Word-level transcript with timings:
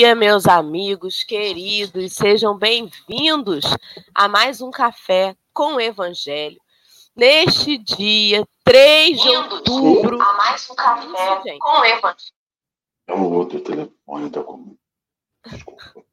Bom 0.00 0.06
dia, 0.06 0.14
meus 0.14 0.46
amigos 0.46 1.22
queridos, 1.22 2.14
sejam 2.14 2.56
bem-vindos 2.56 3.66
a 4.14 4.28
mais 4.28 4.62
um 4.62 4.70
café 4.70 5.36
com 5.52 5.74
o 5.74 5.80
Evangelho. 5.80 6.58
Neste 7.14 7.76
dia 7.76 8.48
3 8.64 9.20
de 9.20 9.28
outubro. 9.28 10.18
A 10.18 10.32
mais 10.38 10.70
um 10.70 10.74
café 10.74 11.50
Isso, 11.50 11.58
com 11.58 11.80
o 11.80 11.84
Evangelho. 11.84 12.32
É 13.08 13.12
o 13.12 13.30
outro 13.30 13.60
telefone, 13.60 14.30
tá 14.30 14.42
com. 14.42 14.74
Desculpa. 15.46 16.04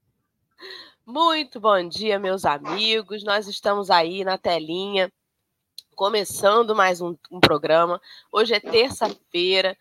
Muito 1.06 1.58
bom 1.58 1.88
dia, 1.88 2.20
meus 2.20 2.44
amigos. 2.44 3.24
Nós 3.24 3.48
estamos 3.48 3.90
aí 3.90 4.26
na 4.26 4.38
telinha, 4.38 5.10
começando 5.96 6.76
mais 6.76 7.00
um, 7.00 7.16
um 7.32 7.40
programa. 7.40 8.02
Hoje 8.34 8.54
é 8.54 8.60
terça-feira. 8.60 9.78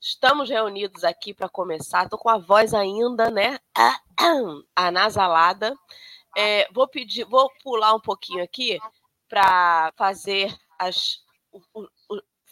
Estamos 0.00 0.48
reunidos 0.48 1.02
aqui 1.02 1.34
para 1.34 1.48
começar. 1.48 2.04
Estou 2.04 2.18
com 2.18 2.28
a 2.28 2.38
voz 2.38 2.72
ainda, 2.72 3.30
né? 3.30 3.58
Anasalada. 4.76 5.74
É, 6.36 6.68
vou 6.72 6.86
pedir, 6.86 7.24
vou 7.24 7.50
pular 7.62 7.94
um 7.94 8.00
pouquinho 8.00 8.42
aqui 8.42 8.78
para 9.28 9.92
fazer 9.96 10.56
as. 10.78 11.18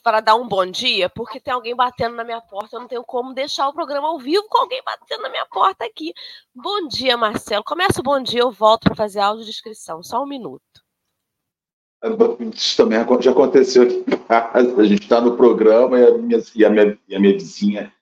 Para 0.02 0.20
dar 0.20 0.36
um 0.36 0.47
bom 0.47 0.64
dia, 0.64 1.08
porque 1.11 1.41
tem 1.41 1.52
alguém 1.52 1.74
batendo 1.74 2.14
na 2.14 2.24
minha 2.24 2.41
porta. 2.41 2.77
Eu 2.77 2.80
não 2.80 2.89
tenho 2.89 3.05
como 3.05 3.34
deixar 3.34 3.69
o 3.69 3.72
programa 3.72 4.08
ao 4.08 4.19
vivo 4.19 4.47
com 4.48 4.58
alguém 4.58 4.83
batendo 4.84 5.22
na 5.22 5.28
minha 5.28 5.47
porta 5.47 5.84
aqui. 5.84 6.12
Bom 6.55 6.86
dia, 6.86 7.17
Marcelo. 7.17 7.64
Começa 7.64 8.00
o 8.00 8.05
bom 8.05 8.20
dia, 8.20 8.41
eu 8.41 8.52
volto 8.52 8.84
para 8.84 8.94
fazer 8.94 9.19
a 9.20 9.27
audiodescrição. 9.27 10.02
Só 10.05 10.22
um 10.22 10.27
minuto. 10.27 10.86
Isso 12.55 12.77
também 12.77 12.98
já 13.20 13.30
aconteceu 13.30 13.83
aqui 13.83 14.05
em 14.06 14.16
casa. 14.16 14.80
A 14.80 14.84
gente 14.84 15.02
está 15.02 15.20
no 15.20 15.36
programa 15.36 15.98
e 15.98 16.06
a, 16.06 16.19
minha, 16.19 16.42
e, 16.55 16.64
a 16.64 16.70
minha, 16.70 16.98
e 17.08 17.16
a 17.16 17.20
minha 17.20 17.33
vizinha. 17.33 17.92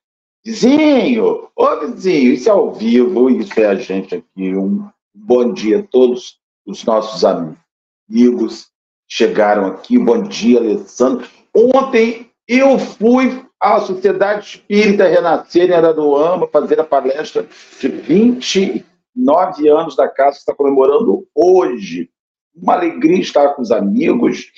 Vizinho! 0.45 1.49
Ô 1.57 1.81
vizinho, 1.81 2.35
isso 2.35 2.49
é 2.49 2.53
ao 2.53 2.73
vivo, 2.73 3.31
isso 3.31 3.59
é 3.59 3.67
a 3.67 3.75
gente 3.75 4.17
aqui. 4.17 4.55
Um 4.55 4.89
bom 5.15 5.53
dia 5.53 5.79
a 5.79 5.83
todos 5.83 6.39
os 6.67 6.85
nossos 6.85 7.25
amigos 7.25 8.69
chegaram 9.09 9.67
aqui. 9.67 9.99
Bom 9.99 10.23
dia, 10.23 10.59
Alessandro. 10.59 11.27
Ontem 11.55 12.31
eu 12.47 12.79
fui 12.79 13.45
à 13.61 13.81
Sociedade 13.81 14.47
Espírita 14.47 15.09
Renascer 15.09 15.71
em 15.71 15.75
Araruama 15.75 16.47
fazer 16.49 16.79
a 16.79 16.85
palestra 16.85 17.47
de 17.81 17.89
29 17.89 19.69
anos 19.69 19.97
da 19.97 20.09
casa 20.09 20.33
que 20.33 20.41
está 20.41 20.55
comemorando 20.55 21.27
hoje 21.35 22.11
uma 22.55 22.75
alegria 22.75 23.21
estar 23.21 23.51
com 23.51 23.63
os 23.63 23.71
amigos. 23.71 24.53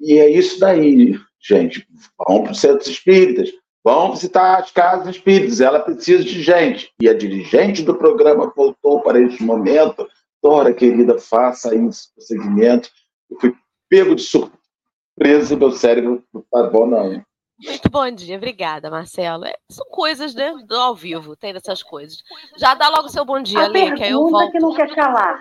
E 0.00 0.18
é 0.18 0.28
isso 0.28 0.58
daí, 0.58 1.18
gente. 1.40 1.86
Vão 2.26 2.42
para 2.42 2.52
os 2.52 2.60
centros 2.60 2.88
espíritas, 2.88 3.50
vão 3.84 4.12
visitar 4.12 4.58
as 4.58 4.70
casas 4.70 5.16
espíritas. 5.16 5.60
Ela 5.60 5.80
precisa 5.80 6.24
de 6.24 6.42
gente. 6.42 6.90
E 7.00 7.08
a 7.08 7.14
dirigente 7.14 7.82
do 7.82 7.94
programa 7.94 8.52
voltou 8.54 9.00
para 9.02 9.20
este 9.20 9.42
momento. 9.42 10.08
Dora, 10.42 10.74
querida, 10.74 11.18
faça 11.18 11.74
isso, 11.74 12.08
o 12.16 12.20
segmento. 12.20 12.90
Eu 13.30 13.38
fui 13.40 13.54
pego 13.88 14.14
de 14.14 14.22
surpresa 14.22 15.54
e 15.54 15.56
meu 15.56 15.70
cérebro 15.70 16.24
não 16.32 16.40
está 16.40 16.64
bom, 16.64 16.86
não. 16.86 17.22
Muito 17.64 17.90
bom 17.90 18.10
dia, 18.10 18.36
obrigada, 18.36 18.90
Marcelo. 18.90 19.44
É, 19.44 19.54
são 19.70 19.86
coisas 19.86 20.34
né, 20.34 20.52
do 20.66 20.74
ao 20.74 20.96
vivo, 20.96 21.36
tem 21.36 21.52
dessas 21.52 21.80
coisas. 21.80 22.18
Já 22.58 22.74
dá 22.74 22.88
logo 22.88 23.08
seu 23.08 23.24
bom 23.24 23.40
dia, 23.40 23.68
Lê, 23.68 23.92
que 23.92 24.02
aí 24.02 24.10
eu 24.10 24.26
volto. 24.26 24.50
que 24.50 24.58
não 24.58 24.74
quer 24.74 24.92
calar. 24.94 25.40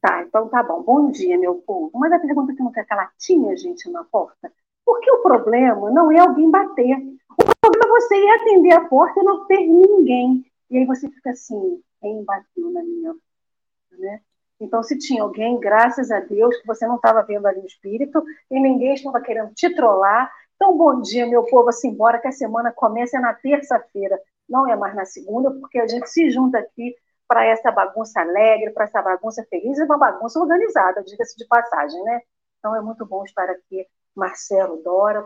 Tá, 0.00 0.22
então 0.22 0.48
tá 0.48 0.62
bom. 0.62 0.82
Bom 0.82 1.10
dia, 1.10 1.38
meu 1.38 1.56
povo. 1.56 1.90
Mas 1.94 2.12
a 2.12 2.18
pergunta 2.18 2.54
que 2.54 2.62
não 2.62 2.72
calar, 2.72 3.12
tinha 3.18 3.54
gente 3.56 3.90
na 3.90 4.02
porta? 4.04 4.50
Porque 4.84 5.10
o 5.10 5.22
problema 5.22 5.90
não 5.90 6.10
é 6.10 6.18
alguém 6.18 6.50
bater. 6.50 6.96
O 7.38 7.44
problema 7.60 7.84
é 7.84 8.00
você 8.00 8.16
ir 8.16 8.30
atender 8.30 8.72
a 8.72 8.88
porta 8.88 9.20
e 9.20 9.24
não 9.24 9.46
ter 9.46 9.66
ninguém. 9.66 10.44
E 10.70 10.78
aí 10.78 10.86
você 10.86 11.08
fica 11.10 11.30
assim, 11.30 11.82
quem 12.00 12.24
bateu 12.24 12.70
na 12.70 12.82
minha 12.82 13.10
porta, 13.10 14.02
né? 14.02 14.20
Então, 14.58 14.82
se 14.82 14.98
tinha 14.98 15.22
alguém, 15.22 15.58
graças 15.58 16.10
a 16.10 16.20
Deus, 16.20 16.56
que 16.58 16.66
você 16.66 16.86
não 16.86 16.96
estava 16.96 17.22
vendo 17.22 17.46
ali 17.46 17.60
o 17.60 17.66
espírito 17.66 18.22
e 18.50 18.60
ninguém 18.60 18.94
estava 18.94 19.20
querendo 19.20 19.54
te 19.54 19.74
trollar. 19.74 20.30
Então, 20.54 20.76
bom 20.76 21.00
dia, 21.00 21.26
meu 21.26 21.44
povo, 21.44 21.70
assim, 21.70 21.88
embora 21.88 22.18
que 22.18 22.28
a 22.28 22.32
semana 22.32 22.70
comece 22.70 23.18
na 23.18 23.32
terça-feira, 23.32 24.20
não 24.46 24.68
é 24.68 24.76
mais 24.76 24.94
na 24.94 25.06
segunda, 25.06 25.50
porque 25.50 25.78
a 25.78 25.86
gente 25.86 26.08
se 26.10 26.30
junta 26.30 26.58
aqui 26.58 26.94
para 27.30 27.46
essa 27.46 27.70
bagunça 27.70 28.20
alegre, 28.20 28.72
para 28.72 28.86
essa 28.86 29.00
bagunça 29.00 29.46
feliz 29.48 29.78
e 29.78 29.84
uma 29.84 29.96
bagunça 29.96 30.40
organizada, 30.40 31.00
diga-se 31.04 31.36
de 31.36 31.46
passagem, 31.46 32.02
né? 32.02 32.22
Então 32.58 32.74
é 32.74 32.80
muito 32.80 33.06
bom 33.06 33.22
estar 33.22 33.48
aqui, 33.48 33.86
Marcelo, 34.16 34.82
Dora, 34.82 35.24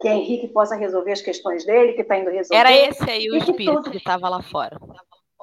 que 0.00 0.06
Henrique 0.06 0.46
possa 0.46 0.76
resolver 0.76 1.10
as 1.10 1.20
questões 1.20 1.66
dele, 1.66 1.94
que 1.94 2.02
está 2.02 2.16
indo 2.16 2.30
resolver. 2.30 2.60
Era 2.60 2.70
esse 2.72 3.10
aí 3.10 3.28
o 3.28 3.34
espírito 3.34 3.90
que 3.90 3.96
estava 3.96 4.28
lá 4.28 4.44
fora. 4.44 4.78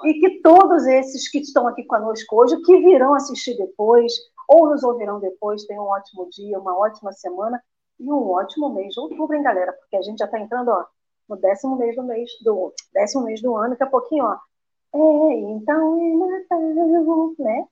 E 0.05 0.13
que 0.13 0.41
todos 0.41 0.87
esses 0.87 1.29
que 1.29 1.39
estão 1.39 1.67
aqui 1.67 1.83
conosco 1.83 2.41
hoje, 2.41 2.55
que 2.61 2.77
virão 2.77 3.13
assistir 3.13 3.57
depois, 3.57 4.13
ou 4.47 4.69
nos 4.69 4.83
ouvirão 4.83 5.19
depois, 5.19 5.65
tenham 5.65 5.83
um 5.83 5.89
ótimo 5.89 6.29
dia, 6.29 6.57
uma 6.57 6.73
ótima 6.79 7.11
semana 7.11 7.61
e 7.99 8.09
um 8.09 8.29
ótimo 8.29 8.73
mês 8.73 8.93
de 8.93 8.99
outubro, 9.01 9.35
hein, 9.35 9.43
galera? 9.43 9.73
Porque 9.73 9.97
a 9.97 10.01
gente 10.01 10.19
já 10.19 10.25
está 10.25 10.39
entrando 10.39 10.69
ó, 10.69 10.85
no 11.27 11.35
décimo 11.35 11.75
mês 11.75 11.97
do 11.97 12.03
mês 12.03 12.29
do 12.45 12.73
décimo 12.93 13.25
mês 13.25 13.41
do 13.41 13.57
ano, 13.57 13.71
daqui 13.71 13.83
a 13.83 13.87
pouquinho, 13.87 14.23
ó, 14.23 14.37
é, 14.93 15.39
então 15.51 16.01
é 16.01 16.39
Natal, 16.39 17.35
né? 17.39 17.67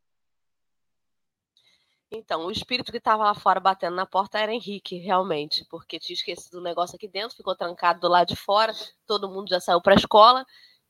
Então, 2.12 2.46
o 2.46 2.52
espírito 2.52 2.91
que 2.91 2.97
estava 2.97 3.24
lá 3.24 3.35
fora 3.35 3.59
batendo 3.59 3.96
na 3.96 4.06
porta 4.06 4.40
era 4.40 4.52
Henrique, 4.52 4.97
realmente, 4.97 5.63
porque 5.69 6.00
tinha 6.00 6.16
esquecido 6.16 6.56
o 6.58 6.62
negócio 6.62 6.96
aqui 6.96 7.08
dentro, 7.08 7.38
ficou 7.38 7.56
trancado 7.56 8.00
do 8.00 8.08
lado 8.08 8.29
de 8.29 8.35
fora, 8.35 8.74
todo 9.06 9.29
mundo 9.29 9.50
já 9.50 9.59
saiu 9.59 9.79
para 9.79 9.94
a 9.94 9.97
escola 9.97 10.44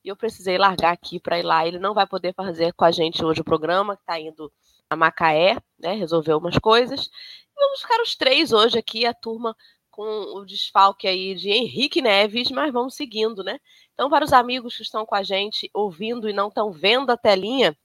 e 0.03 0.07
eu 0.07 0.15
precisei 0.15 0.57
largar 0.57 0.93
aqui 0.93 1.19
para 1.19 1.37
ir 1.37 1.43
lá. 1.43 1.67
Ele 1.67 1.77
não 1.77 1.93
vai 1.93 2.07
poder 2.07 2.33
fazer 2.33 2.73
com 2.73 2.85
a 2.85 2.91
gente 2.91 3.23
hoje 3.23 3.41
o 3.41 3.43
programa, 3.43 3.97
que 3.97 4.03
está 4.03 4.17
indo 4.17 4.51
a 4.89 4.95
Macaé, 4.95 5.57
né, 5.77 5.93
resolver 5.93 6.33
umas 6.35 6.57
coisas. 6.57 7.07
E 7.07 7.59
vamos 7.59 7.81
ficar 7.81 8.01
os 8.01 8.15
três 8.15 8.53
hoje 8.53 8.79
aqui, 8.79 9.05
a 9.05 9.13
turma 9.13 9.55
com 9.91 10.05
o 10.37 10.45
desfalque 10.45 11.05
aí 11.07 11.35
de 11.35 11.49
Henrique 11.49 12.01
Neves, 12.01 12.49
mas 12.51 12.71
vamos 12.71 12.95
seguindo, 12.95 13.43
né? 13.43 13.59
Então, 13.99 14.09
para 14.09 14.23
os 14.23 14.31
amigos 14.31 14.77
que 14.77 14.81
estão 14.81 15.05
com 15.05 15.13
a 15.13 15.23
gente 15.23 15.69
ouvindo 15.73 16.29
e 16.29 16.31
não 16.31 16.47
estão 16.47 16.71
vendo 16.71 17.09
a 17.09 17.17
telinha, 17.17 17.77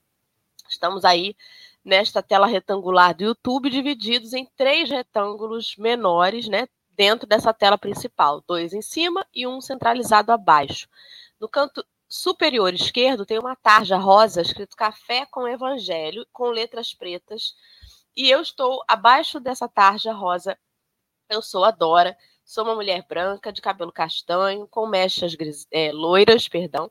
estamos 0.68 1.04
aí 1.04 1.34
nesta 1.84 2.22
tela 2.22 2.46
retangular 2.46 3.16
do 3.16 3.24
YouTube, 3.24 3.68
divididos 3.68 4.32
em 4.32 4.46
três 4.56 4.88
retângulos 4.88 5.74
menores, 5.76 6.46
né? 6.46 6.68
Dentro 6.90 7.26
dessa 7.26 7.52
tela 7.52 7.76
principal, 7.76 8.40
dois 8.46 8.72
em 8.72 8.80
cima 8.80 9.26
e 9.34 9.44
um 9.44 9.60
centralizado 9.60 10.30
abaixo. 10.30 10.88
No 11.40 11.48
canto 11.48 11.84
superior 12.08 12.72
esquerdo 12.72 13.26
tem 13.26 13.40
uma 13.40 13.56
tarja 13.56 13.96
rosa 13.96 14.40
escrito 14.40 14.76
Café 14.76 15.26
com 15.26 15.48
Evangelho, 15.48 16.24
com 16.32 16.44
letras 16.44 16.94
pretas. 16.94 17.56
E 18.16 18.30
eu 18.30 18.40
estou 18.40 18.84
abaixo 18.86 19.40
dessa 19.40 19.68
tarja 19.68 20.12
rosa. 20.12 20.56
Eu 21.28 21.42
sou 21.42 21.64
a 21.64 21.72
Dora, 21.72 22.16
Sou 22.44 22.62
uma 22.64 22.74
mulher 22.74 23.04
branca, 23.08 23.50
de 23.50 23.62
cabelo 23.62 23.90
castanho, 23.90 24.68
com 24.68 24.86
mechas 24.86 25.34
gris, 25.34 25.66
é, 25.70 25.90
loiras, 25.92 26.46
perdão. 26.46 26.90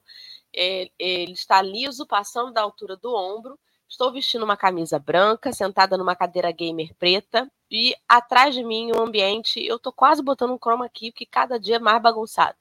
Ele, 0.52 0.92
está 1.32 1.62
liso, 1.62 2.06
passando 2.08 2.52
da 2.52 2.62
altura 2.62 2.98
do 2.98 3.14
ombro. 3.14 3.58
Estou 3.88 4.12
vestindo 4.12 4.44
uma 4.44 4.58
camisa 4.58 4.98
branca, 4.98 5.54
sentada 5.54 5.96
numa 5.96 6.16
cadeira 6.16 6.52
gamer 6.52 6.96
preta. 6.96 7.50
E 7.70 7.96
atrás 8.10 8.56
de 8.56 8.64
mim, 8.64 8.92
o 8.92 9.00
um 9.00 9.04
ambiente, 9.04 9.64
eu 9.66 9.78
tô 9.78 9.92
quase 9.92 10.24
botando 10.24 10.52
um 10.52 10.58
chroma 10.58 10.86
aqui, 10.86 11.12
porque 11.12 11.26
cada 11.26 11.60
dia 11.60 11.76
é 11.76 11.80
mais 11.80 12.02
bagunçado. 12.02 12.58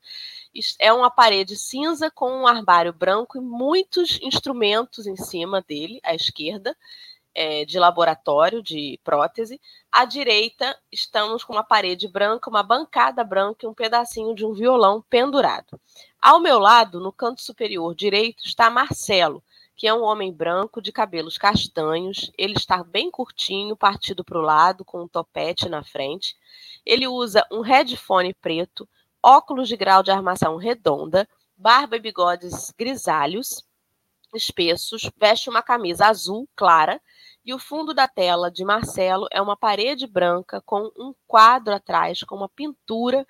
É 0.78 0.93
uma 0.93 1.11
parede 1.11 1.56
cinza 1.56 2.11
com 2.11 2.31
um 2.31 2.46
armário 2.46 2.93
branco 2.93 3.38
e 3.38 3.40
muitos 3.40 4.19
instrumentos 4.22 5.06
em 5.06 5.16
cima 5.16 5.62
dele, 5.62 5.99
à 6.02 6.14
esquerda 6.14 6.76
é, 7.34 7.64
de 7.64 7.79
laboratório 7.79 8.62
de 8.62 8.99
prótese. 9.02 9.61
À 9.90 10.05
direita, 10.05 10.76
estamos 10.90 11.44
com 11.44 11.52
uma 11.52 11.64
parede 11.64 12.08
branca, 12.08 12.50
uma 12.50 12.62
bancada 12.62 13.25
branca 13.25 13.64
e 13.64 13.69
um 13.69 13.75
pedacinho 13.75 14.34
de 14.34 14.44
um 14.44 14.52
violão 14.52 15.02
pendurado. 15.08 15.81
Ao 16.20 16.38
meu 16.38 16.58
lado, 16.58 17.00
no 17.00 17.12
canto 17.12 17.43
superior 17.43 17.94
direito, 17.94 18.44
está 18.44 18.70
Marcelo, 18.70 19.43
que 19.75 19.87
é 19.87 19.94
um 19.94 20.02
homem 20.02 20.32
branco 20.32 20.81
de 20.81 20.93
cabelos 20.93 21.37
castanhos. 21.37 22.31
Ele 22.37 22.55
está 22.55 22.84
bem 22.84 23.11
curtinho, 23.11 23.76
partido 23.76 24.25
para 24.25 24.38
o 24.38 24.43
lado, 24.43 24.85
com 24.85 25.02
um 25.02 25.08
topete 25.08 25.69
na 25.69 25.82
frente. 25.82 26.37
Ele 26.85 27.06
usa 27.06 27.46
um 27.50 27.61
headphone 27.61 28.35
preto, 28.35 28.88
óculos 29.23 29.69
de 29.69 29.76
grau 29.76 30.02
de 30.02 30.11
armação 30.11 30.56
redonda, 30.56 31.28
barba 31.56 31.96
e 31.96 32.00
bigodes 32.00 32.73
grisalhos, 32.76 33.64
espessos, 34.35 35.11
veste 35.17 35.50
uma 35.50 35.62
camisa 35.62 36.06
azul 36.06 36.49
clara 36.56 37.00
e 37.44 37.52
o 37.52 37.58
fundo 37.58 37.92
da 37.92 38.06
tela 38.06 38.50
de 38.50 38.64
Marcelo 38.64 39.26
é 39.30 39.40
uma 39.40 39.56
parede 39.56 40.06
branca 40.06 40.60
com 40.60 40.90
um 40.96 41.14
quadro 41.26 41.74
atrás 41.74 42.22
com 42.22 42.36
uma 42.36 42.48
pintura 42.48 43.26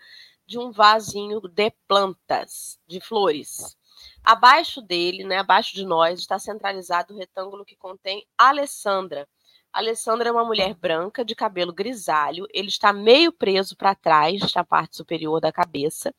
de 0.46 0.58
um 0.58 0.70
vasinho 0.70 1.40
de 1.40 1.70
plantas, 1.88 2.78
de 2.86 3.00
flores. 3.00 3.76
Abaixo 4.24 4.82
dele, 4.82 5.24
né, 5.24 5.38
abaixo 5.38 5.74
de 5.74 5.84
nós, 5.84 6.20
está 6.20 6.38
centralizado 6.38 7.14
o 7.14 7.16
retângulo 7.16 7.64
que 7.64 7.76
contém 7.76 8.26
Alessandra, 8.36 9.28
Alessandra 9.72 10.28
é 10.28 10.32
uma 10.32 10.44
mulher 10.44 10.74
branca, 10.74 11.24
de 11.24 11.34
cabelo 11.34 11.72
grisalho. 11.72 12.46
Ele 12.52 12.68
está 12.68 12.92
meio 12.92 13.32
preso 13.32 13.74
para 13.74 13.94
trás, 13.94 14.52
na 14.54 14.62
parte 14.62 14.98
superior 14.98 15.40
da 15.40 15.50
cabeça. 15.50 16.14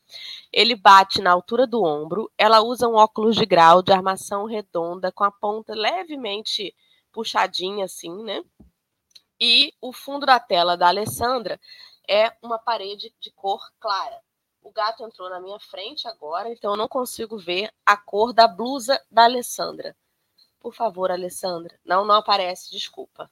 Ele 0.52 0.76
bate 0.76 1.22
na 1.22 1.32
altura 1.32 1.68
do 1.68 1.84
ombro. 1.84 2.32
Ela 2.36 2.62
usa 2.62 2.88
um 2.88 2.96
óculos 2.96 3.36
de 3.36 3.46
grau 3.46 3.84
de 3.84 3.94
armação 3.94 4.46
redonda, 4.46 5.12
com 5.12 5.24
a 5.24 5.30
ponta 5.30 5.76
levemente 5.76 6.74
puxadinha, 7.14 7.86
assim, 7.86 8.24
né? 8.24 8.44
E 9.40 9.74
o 9.80 9.94
fundo 9.94 10.26
da 10.26 10.40
tela 10.40 10.76
da 10.76 10.88
Alessandra 10.88 11.60
é 12.10 12.36
uma 12.42 12.60
parede 12.60 13.14
de 13.20 13.32
cor 13.32 13.62
clara. 13.80 14.20
O 14.62 14.72
gato 14.72 15.04
entrou 15.04 15.30
na 15.30 15.40
minha 15.40 15.60
frente 15.60 16.08
agora, 16.08 16.52
então 16.52 16.72
eu 16.72 16.78
não 16.78 16.88
consigo 16.88 17.38
ver 17.38 17.72
a 17.86 17.96
cor 17.96 18.34
da 18.34 18.48
blusa 18.48 19.02
da 19.10 19.24
Alessandra. 19.24 19.96
Por 20.60 20.74
favor, 20.74 21.12
Alessandra. 21.12 21.80
Não, 21.86 22.04
não 22.04 22.16
aparece, 22.16 22.72
desculpa 22.72 23.30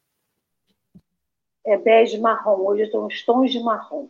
é 1.63 1.77
bege 1.77 2.19
marrom. 2.19 2.65
Hoje 2.65 2.83
estão 2.83 3.05
os 3.05 3.23
tons 3.23 3.51
de 3.51 3.59
marrom. 3.59 4.09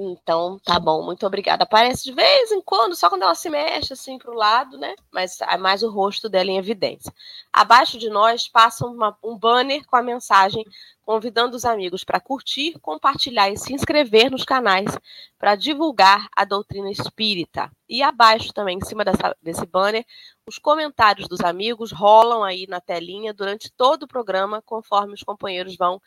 Então, 0.00 0.60
tá 0.60 0.78
bom, 0.78 1.02
muito 1.02 1.26
obrigada. 1.26 1.64
Aparece 1.64 2.04
de 2.04 2.12
vez 2.12 2.52
em 2.52 2.62
quando, 2.62 2.94
só 2.94 3.08
quando 3.08 3.22
ela 3.22 3.34
se 3.34 3.50
mexe 3.50 3.92
assim 3.92 4.16
para 4.16 4.30
o 4.30 4.34
lado, 4.34 4.78
né? 4.78 4.94
Mas 5.12 5.40
é 5.40 5.56
mais 5.56 5.82
o 5.82 5.90
rosto 5.90 6.28
dela 6.28 6.48
em 6.48 6.56
evidência. 6.56 7.12
Abaixo 7.52 7.98
de 7.98 8.08
nós 8.08 8.46
passa 8.46 8.86
uma, 8.86 9.18
um 9.24 9.36
banner 9.36 9.84
com 9.86 9.96
a 9.96 10.02
mensagem 10.02 10.64
convidando 11.02 11.56
os 11.56 11.64
amigos 11.64 12.04
para 12.04 12.20
curtir, 12.20 12.78
compartilhar 12.78 13.50
e 13.50 13.56
se 13.56 13.72
inscrever 13.72 14.30
nos 14.30 14.44
canais 14.44 14.96
para 15.36 15.56
divulgar 15.56 16.28
a 16.36 16.44
doutrina 16.44 16.92
espírita. 16.92 17.68
E 17.88 18.00
abaixo 18.00 18.52
também, 18.52 18.78
em 18.78 18.84
cima 18.84 19.04
dessa, 19.04 19.34
desse 19.42 19.66
banner, 19.66 20.06
os 20.46 20.58
comentários 20.58 21.26
dos 21.26 21.40
amigos 21.40 21.90
rolam 21.90 22.44
aí 22.44 22.68
na 22.68 22.80
telinha 22.80 23.34
durante 23.34 23.68
todo 23.72 24.04
o 24.04 24.08
programa, 24.08 24.62
conforme 24.62 25.14
os 25.14 25.24
companheiros 25.24 25.76
vão 25.76 26.00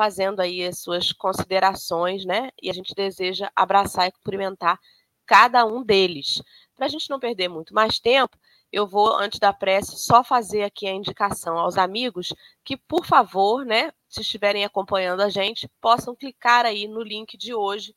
fazendo 0.00 0.40
aí 0.40 0.64
as 0.64 0.78
suas 0.78 1.12
considerações, 1.12 2.24
né? 2.24 2.48
E 2.62 2.70
a 2.70 2.72
gente 2.72 2.94
deseja 2.94 3.50
abraçar 3.54 4.08
e 4.08 4.12
cumprimentar 4.12 4.80
cada 5.26 5.66
um 5.66 5.82
deles. 5.82 6.42
Para 6.74 6.86
a 6.86 6.88
gente 6.88 7.10
não 7.10 7.20
perder 7.20 7.48
muito 7.48 7.74
mais 7.74 8.00
tempo, 8.00 8.34
eu 8.72 8.86
vou, 8.86 9.14
antes 9.14 9.38
da 9.38 9.52
prece, 9.52 9.98
só 9.98 10.24
fazer 10.24 10.62
aqui 10.62 10.86
a 10.86 10.94
indicação 10.94 11.58
aos 11.58 11.76
amigos 11.76 12.32
que, 12.64 12.78
por 12.78 13.04
favor, 13.04 13.62
né, 13.62 13.92
se 14.08 14.22
estiverem 14.22 14.64
acompanhando 14.64 15.20
a 15.20 15.28
gente, 15.28 15.68
possam 15.82 16.16
clicar 16.16 16.64
aí 16.64 16.88
no 16.88 17.02
link 17.02 17.36
de 17.36 17.52
hoje, 17.52 17.94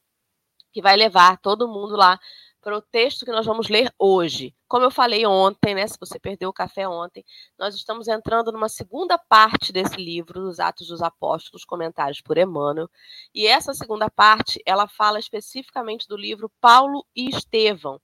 que 0.73 0.81
vai 0.81 0.97
levar 0.97 1.37
todo 1.37 1.69
mundo 1.69 1.95
lá 1.95 2.19
para 2.63 2.77
o 2.77 2.81
texto 2.81 3.25
que 3.25 3.31
nós 3.31 3.45
vamos 3.45 3.67
ler 3.67 3.93
hoje. 3.99 4.55
Como 4.67 4.85
eu 4.85 4.89
falei 4.89 5.25
ontem, 5.25 5.75
né? 5.75 5.85
Se 5.85 5.97
você 5.99 6.17
perdeu 6.17 6.49
o 6.49 6.53
café 6.53 6.87
ontem, 6.87 7.23
nós 7.59 7.75
estamos 7.75 8.07
entrando 8.07 8.51
numa 8.51 8.69
segunda 8.69 9.17
parte 9.17 9.73
desse 9.73 9.97
livro, 9.97 10.39
dos 10.39 10.59
Atos 10.59 10.87
dos 10.87 11.01
Apóstolos, 11.01 11.65
comentários 11.65 12.21
por 12.21 12.37
Emmanuel. 12.37 12.89
E 13.35 13.45
essa 13.45 13.73
segunda 13.73 14.09
parte, 14.09 14.61
ela 14.65 14.87
fala 14.87 15.19
especificamente 15.19 16.07
do 16.07 16.15
livro 16.15 16.49
Paulo 16.61 17.05
e 17.13 17.29
Estevão. 17.29 17.99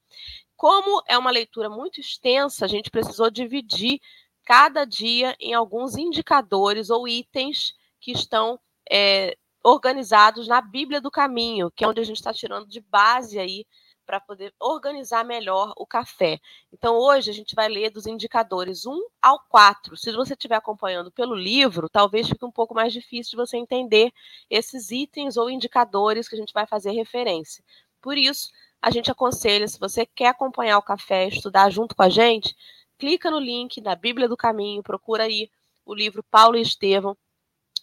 Como 0.58 1.02
é 1.08 1.18
uma 1.18 1.32
leitura 1.32 1.70
muito 1.70 2.02
extensa, 2.02 2.66
a 2.66 2.68
gente 2.68 2.92
precisou 2.92 3.32
dividir 3.32 4.02
cada 4.44 4.84
dia 4.84 5.36
em 5.40 5.54
alguns 5.54 5.96
indicadores 5.96 6.90
ou 6.90 7.08
itens 7.08 7.74
que 8.02 8.12
estão 8.12 8.60
é, 8.92 9.38
organizados 9.64 10.48
na 10.48 10.60
Bíblia 10.60 11.00
do 11.00 11.10
Caminho, 11.10 11.72
que 11.72 11.86
é 11.86 11.88
onde 11.88 12.02
a 12.02 12.04
gente 12.04 12.18
está 12.18 12.34
tirando 12.34 12.68
de 12.68 12.82
base 12.82 13.40
aí 13.40 13.66
para 14.10 14.20
poder 14.20 14.52
organizar 14.60 15.24
melhor 15.24 15.72
o 15.78 15.86
café. 15.86 16.40
Então, 16.74 16.98
hoje 16.98 17.30
a 17.30 17.34
gente 17.34 17.54
vai 17.54 17.70
ler 17.70 17.92
dos 17.92 18.08
indicadores 18.08 18.88
1 18.88 19.00
ao 19.22 19.40
4. 19.42 19.96
Se 19.96 20.12
você 20.12 20.34
estiver 20.34 20.56
acompanhando 20.56 21.12
pelo 21.12 21.36
livro, 21.36 21.88
talvez 21.88 22.28
fique 22.28 22.44
um 22.44 22.50
pouco 22.50 22.74
mais 22.74 22.92
difícil 22.92 23.30
de 23.30 23.38
você 23.38 23.56
entender 23.56 24.12
esses 24.50 24.90
itens 24.90 25.38
ou 25.38 25.48
indicadores 25.48 26.28
que 26.28 26.34
a 26.34 26.40
gente 26.40 26.52
vai 26.52 26.66
fazer 26.66 26.90
referência. 26.90 27.64
Por 28.02 28.18
isso, 28.18 28.50
a 28.82 28.90
gente 28.90 29.12
aconselha, 29.12 29.68
se 29.68 29.80
você 29.80 30.08
quer 30.08 30.30
acompanhar 30.30 30.80
o 30.80 30.84
café, 30.84 31.28
estudar 31.28 31.70
junto 31.70 31.96
com 31.96 32.02
a 32.02 32.10
gente, 32.10 32.56
clica 32.98 33.30
no 33.30 33.38
link 33.38 33.80
da 33.80 33.96
Bíblia 33.96 34.28
do 34.28 34.36
Caminho, 34.36 34.82
procura 34.82 35.26
aí 35.26 35.52
o 35.86 35.94
livro 35.94 36.24
Paulo 36.32 36.58
e 36.58 36.62
Estevão. 36.62 37.16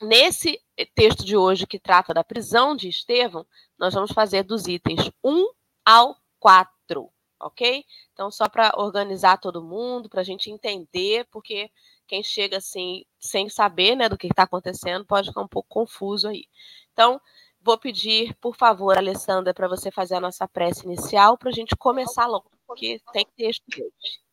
Nesse 0.03 0.61
texto 0.93 1.25
de 1.25 1.37
hoje, 1.37 1.69
que 1.69 1.79
trata 1.79 2.13
da 2.13 2.25
prisão 2.25 2.75
de 2.75 2.89
Estevão, 2.89 3.47
nós 3.79 3.95
vamos 3.95 4.11
fazer 4.11 4.43
dos 4.43 4.67
itens 4.67 5.09
1 5.23 5.55
ao 5.87 6.17
4, 6.41 7.09
ok? 7.41 7.85
Então, 8.13 8.29
só 8.31 8.49
para 8.49 8.73
organizar 8.77 9.39
todo 9.39 9.63
mundo, 9.63 10.09
para 10.09 10.21
a 10.23 10.25
gente 10.25 10.51
entender, 10.51 11.25
porque 11.31 11.71
quem 12.09 12.23
chega 12.25 12.57
assim, 12.57 13.05
sem 13.21 13.49
saber 13.49 13.95
né, 13.95 14.09
do 14.09 14.19
que 14.19 14.27
está 14.27 14.43
acontecendo, 14.43 15.07
pode 15.07 15.29
ficar 15.29 15.43
um 15.43 15.49
pouco 15.49 15.69
confuso 15.69 16.29
aí. 16.29 16.47
Então, 16.93 17.21
vou 17.61 17.79
pedir, 17.79 18.35
por 18.41 18.57
favor, 18.57 18.99
Alessandra, 18.99 19.55
para 19.55 19.69
você 19.69 19.91
fazer 19.93 20.17
a 20.17 20.21
nossa 20.21 20.49
prece 20.49 20.85
inicial, 20.85 21.39
para 21.39 21.51
a 21.51 21.53
gente 21.53 21.77
começar 21.77 22.27
logo, 22.27 22.51
porque 22.67 23.01
tem 23.13 23.27
texto 23.37 23.65
hoje. 23.71 24.27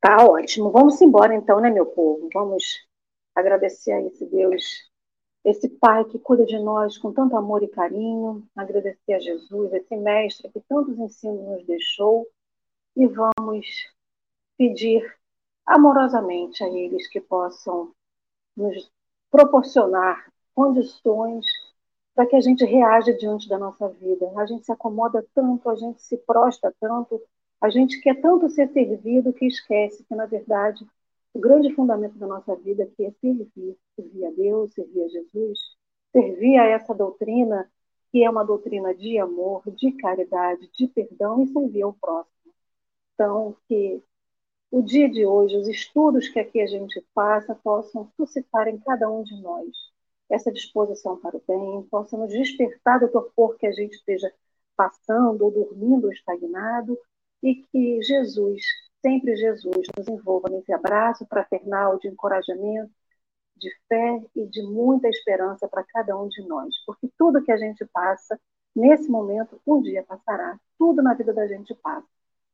Tá 0.00 0.24
ótimo. 0.24 0.70
Vamos 0.70 1.00
embora 1.00 1.34
então, 1.34 1.60
né, 1.60 1.70
meu 1.70 1.86
povo? 1.86 2.28
Vamos 2.32 2.64
agradecer 3.34 3.92
a 3.92 4.02
esse 4.02 4.24
Deus 4.26 4.87
esse 5.48 5.68
Pai 5.68 6.04
que 6.04 6.18
cuida 6.18 6.44
de 6.44 6.58
nós 6.58 6.98
com 6.98 7.12
tanto 7.12 7.36
amor 7.36 7.62
e 7.62 7.68
carinho, 7.68 8.46
agradecer 8.54 9.14
a 9.14 9.18
Jesus, 9.18 9.72
esse 9.72 9.96
Mestre 9.96 10.50
que 10.50 10.60
tantos 10.60 10.98
ensinos 10.98 11.42
nos 11.42 11.66
deixou, 11.66 12.26
e 12.96 13.06
vamos 13.06 13.66
pedir 14.56 15.02
amorosamente 15.64 16.62
a 16.64 16.68
eles 16.68 17.08
que 17.08 17.20
possam 17.20 17.92
nos 18.56 18.90
proporcionar 19.30 20.30
condições 20.54 21.46
para 22.14 22.26
que 22.26 22.34
a 22.34 22.40
gente 22.40 22.64
reaja 22.64 23.12
diante 23.12 23.48
da 23.48 23.58
nossa 23.58 23.88
vida. 23.88 24.30
A 24.36 24.44
gente 24.44 24.66
se 24.66 24.72
acomoda 24.72 25.24
tanto, 25.34 25.70
a 25.70 25.76
gente 25.76 26.02
se 26.02 26.16
prostra 26.18 26.74
tanto, 26.80 27.22
a 27.60 27.70
gente 27.70 28.00
quer 28.00 28.20
tanto 28.20 28.48
ser 28.48 28.68
servido 28.72 29.32
que 29.32 29.46
esquece 29.46 30.04
que, 30.04 30.14
na 30.14 30.26
verdade, 30.26 30.84
o 31.34 31.40
grande 31.40 31.72
fundamento 31.74 32.18
da 32.18 32.26
nossa 32.26 32.54
vida 32.56 32.86
que 32.96 33.04
é 33.04 33.12
servir, 33.20 33.76
servir 33.96 34.26
a 34.26 34.30
Deus, 34.30 34.72
servir 34.72 35.04
a 35.04 35.08
Jesus, 35.08 35.58
servir 36.12 36.58
a 36.58 36.66
essa 36.66 36.94
doutrina 36.94 37.70
que 38.10 38.24
é 38.24 38.30
uma 38.30 38.44
doutrina 38.44 38.94
de 38.94 39.18
amor, 39.18 39.62
de 39.70 39.92
caridade, 39.92 40.70
de 40.72 40.86
perdão 40.88 41.42
e 41.42 41.46
servir 41.48 41.82
ao 41.82 41.92
próximo. 41.92 42.52
Então, 43.14 43.56
que 43.68 44.02
o 44.70 44.82
dia 44.82 45.08
de 45.10 45.26
hoje, 45.26 45.56
os 45.56 45.68
estudos 45.68 46.28
que 46.28 46.38
aqui 46.38 46.60
a 46.60 46.66
gente 46.66 47.04
faça, 47.14 47.54
possam 47.54 48.10
suscitar 48.16 48.68
em 48.68 48.78
cada 48.78 49.10
um 49.10 49.22
de 49.22 49.40
nós 49.40 49.68
essa 50.30 50.52
disposição 50.52 51.16
para 51.18 51.36
o 51.36 51.42
bem, 51.46 51.82
possam 51.90 52.20
nos 52.20 52.32
despertar 52.32 53.00
do 53.00 53.08
torpor 53.08 53.56
que 53.56 53.66
a 53.66 53.72
gente 53.72 53.94
esteja 53.94 54.30
passando, 54.76 55.42
ou 55.42 55.50
dormindo, 55.50 56.04
ou 56.04 56.12
estagnado, 56.12 56.98
e 57.42 57.56
que 57.56 58.02
Jesus 58.02 58.62
sempre 59.00 59.36
Jesus 59.36 59.86
nos 59.96 60.08
envolva 60.08 60.48
nesse 60.48 60.72
abraço 60.72 61.26
fraternal 61.26 61.98
de 61.98 62.08
encorajamento, 62.08 62.92
de 63.56 63.70
fé 63.88 64.22
e 64.36 64.46
de 64.46 64.62
muita 64.62 65.08
esperança 65.08 65.68
para 65.68 65.84
cada 65.84 66.16
um 66.16 66.28
de 66.28 66.42
nós, 66.46 66.74
porque 66.86 67.08
tudo 67.18 67.42
que 67.42 67.52
a 67.52 67.56
gente 67.56 67.84
passa, 67.86 68.38
nesse 68.74 69.10
momento, 69.10 69.60
um 69.66 69.82
dia 69.82 70.04
passará. 70.04 70.58
Tudo 70.78 71.02
na 71.02 71.14
vida 71.14 71.32
da 71.32 71.46
gente 71.46 71.74
passa. 71.74 72.06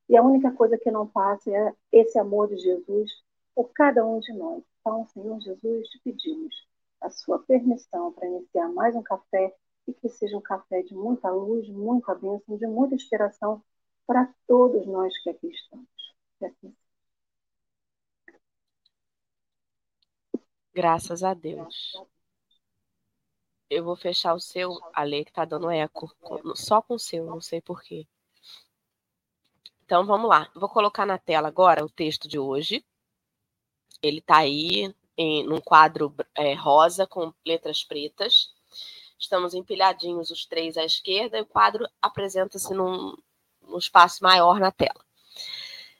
E 0.09 0.17
a 0.17 0.23
única 0.23 0.51
coisa 0.53 0.79
que 0.79 0.91
não 0.91 1.07
passa 1.07 1.51
é 1.51 1.73
esse 1.93 2.19
amor 2.19 2.49
de 2.49 2.57
Jesus 2.59 3.11
por 3.55 3.71
cada 3.73 4.05
um 4.05 4.19
de 4.21 4.33
nós. 4.33 4.63
Então, 4.81 5.07
Senhor 5.07 5.41
Jesus, 5.41 5.89
te 5.89 6.01
pedimos 6.03 6.55
a 7.01 7.11
sua 7.11 7.39
permissão 7.39 8.13
para 8.13 8.29
iniciar 8.29 8.69
mais 8.71 8.95
um 8.95 9.03
café 9.03 9.55
e 9.87 9.93
que 9.93 10.09
seja 10.09 10.37
um 10.37 10.43
café 10.43 10.83
de 10.83 10.95
muita 10.95 11.31
luz, 11.31 11.69
muita 11.69 12.15
bênção, 12.15 12.57
de 12.57 12.67
muita 12.67 12.95
inspiração 12.95 13.63
para 14.07 14.29
todos 14.47 14.87
nós 14.87 15.17
que 15.23 15.31
aqui 15.31 15.49
estamos. 15.49 15.94
Graças 20.75 21.23
a 21.23 21.35
Deus. 21.35 21.95
Eu 23.71 23.85
vou 23.85 23.97
fechar 23.97 24.35
o 24.35 24.41
seu, 24.41 24.79
Ale, 24.93 25.25
que 25.25 25.33
tá 25.33 25.45
dando 25.45 25.71
eco. 25.71 26.15
Só 26.55 26.83
com 26.83 26.95
o 26.95 26.99
seu, 26.99 27.25
não 27.27 27.41
sei 27.41 27.61
porquê. 27.61 28.07
Então 29.85 30.05
vamos 30.07 30.29
lá. 30.29 30.51
Vou 30.55 30.69
colocar 30.69 31.07
na 31.07 31.19
tela 31.19 31.49
agora 31.49 31.85
o 31.85 31.91
texto 31.91 32.27
de 32.27 32.39
hoje. 32.39 32.85
Ele 34.03 34.21
tá 34.21 34.39
aí 34.39 34.95
em 35.17 35.45
num 35.45 35.61
quadro 35.61 36.15
é, 36.35 36.55
rosa 36.55 37.07
com 37.07 37.33
letras 37.47 37.85
pretas. 37.85 38.53
Estamos 39.19 39.55
empilhadinhos 39.55 40.31
os 40.31 40.47
três 40.47 40.77
à 40.77 40.85
esquerda 40.85 41.39
e 41.39 41.43
o 41.43 41.47
quadro 41.47 41.87
apresenta-se 42.03 42.75
num, 42.75 43.17
num 43.63 43.79
espaço 43.79 44.23
maior 44.23 44.59
na 44.59 44.73
tela. 44.73 45.04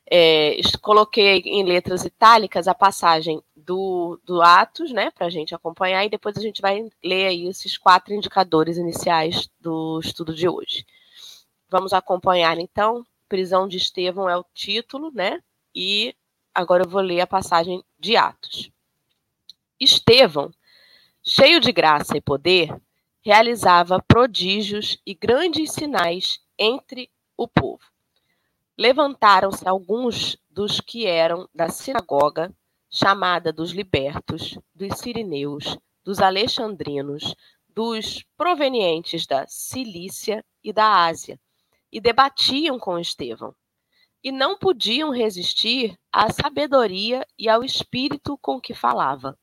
É, 0.07 0.57
coloquei 0.83 1.39
em 1.47 1.65
letras 1.65 2.05
itálicas 2.05 2.69
a 2.69 2.75
passagem 2.75 3.43
do, 3.57 4.21
do 4.25 4.43
Atos, 4.43 4.93
né, 4.93 5.11
para 5.11 5.27
a 5.27 5.31
gente 5.31 5.55
acompanhar, 5.55 6.05
e 6.05 6.11
depois 6.11 6.37
a 6.37 6.43
gente 6.43 6.61
vai 6.61 6.87
ler 7.03 7.27
aí 7.27 7.49
esses 7.49 7.79
quatro 7.79 8.13
indicadores 8.13 8.77
iniciais 8.77 9.49
do 9.59 9.99
estudo 10.01 10.35
de 10.35 10.49
hoje. 10.49 10.85
Vamos 11.71 11.93
acompanhar, 11.93 12.59
então. 12.59 13.05
Prisão 13.29 13.67
de 13.67 13.79
Estevão 13.79 14.29
é 14.29 14.37
o 14.37 14.45
título, 14.55 15.11
né? 15.13 15.41
E 15.75 16.15
agora 16.55 16.85
eu 16.85 16.89
vou 16.89 17.01
ler 17.01 17.21
a 17.21 17.27
passagem 17.27 17.83
de 17.99 18.17
Atos. 18.17 18.71
Estevão, 19.81 20.53
cheio 21.23 21.59
de 21.59 21.73
graça 21.73 22.17
e 22.17 22.21
poder, 22.21 22.73
realizava 23.25 24.03
prodígios 24.07 24.99
e 25.05 25.15
grandes 25.15 25.73
sinais 25.73 26.39
entre 26.59 27.11
o 27.37 27.49
povo. 27.49 27.94
Levantaram-se 28.77 29.69
alguns 29.69 30.37
dos 30.51 30.81
que 30.81 31.07
eram 31.07 31.49
da 31.55 31.69
sinagoga, 31.69 32.53
chamada 32.91 33.53
dos 33.53 33.71
libertos, 33.71 34.59
dos 34.75 34.99
sirineus, 34.99 35.79
dos 36.05 36.21
alexandrinos, 36.21 37.35
dos 37.69 38.25
provenientes 38.37 39.27
da 39.27 39.47
Cilícia 39.47 40.45
e 40.63 40.73
da 40.73 41.05
Ásia, 41.07 41.41
e 41.91 42.01
debatiam 42.01 42.79
com 42.79 42.99
Estevão. 42.99 43.55
E 44.23 44.33
não 44.33 44.59
podiam 44.59 45.11
resistir 45.11 45.97
à 46.13 46.33
sabedoria 46.33 47.27
e 47.39 47.49
ao 47.49 47.63
espírito 47.63 48.37
com 48.39 48.61
que 48.61 48.75
falava. 48.75 49.39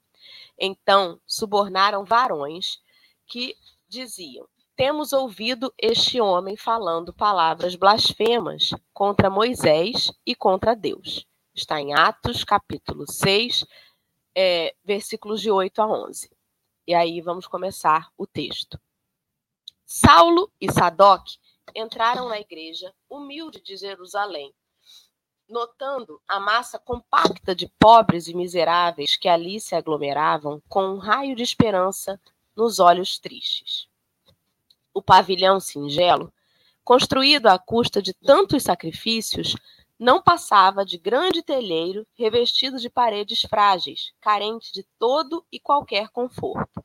Então 0.57 1.19
subornaram 1.25 2.03
varões 2.03 2.79
que 3.27 3.55
diziam: 3.87 4.45
Temos 4.81 5.13
ouvido 5.13 5.71
este 5.77 6.19
homem 6.19 6.57
falando 6.57 7.13
palavras 7.13 7.75
blasfemas 7.75 8.71
contra 8.91 9.29
Moisés 9.29 10.11
e 10.25 10.33
contra 10.33 10.75
Deus. 10.75 11.27
Está 11.53 11.79
em 11.79 11.93
Atos, 11.93 12.43
capítulo 12.43 13.05
6, 13.07 13.63
é, 14.35 14.75
versículos 14.83 15.39
de 15.39 15.51
8 15.51 15.83
a 15.83 15.87
11. 15.87 16.31
E 16.87 16.95
aí 16.95 17.21
vamos 17.21 17.45
começar 17.45 18.11
o 18.17 18.25
texto. 18.25 18.81
Saulo 19.85 20.51
e 20.59 20.71
Sadoc 20.71 21.27
entraram 21.75 22.27
na 22.27 22.39
igreja 22.39 22.91
humilde 23.07 23.61
de 23.61 23.77
Jerusalém, 23.77 24.51
notando 25.47 26.19
a 26.27 26.39
massa 26.39 26.79
compacta 26.79 27.53
de 27.53 27.71
pobres 27.77 28.27
e 28.27 28.33
miseráveis 28.33 29.15
que 29.15 29.29
ali 29.29 29.61
se 29.61 29.75
aglomeravam 29.75 30.59
com 30.67 30.85
um 30.85 30.97
raio 30.97 31.35
de 31.35 31.43
esperança 31.43 32.19
nos 32.55 32.79
olhos 32.79 33.19
tristes. 33.19 33.90
O 34.93 35.01
pavilhão 35.01 35.59
singelo, 35.59 36.31
construído 36.83 37.47
à 37.47 37.57
custa 37.57 38.01
de 38.01 38.13
tantos 38.13 38.63
sacrifícios, 38.63 39.55
não 39.97 40.21
passava 40.21 40.83
de 40.83 40.97
grande 40.97 41.43
telheiro 41.43 42.07
revestido 42.15 42.79
de 42.79 42.89
paredes 42.89 43.41
frágeis, 43.41 44.11
carente 44.19 44.73
de 44.73 44.83
todo 44.97 45.45
e 45.51 45.59
qualquer 45.59 46.09
conforto. 46.09 46.83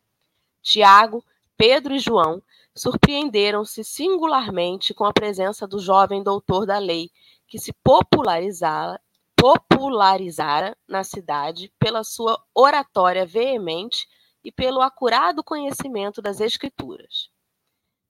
Tiago, 0.63 1.25
Pedro 1.57 1.95
e 1.95 1.99
João 1.99 2.43
surpreenderam-se 2.75 3.83
singularmente 3.83 4.93
com 4.93 5.05
a 5.05 5.13
presença 5.13 5.67
do 5.67 5.79
jovem 5.79 6.23
doutor 6.23 6.67
da 6.67 6.77
lei, 6.77 7.11
que 7.49 7.59
se 7.59 7.73
popularizara, 7.83 9.01
popularizara 9.35 10.77
na 10.87 11.03
cidade 11.03 11.73
pela 11.79 12.05
sua 12.05 12.39
oratória 12.55 13.25
veemente 13.25 14.07
e 14.45 14.53
pelo 14.53 14.83
acurado 14.83 15.43
conhecimento 15.43 16.21
das 16.21 16.41
Escrituras. 16.41 17.31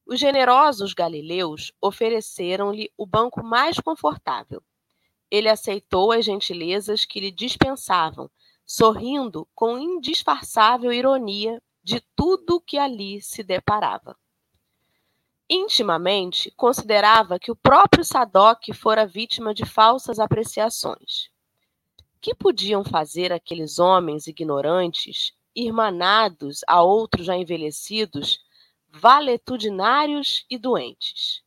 Os 0.06 0.20
generosos 0.20 0.94
galileus 0.94 1.72
ofereceram-lhe 1.80 2.92
o 2.96 3.04
banco 3.04 3.42
mais 3.42 3.80
confortável. 3.80 4.62
Ele 5.28 5.48
aceitou 5.48 6.12
as 6.12 6.25
gentilezas 6.25 7.04
que 7.04 7.18
lhe 7.18 7.32
dispensavam, 7.32 8.30
sorrindo 8.64 9.48
com 9.52 9.76
indisfarçável 9.76 10.92
ironia 10.92 11.60
de 11.82 12.00
tudo 12.14 12.60
que 12.60 12.78
ali 12.78 13.20
se 13.20 13.42
deparava. 13.42 14.16
Intimamente, 15.50 16.52
considerava 16.52 17.38
que 17.38 17.50
o 17.50 17.56
próprio 17.56 18.04
Sadoc 18.04 18.72
fora 18.75 19.04
vítima 19.04 19.52
de 19.52 19.64
falsas 19.64 20.20
apreciações. 20.20 21.30
Que 22.20 22.32
podiam 22.32 22.84
fazer 22.84 23.32
aqueles 23.32 23.80
homens 23.80 24.28
ignorantes, 24.28 25.32
irmanados 25.54 26.60
a 26.66 26.82
outros 26.82 27.26
já 27.26 27.36
envelhecidos, 27.36 28.45
valetudinários 28.98 30.46
e 30.48 30.56
doentes? 30.56 31.42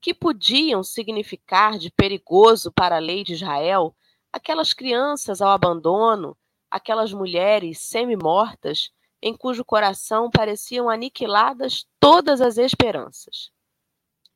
Que 0.00 0.14
podiam 0.14 0.82
significar 0.84 1.76
de 1.76 1.90
perigoso 1.90 2.70
para 2.72 2.96
a 2.96 3.00
lei 3.00 3.24
de 3.24 3.32
Israel 3.34 3.94
aquelas 4.32 4.72
crianças 4.72 5.42
ao 5.42 5.50
abandono, 5.50 6.36
aquelas 6.70 7.12
mulheres 7.12 7.80
semi-mortas 7.80 8.92
em 9.20 9.36
cujo 9.36 9.64
coração 9.64 10.30
pareciam 10.30 10.88
aniquiladas 10.88 11.86
todas 11.98 12.40
as 12.40 12.56
esperanças. 12.56 13.50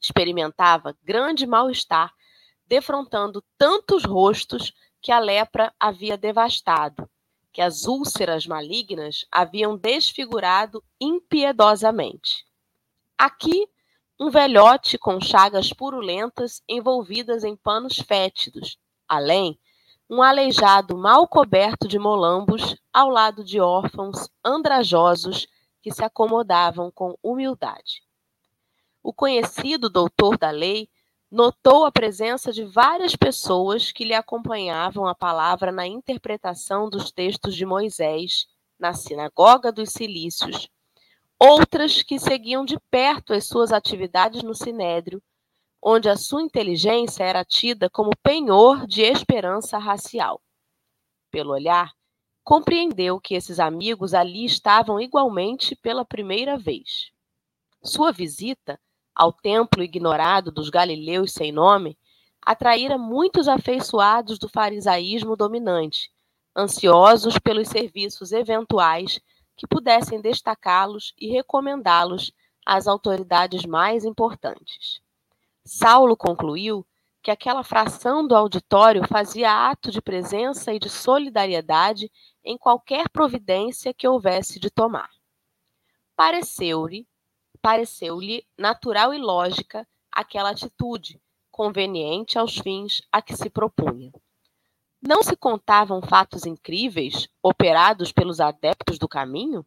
Experimentava 0.02 0.96
grande 1.04 1.46
mal-estar, 1.46 2.12
defrontando 2.66 3.44
tantos 3.56 4.04
rostos 4.04 4.72
que 5.00 5.12
a 5.12 5.20
lepra 5.20 5.72
havia 5.78 6.16
devastado, 6.16 7.08
que 7.52 7.60
as 7.60 7.84
úlceras 7.84 8.46
malignas 8.46 9.26
haviam 9.30 9.76
desfigurado 9.76 10.82
impiedosamente. 11.00 12.46
Aqui, 13.18 13.68
um 14.18 14.30
velhote 14.30 14.96
com 14.96 15.20
chagas 15.20 15.72
purulentas 15.72 16.62
envolvidas 16.68 17.44
em 17.44 17.54
panos 17.54 17.98
fétidos, 17.98 18.78
além 19.06 19.58
um 20.08 20.22
aleijado 20.22 20.96
mal 20.96 21.26
coberto 21.26 21.88
de 21.88 21.98
molambos 21.98 22.76
ao 22.92 23.08
lado 23.08 23.42
de 23.42 23.60
órfãos 23.60 24.28
andrajosos 24.44 25.46
que 25.80 25.90
se 25.90 26.04
acomodavam 26.04 26.90
com 26.90 27.16
humildade. 27.22 28.02
O 29.02 29.12
conhecido 29.12 29.88
doutor 29.88 30.38
da 30.38 30.50
lei 30.50 30.88
notou 31.32 31.86
a 31.86 31.90
presença 31.90 32.52
de 32.52 32.62
várias 32.62 33.16
pessoas 33.16 33.90
que 33.90 34.04
lhe 34.04 34.12
acompanhavam 34.12 35.06
a 35.06 35.14
palavra 35.14 35.72
na 35.72 35.86
interpretação 35.86 36.90
dos 36.90 37.10
textos 37.10 37.56
de 37.56 37.64
Moisés 37.64 38.46
na 38.78 38.92
sinagoga 38.92 39.72
dos 39.72 39.90
Cilícios, 39.90 40.68
outras 41.38 42.02
que 42.02 42.18
seguiam 42.18 42.66
de 42.66 42.78
perto 42.90 43.32
as 43.32 43.48
suas 43.48 43.72
atividades 43.72 44.42
no 44.42 44.54
sinédrio 44.54 45.22
onde 45.82 46.08
a 46.08 46.16
sua 46.16 46.42
inteligência 46.42 47.24
era 47.24 47.44
tida 47.44 47.90
como 47.90 48.16
penhor 48.22 48.86
de 48.86 49.02
esperança 49.02 49.78
racial. 49.78 50.40
Pelo 51.28 51.52
olhar, 51.52 51.90
compreendeu 52.44 53.18
que 53.18 53.34
esses 53.34 53.58
amigos 53.58 54.14
ali 54.14 54.44
estavam 54.44 55.00
igualmente 55.00 55.74
pela 55.74 56.04
primeira 56.04 56.56
vez. 56.56 57.10
Sua 57.82 58.12
visita 58.12 58.78
ao 59.14 59.32
templo 59.32 59.82
ignorado 59.82 60.50
dos 60.50 60.70
galileus 60.70 61.32
sem 61.32 61.52
nome 61.52 61.98
atraíra 62.40 62.98
muitos 62.98 63.46
afeiçoados 63.46 64.38
do 64.38 64.48
farisaísmo 64.48 65.36
dominante, 65.36 66.10
ansiosos 66.56 67.38
pelos 67.38 67.68
serviços 67.68 68.32
eventuais 68.32 69.20
que 69.56 69.66
pudessem 69.66 70.20
destacá-los 70.20 71.14
e 71.18 71.28
recomendá-los 71.28 72.32
às 72.66 72.86
autoridades 72.86 73.64
mais 73.64 74.04
importantes. 74.04 75.00
Saulo 75.64 76.16
concluiu 76.16 76.84
que 77.22 77.30
aquela 77.30 77.62
fração 77.62 78.26
do 78.26 78.34
auditório 78.34 79.06
fazia 79.06 79.70
ato 79.70 79.92
de 79.92 80.02
presença 80.02 80.72
e 80.74 80.80
de 80.80 80.88
solidariedade 80.88 82.10
em 82.44 82.58
qualquer 82.58 83.08
providência 83.08 83.94
que 83.94 84.08
houvesse 84.08 84.58
de 84.58 84.68
tomar. 84.68 85.08
Pareceu-lhe 86.16 87.06
pareceu-lhe 87.62 88.44
natural 88.58 89.14
e 89.14 89.18
lógica 89.18 89.86
aquela 90.10 90.50
atitude, 90.50 91.22
conveniente 91.50 92.36
aos 92.36 92.58
fins 92.58 93.00
a 93.12 93.22
que 93.22 93.36
se 93.36 93.48
propunha. 93.48 94.12
Não 95.00 95.22
se 95.22 95.36
contavam 95.36 96.02
fatos 96.02 96.44
incríveis 96.44 97.28
operados 97.42 98.12
pelos 98.12 98.40
adeptos 98.40 98.98
do 98.98 99.08
caminho? 99.08 99.64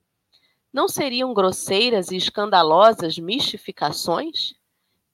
Não 0.71 0.87
seriam 0.87 1.33
grosseiras 1.33 2.11
e 2.11 2.17
escandalosas 2.17 3.17
mistificações? 3.17 4.53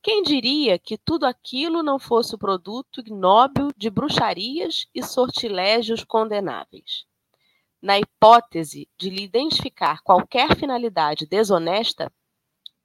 Quem 0.01 0.23
diria 0.23 0.79
que 0.79 0.97
tudo 0.97 1.25
aquilo 1.25 1.83
não 1.83 1.99
fosse 1.99 2.33
o 2.33 2.37
produto 2.37 3.01
ignóbil 3.01 3.69
de 3.77 3.89
bruxarias 3.89 4.87
e 4.95 5.03
sortilégios 5.03 6.03
condenáveis? 6.03 7.05
Na 7.79 7.99
hipótese 7.99 8.89
de 8.97 9.09
lhe 9.09 9.23
identificar 9.23 10.01
qualquer 10.01 10.55
finalidade 10.55 11.27
desonesta, 11.27 12.11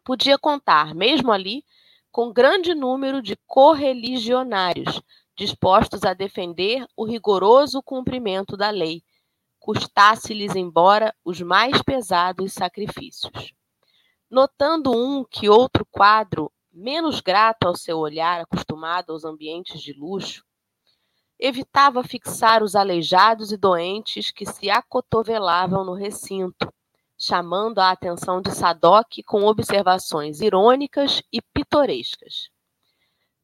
podia 0.06 0.38
contar, 0.38 0.94
mesmo 0.94 1.32
ali, 1.32 1.64
com 2.12 2.32
grande 2.32 2.76
número 2.76 3.20
de 3.20 3.36
correligionários 3.44 5.02
dispostos 5.36 6.04
a 6.04 6.14
defender 6.14 6.86
o 6.96 7.04
rigoroso 7.04 7.82
cumprimento 7.82 8.56
da 8.56 8.70
lei, 8.70 9.02
custasse-lhes 9.58 10.54
embora 10.54 11.12
os 11.24 11.40
mais 11.40 11.82
pesados 11.82 12.52
sacrifícios. 12.52 13.52
Notando 14.30 14.96
um 14.96 15.24
que 15.24 15.48
outro 15.48 15.84
quadro 15.90 16.52
menos 16.72 17.20
grato 17.20 17.66
ao 17.66 17.76
seu 17.76 17.98
olhar 17.98 18.40
acostumado 18.40 19.12
aos 19.12 19.24
ambientes 19.24 19.82
de 19.82 19.92
luxo, 19.92 20.44
evitava 21.36 22.04
fixar 22.04 22.62
os 22.62 22.76
aleijados 22.76 23.50
e 23.50 23.56
doentes 23.56 24.30
que 24.30 24.46
se 24.46 24.70
acotovelavam 24.70 25.84
no 25.84 25.94
recinto, 25.94 26.72
chamando 27.18 27.78
a 27.78 27.90
atenção 27.90 28.42
de 28.42 28.50
Sadoc 28.50 29.22
com 29.24 29.44
observações 29.44 30.40
irônicas 30.40 31.22
e 31.32 31.40
pitorescas. 31.40 32.50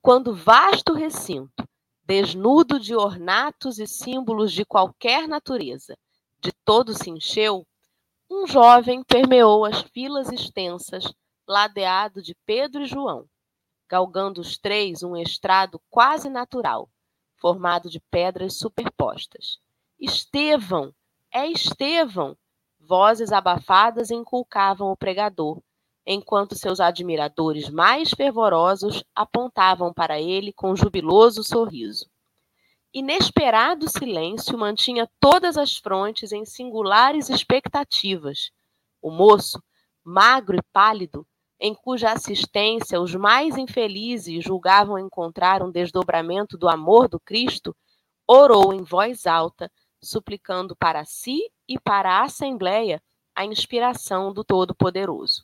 Quando 0.01 0.35
vasto 0.35 0.93
recinto, 0.93 1.67
desnudo 2.05 2.79
de 2.79 2.95
ornatos 2.95 3.79
e 3.79 3.87
símbolos 3.87 4.53
de 4.53 4.65
qualquer 4.65 5.27
natureza, 5.27 5.97
de 6.41 6.53
todo 6.65 6.93
se 6.93 7.09
encheu, 7.09 7.67
um 8.29 8.47
jovem 8.47 9.05
permeou 9.05 9.65
as 9.65 9.83
filas 9.83 10.31
extensas, 10.31 11.05
ladeado 11.47 12.21
de 12.21 12.35
Pedro 12.45 12.83
e 12.83 12.87
João, 12.87 13.27
galgando 13.89 14.41
os 14.41 14.59
três 14.59 15.03
um 15.03 15.17
estrado 15.17 15.81
quase 15.89 16.29
natural, 16.29 16.91
formado 17.37 17.89
de 17.89 18.01
pedras 18.11 18.57
superpostas. 18.57 19.59
Estevão! 20.01 20.95
É 21.31 21.47
Estevão! 21.47 22.37
Vozes 22.93 23.33
abafadas 23.33 24.11
inculcavam 24.11 24.93
o 24.93 24.97
pregador, 24.99 25.63
enquanto 26.07 26.55
seus 26.55 26.79
admiradores 26.79 27.71
mais 27.71 28.11
fervorosos 28.11 29.03
apontavam 29.15 29.95
para 29.95 30.21
ele 30.21 30.53
com 30.53 30.77
jubiloso 30.77 31.43
sorriso. 31.43 32.05
Inesperado 32.93 33.89
silêncio 33.89 34.59
mantinha 34.59 35.09
todas 35.19 35.57
as 35.57 35.75
frontes 35.75 36.33
em 36.33 36.45
singulares 36.45 37.31
expectativas. 37.31 38.51
O 39.01 39.11
moço, 39.11 39.65
magro 40.05 40.59
e 40.59 40.63
pálido, 40.71 41.27
em 41.59 41.75
cuja 41.75 42.13
assistência 42.13 43.01
os 43.01 43.15
mais 43.15 43.57
infelizes 43.57 44.45
julgavam 44.45 44.99
encontrar 44.99 45.63
um 45.63 45.71
desdobramento 45.71 46.59
do 46.59 46.69
amor 46.69 47.09
do 47.09 47.19
Cristo, 47.19 47.75
orou 48.29 48.71
em 48.71 48.83
voz 48.83 49.27
alta, 49.27 49.73
suplicando 49.99 50.77
para 50.77 51.07
si 51.07 51.51
e 51.73 51.79
para 51.79 52.19
a 52.19 52.25
Assembleia 52.25 53.03
a 53.35 53.47
inspiração 53.47 54.31
do 54.31 54.45
Todo-Poderoso. 54.45 55.43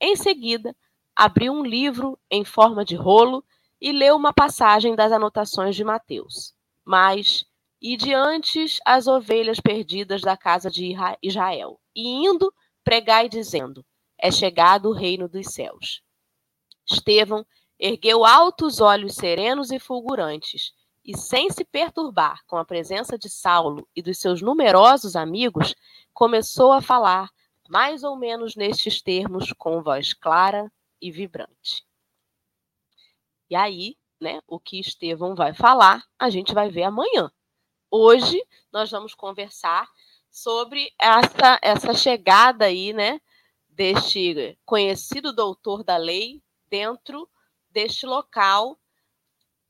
Em 0.00 0.16
seguida, 0.16 0.74
abriu 1.14 1.52
um 1.52 1.64
livro 1.64 2.18
em 2.28 2.44
forma 2.44 2.84
de 2.84 2.96
rolo 2.96 3.44
e 3.80 3.92
leu 3.92 4.16
uma 4.16 4.32
passagem 4.32 4.96
das 4.96 5.12
anotações 5.12 5.76
de 5.76 5.84
Mateus. 5.84 6.54
Mas, 6.84 7.44
e 7.80 7.96
diante 7.96 8.64
as 8.84 9.06
ovelhas 9.06 9.60
perdidas 9.60 10.22
da 10.22 10.36
casa 10.36 10.68
de 10.68 10.92
Israel, 11.22 11.80
e 11.94 12.08
indo, 12.08 12.52
pregai 12.82 13.28
dizendo: 13.28 13.86
É 14.18 14.30
chegado 14.32 14.88
o 14.88 14.92
reino 14.92 15.28
dos 15.28 15.54
céus. 15.54 16.02
Estevão 16.84 17.46
ergueu 17.78 18.24
altos 18.24 18.80
olhos 18.80 19.14
serenos 19.14 19.70
e 19.70 19.78
fulgurantes, 19.78 20.72
e 21.04 21.16
sem 21.16 21.50
se 21.50 21.64
perturbar 21.64 22.44
com 22.46 22.56
a 22.56 22.64
presença 22.64 23.18
de 23.18 23.28
Saulo 23.28 23.88
e 23.94 24.02
dos 24.02 24.18
seus 24.18 24.42
numerosos 24.42 25.16
amigos, 25.16 25.74
começou 26.12 26.72
a 26.72 26.82
falar 26.82 27.30
mais 27.68 28.02
ou 28.02 28.16
menos 28.16 28.56
nestes 28.56 29.00
termos, 29.00 29.52
com 29.52 29.82
voz 29.82 30.12
clara 30.12 30.70
e 31.00 31.10
vibrante. 31.10 31.86
E 33.48 33.56
aí, 33.56 33.96
né, 34.20 34.40
o 34.46 34.60
que 34.60 34.78
Estevão 34.78 35.34
vai 35.34 35.54
falar, 35.54 36.04
a 36.18 36.28
gente 36.30 36.52
vai 36.52 36.68
ver 36.68 36.82
amanhã. 36.82 37.30
Hoje 37.90 38.44
nós 38.72 38.90
vamos 38.90 39.14
conversar 39.14 39.88
sobre 40.30 40.92
essa, 40.98 41.58
essa 41.62 41.94
chegada 41.94 42.66
aí, 42.66 42.92
né, 42.92 43.20
deste 43.68 44.58
conhecido 44.64 45.32
doutor 45.32 45.82
da 45.82 45.96
lei 45.96 46.42
dentro 46.68 47.28
deste 47.70 48.06
local 48.06 48.78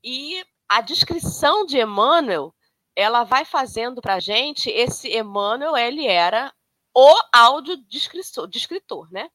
e 0.03 0.43
a 0.71 0.79
descrição 0.79 1.65
de 1.65 1.81
Emmanuel, 1.81 2.55
ela 2.95 3.25
vai 3.25 3.43
fazendo 3.43 4.01
para 4.01 4.15
a 4.15 4.19
gente 4.21 4.69
esse 4.69 5.09
Emmanuel, 5.09 5.75
ele 5.75 6.07
era 6.07 6.49
o 6.95 7.13
audiodescritor, 7.33 8.47
descritor, 8.47 9.11
né? 9.11 9.29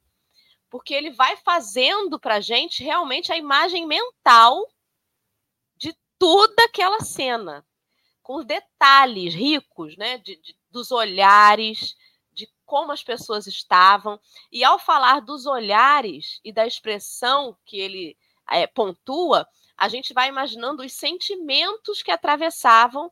Porque 0.70 0.94
ele 0.94 1.10
vai 1.10 1.36
fazendo 1.36 2.18
para 2.18 2.36
a 2.36 2.40
gente 2.40 2.82
realmente 2.82 3.30
a 3.30 3.36
imagem 3.36 3.86
mental 3.86 4.66
de 5.76 5.94
toda 6.18 6.64
aquela 6.64 7.00
cena, 7.00 7.66
com 8.22 8.42
detalhes 8.42 9.34
ricos, 9.34 9.94
né? 9.98 10.16
De, 10.16 10.36
de, 10.36 10.56
dos 10.70 10.90
olhares, 10.90 11.94
de 12.32 12.50
como 12.64 12.92
as 12.92 13.02
pessoas 13.02 13.46
estavam. 13.46 14.18
E 14.50 14.64
ao 14.64 14.78
falar 14.78 15.20
dos 15.20 15.44
olhares 15.44 16.40
e 16.42 16.50
da 16.50 16.66
expressão 16.66 17.54
que 17.66 17.78
ele 17.78 18.16
é, 18.50 18.66
pontua, 18.66 19.46
a 19.76 19.88
gente 19.88 20.14
vai 20.14 20.28
imaginando 20.28 20.82
os 20.82 20.92
sentimentos 20.92 22.02
que 22.02 22.10
atravessavam 22.10 23.10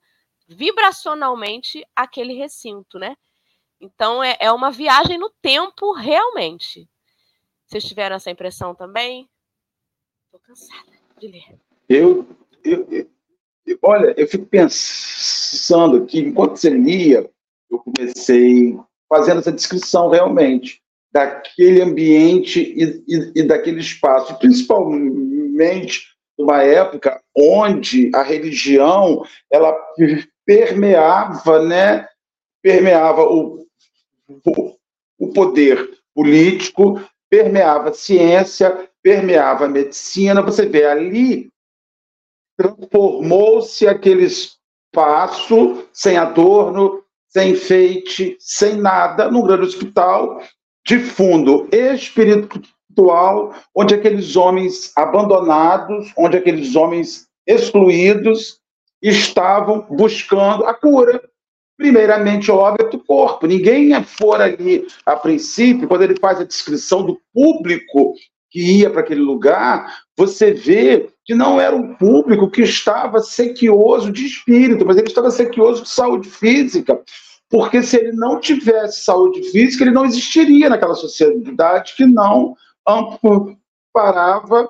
vibracionalmente 0.48 1.84
aquele 1.94 2.34
recinto, 2.34 2.98
né? 2.98 3.16
Então 3.80 4.22
é, 4.22 4.36
é 4.40 4.50
uma 4.50 4.70
viagem 4.70 5.18
no 5.18 5.30
tempo 5.42 5.92
realmente. 5.92 6.88
Vocês 7.66 7.84
tiveram 7.84 8.16
essa 8.16 8.30
impressão 8.30 8.74
também? 8.74 9.28
Estou 10.26 10.40
cansada 10.40 10.92
de 11.18 11.28
ler. 11.28 11.58
Eu, 11.88 12.26
eu, 12.62 13.08
eu, 13.66 13.78
olha, 13.82 14.14
eu 14.16 14.26
fico 14.26 14.46
pensando 14.46 16.06
que 16.06 16.18
enquanto 16.18 16.56
você 16.56 16.70
lia, 16.70 17.30
eu 17.70 17.78
comecei 17.78 18.78
fazendo 19.08 19.40
essa 19.40 19.52
descrição 19.52 20.08
realmente 20.08 20.82
daquele 21.12 21.80
ambiente 21.82 22.60
e, 22.60 23.04
e, 23.06 23.32
e 23.36 23.42
daquele 23.42 23.80
espaço, 23.80 24.38
principalmente 24.38 26.13
numa 26.38 26.62
época 26.62 27.20
onde 27.36 28.10
a 28.14 28.22
religião 28.22 29.24
ela 29.50 29.74
permeava, 30.44 31.62
né, 31.62 32.06
permeava 32.62 33.22
o 33.22 33.64
o 35.18 35.32
poder 35.32 35.90
político, 36.14 37.00
permeava 37.30 37.90
a 37.90 37.94
ciência, 37.94 38.88
permeava 39.02 39.64
a 39.64 39.68
medicina. 39.68 40.42
Você 40.42 40.66
vê 40.66 40.84
ali, 40.84 41.50
transformou-se 42.56 43.86
aquele 43.86 44.24
espaço 44.24 45.88
sem 45.92 46.16
adorno, 46.16 47.02
sem 47.28 47.52
enfeite, 47.52 48.36
sem 48.38 48.76
nada, 48.76 49.30
num 49.30 49.42
grande 49.42 49.66
hospital 49.66 50.40
de 50.86 50.98
fundo 50.98 51.68
espiritual, 51.72 52.62
onde 53.74 53.94
aqueles 53.94 54.36
homens 54.36 54.92
abandonados, 54.96 56.12
onde 56.16 56.36
aqueles 56.36 56.76
homens 56.76 57.26
excluídos 57.46 58.58
estavam 59.02 59.86
buscando 59.90 60.64
a 60.64 60.74
cura 60.74 61.20
primeiramente, 61.76 62.50
óbvio, 62.50 62.90
do 62.90 62.98
corpo. 62.98 63.46
Ninguém 63.46 64.02
for 64.04 64.40
ali, 64.40 64.86
a 65.04 65.16
princípio, 65.16 65.88
quando 65.88 66.02
ele 66.02 66.16
faz 66.18 66.40
a 66.40 66.44
descrição 66.44 67.04
do 67.04 67.20
público 67.32 68.14
que 68.50 68.78
ia 68.78 68.88
para 68.88 69.00
aquele 69.00 69.20
lugar, 69.20 70.02
você 70.16 70.52
vê 70.52 71.08
que 71.24 71.34
não 71.34 71.60
era 71.60 71.74
um 71.74 71.94
público 71.94 72.48
que 72.48 72.62
estava 72.62 73.18
sequioso 73.18 74.12
de 74.12 74.24
espírito, 74.24 74.86
mas 74.86 74.96
ele 74.96 75.08
estava 75.08 75.30
sequioso 75.30 75.82
de 75.82 75.88
saúde 75.88 76.28
física. 76.30 77.00
Porque 77.50 77.82
se 77.82 77.96
ele 77.96 78.12
não 78.12 78.40
tivesse 78.40 79.04
saúde 79.04 79.42
física, 79.50 79.84
ele 79.84 79.92
não 79.92 80.04
existiria 80.04 80.68
naquela 80.68 80.94
sociedade 80.94 81.94
que 81.96 82.06
não 82.06 82.56
amparava 82.86 84.68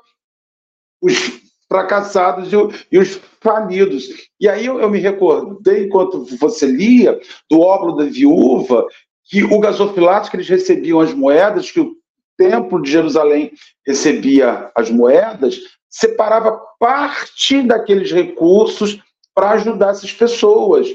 os 1.02 1.44
fracassados 1.68 2.50
e, 2.90 2.98
os 2.98 3.20
falidos. 3.40 4.08
E 4.40 4.48
aí 4.48 4.66
eu, 4.66 4.80
eu, 4.80 4.90
me 4.90 4.98
recordei, 4.98 5.86
enquanto 5.86 6.24
você 6.36 6.66
lia, 6.66 7.20
do 7.50 7.60
óbolo 7.60 7.96
da 7.96 8.04
viúva, 8.04 8.86
que 9.24 9.42
o 9.42 9.58
gasofilato 9.58 10.30
que 10.30 10.36
eles 10.36 10.48
recebiam 10.48 11.00
as 11.00 11.12
moedas, 11.12 11.70
que 11.70 11.80
o 11.80 11.96
templo 12.36 12.80
de 12.82 12.90
Jerusalém 12.90 13.52
recebia 13.86 14.70
as 14.74 14.90
moedas, 14.90 15.58
separava 15.88 16.60
parte 16.78 17.62
daqueles 17.62 18.12
recursos 18.12 19.00
para 19.34 19.50
ajudar 19.52 19.90
essas 19.90 20.12
pessoas. 20.12 20.88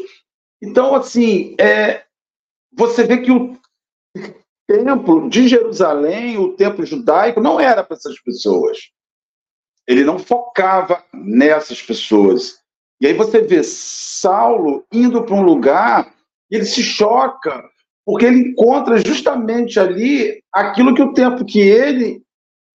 Então, 0.62 0.96
assim, 0.96 1.56
é, 1.60 2.04
você 2.72 3.04
vê 3.04 3.18
que 3.20 3.32
o 3.32 3.58
templo 4.70 5.28
de 5.28 5.48
Jerusalém, 5.48 6.38
o 6.38 6.54
templo 6.54 6.86
judaico, 6.86 7.42
não 7.42 7.60
era 7.60 7.84
para 7.84 7.98
essas 7.98 8.22
pessoas. 8.22 8.78
Ele 9.88 10.04
não 10.04 10.20
focava 10.20 11.04
nessas 11.12 11.82
pessoas. 11.82 12.60
E 13.02 13.08
aí 13.08 13.14
você 13.14 13.42
vê 13.42 13.64
Saulo 13.64 14.86
indo 14.94 15.24
para 15.24 15.34
um 15.34 15.42
lugar 15.42 16.14
e 16.52 16.56
ele 16.56 16.66
se 16.66 16.84
choca, 16.84 17.68
porque 18.06 18.28
ele 18.28 18.50
encontra 18.50 19.04
justamente 19.04 19.80
ali 19.80 20.40
aquilo 20.54 20.94
que 20.94 21.02
o 21.02 21.14
tempo 21.14 21.44
que 21.44 21.60
ele 21.60 22.22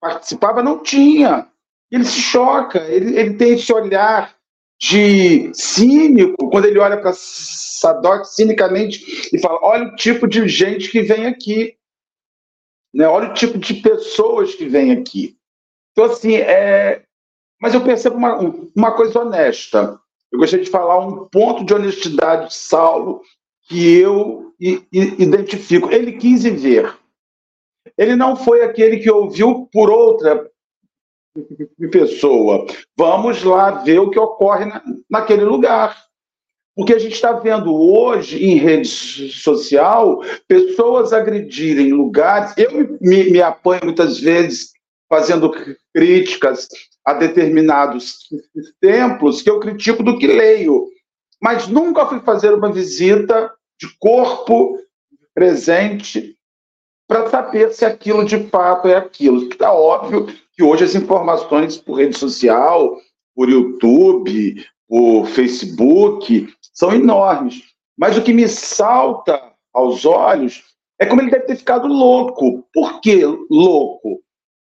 participava 0.01 0.65
não 0.65 0.83
tinha. 0.83 1.47
Ele 1.93 2.05
se 2.05 2.21
choca, 2.21 2.81
ele, 2.89 3.17
ele 3.17 3.35
tem 3.35 3.55
esse 3.55 3.73
olhar 3.73 4.35
de 4.81 5.53
cínico, 5.55 6.51
quando 6.51 6.65
ele 6.65 6.81
olha 6.81 6.97
para 6.97 7.13
Sadoc 7.15 8.25
cinicamente 8.25 9.31
e 9.33 9.39
fala: 9.39 9.61
olha 9.63 9.85
o 9.85 9.95
tipo 9.95 10.27
de 10.27 10.49
gente 10.49 10.91
que 10.91 11.03
vem 11.03 11.27
aqui. 11.27 11.77
Né? 12.95 13.07
Olha 13.09 13.31
o 13.31 13.35
tipo 13.35 13.59
de 13.59 13.75
pessoas 13.75 14.55
que 14.55 14.67
vem 14.67 14.93
aqui. 14.93 15.37
Então, 15.93 16.05
assim, 16.05 16.37
é... 16.37 17.03
mas 17.61 17.75
eu 17.75 17.83
percebo 17.83 18.17
uma, 18.17 18.39
uma 18.75 18.93
coisa 18.93 19.21
honesta. 19.21 19.99
Eu 20.31 20.39
gostaria 20.39 20.65
de 20.65 20.71
falar 20.71 20.99
um 20.99 21.27
ponto 21.27 21.65
de 21.65 21.75
honestidade 21.75 22.49
de 22.49 22.55
Saulo 22.55 23.23
que 23.69 23.97
eu 23.97 24.55
identifico. 24.61 25.91
Ele 25.91 26.13
quis 26.13 26.45
ver. 26.45 26.95
Ele 27.97 28.17
não 28.17 28.37
foi 28.37 28.63
aquele 28.63 28.99
que 28.99 29.11
ouviu 29.11 29.69
por 29.73 29.91
outra 29.91 30.51
pessoa. 31.91 32.67
Vamos 32.97 33.43
lá 33.43 33.71
ver 33.83 33.99
o 33.99 34.11
que 34.11 34.19
ocorre 34.19 34.67
na, 34.67 34.83
naquele 35.11 35.45
lugar. 35.45 36.05
Porque 36.77 36.93
a 36.93 36.99
gente 36.99 37.15
está 37.15 37.33
vendo 37.33 37.73
hoje 37.73 38.45
em 38.45 38.57
rede 38.57 38.89
social 38.89 40.21
pessoas 40.49 41.13
agredirem 41.13 41.93
lugares. 41.93 42.53
Eu 42.57 42.99
me, 43.01 43.31
me 43.31 43.41
apanho 43.41 43.85
muitas 43.85 44.19
vezes 44.19 44.73
fazendo 45.09 45.53
críticas 45.95 46.69
a 47.05 47.15
determinados 47.15 48.29
templos 48.81 49.43
que 49.43 49.51
eu 49.51 49.61
critico 49.61 50.03
do 50.03 50.19
que 50.19 50.27
leio. 50.27 50.89
Mas 51.41 51.69
nunca 51.69 52.07
fui 52.07 52.21
fazer 52.21 52.53
uma 52.53 52.73
visita 52.73 53.53
de 53.79 53.89
corpo 53.99 54.79
presente 55.35 56.37
para 57.07 57.29
saber 57.29 57.73
se 57.73 57.85
aquilo 57.85 58.25
de 58.25 58.49
fato 58.49 58.89
é 58.89 58.97
aquilo. 58.97 59.49
Está 59.49 59.73
óbvio 59.73 60.27
que 60.57 60.63
hoje 60.63 60.85
as 60.85 60.95
informações 60.95 61.77
por 61.77 61.99
rede 61.99 62.17
social, 62.17 62.99
por 63.35 63.49
YouTube, 63.49 64.65
por 64.89 65.27
Facebook, 65.27 66.49
são 66.75 66.93
enormes. 66.93 67.63
Mas 67.97 68.19
o 68.19 68.23
que 68.23 68.33
me 68.33 68.49
salta 68.49 69.41
aos 69.73 70.05
olhos 70.05 70.63
é 70.99 71.07
como 71.07 71.21
ele 71.23 71.31
deve 71.31 71.47
ter 71.47 71.57
ficado 71.57 71.87
louco. 71.87 72.67
Por 72.73 73.01
que 73.01 73.25
louco? 73.51 74.23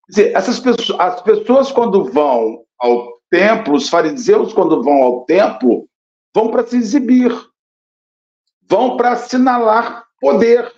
Dizer, 0.09 0.37
essas 0.37 0.59
pessoas, 0.59 1.01
as 1.01 1.23
pessoas 1.23 1.73
quando 1.73 2.05
vão 2.05 2.65
ao 2.79 3.19
templo, 3.31 3.75
os 3.75 3.88
fariseus 3.88 4.53
quando 4.53 4.83
vão 4.83 5.03
ao 5.03 5.25
templo, 5.25 5.88
vão 6.35 6.51
para 6.51 6.67
se 6.67 6.77
exibir, 6.77 7.33
vão 8.69 8.97
para 8.97 9.12
assinalar 9.12 10.05
poder. 10.21 10.71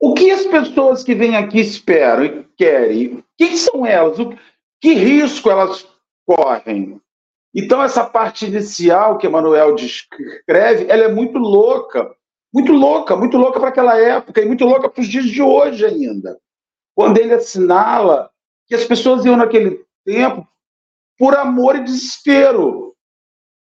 O 0.00 0.12
que 0.12 0.30
as 0.30 0.44
pessoas 0.46 1.02
que 1.02 1.14
vêm 1.14 1.36
aqui 1.36 1.60
esperam 1.60 2.24
e 2.24 2.44
querem? 2.56 3.24
Quem 3.38 3.56
são 3.56 3.86
elas? 3.86 4.18
que 4.84 4.92
risco 4.92 5.50
elas 5.50 5.88
correm? 6.26 7.00
Então, 7.54 7.82
essa 7.82 8.04
parte 8.04 8.46
inicial 8.46 9.16
que 9.16 9.26
Emanuel 9.26 9.74
descreve, 9.74 10.86
ela 10.88 11.04
é 11.04 11.08
muito 11.08 11.38
louca, 11.38 12.10
muito 12.52 12.72
louca, 12.72 13.14
muito 13.14 13.36
louca 13.36 13.60
para 13.60 13.68
aquela 13.68 13.98
época 13.98 14.40
e 14.40 14.44
muito 14.44 14.64
louca 14.64 14.88
para 14.88 15.00
os 15.00 15.06
dias 15.06 15.26
de 15.26 15.40
hoje 15.40 15.86
ainda. 15.86 16.38
Quando 16.94 17.18
ele 17.18 17.34
assinala 17.34 18.30
que 18.66 18.74
as 18.74 18.84
pessoas 18.84 19.24
iam 19.24 19.36
naquele 19.36 19.84
tempo 20.04 20.46
por 21.18 21.36
amor 21.36 21.76
e 21.76 21.84
desespero. 21.84 22.94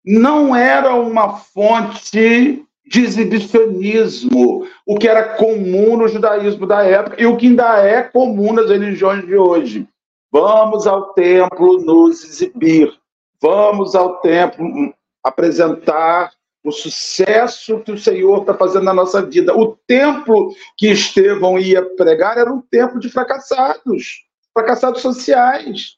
Não 0.05 0.55
era 0.55 0.95
uma 0.95 1.37
fonte 1.37 2.65
de 2.85 3.01
exibicionismo, 3.01 4.65
o 4.85 4.97
que 4.97 5.07
era 5.07 5.35
comum 5.35 5.97
no 5.97 6.07
judaísmo 6.07 6.65
da 6.65 6.83
época 6.83 7.21
e 7.21 7.25
o 7.25 7.35
que 7.35 7.47
ainda 7.47 7.79
é 7.79 8.03
comum 8.03 8.53
nas 8.53 8.69
religiões 8.69 9.25
de 9.25 9.35
hoje. 9.35 9.87
Vamos 10.31 10.87
ao 10.87 11.13
templo 11.13 11.81
nos 11.81 12.23
exibir, 12.23 12.93
Vamos 13.41 13.95
ao 13.95 14.19
templo 14.21 14.93
apresentar 15.23 16.31
o 16.63 16.71
sucesso 16.71 17.79
que 17.81 17.91
o 17.91 17.97
Senhor 17.97 18.41
está 18.41 18.53
fazendo 18.53 18.83
na 18.83 18.93
nossa 18.93 19.25
vida. 19.25 19.55
O 19.55 19.77
templo 19.87 20.53
que 20.75 20.87
Estevão 20.87 21.57
ia 21.57 21.83
pregar 21.95 22.37
era 22.37 22.51
um 22.51 22.61
templo 22.61 22.99
de 22.99 23.09
fracassados, 23.09 24.25
fracassados 24.53 25.01
sociais, 25.01 25.97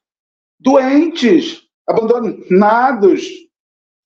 doentes, 0.60 1.64
abandonados, 1.88 3.28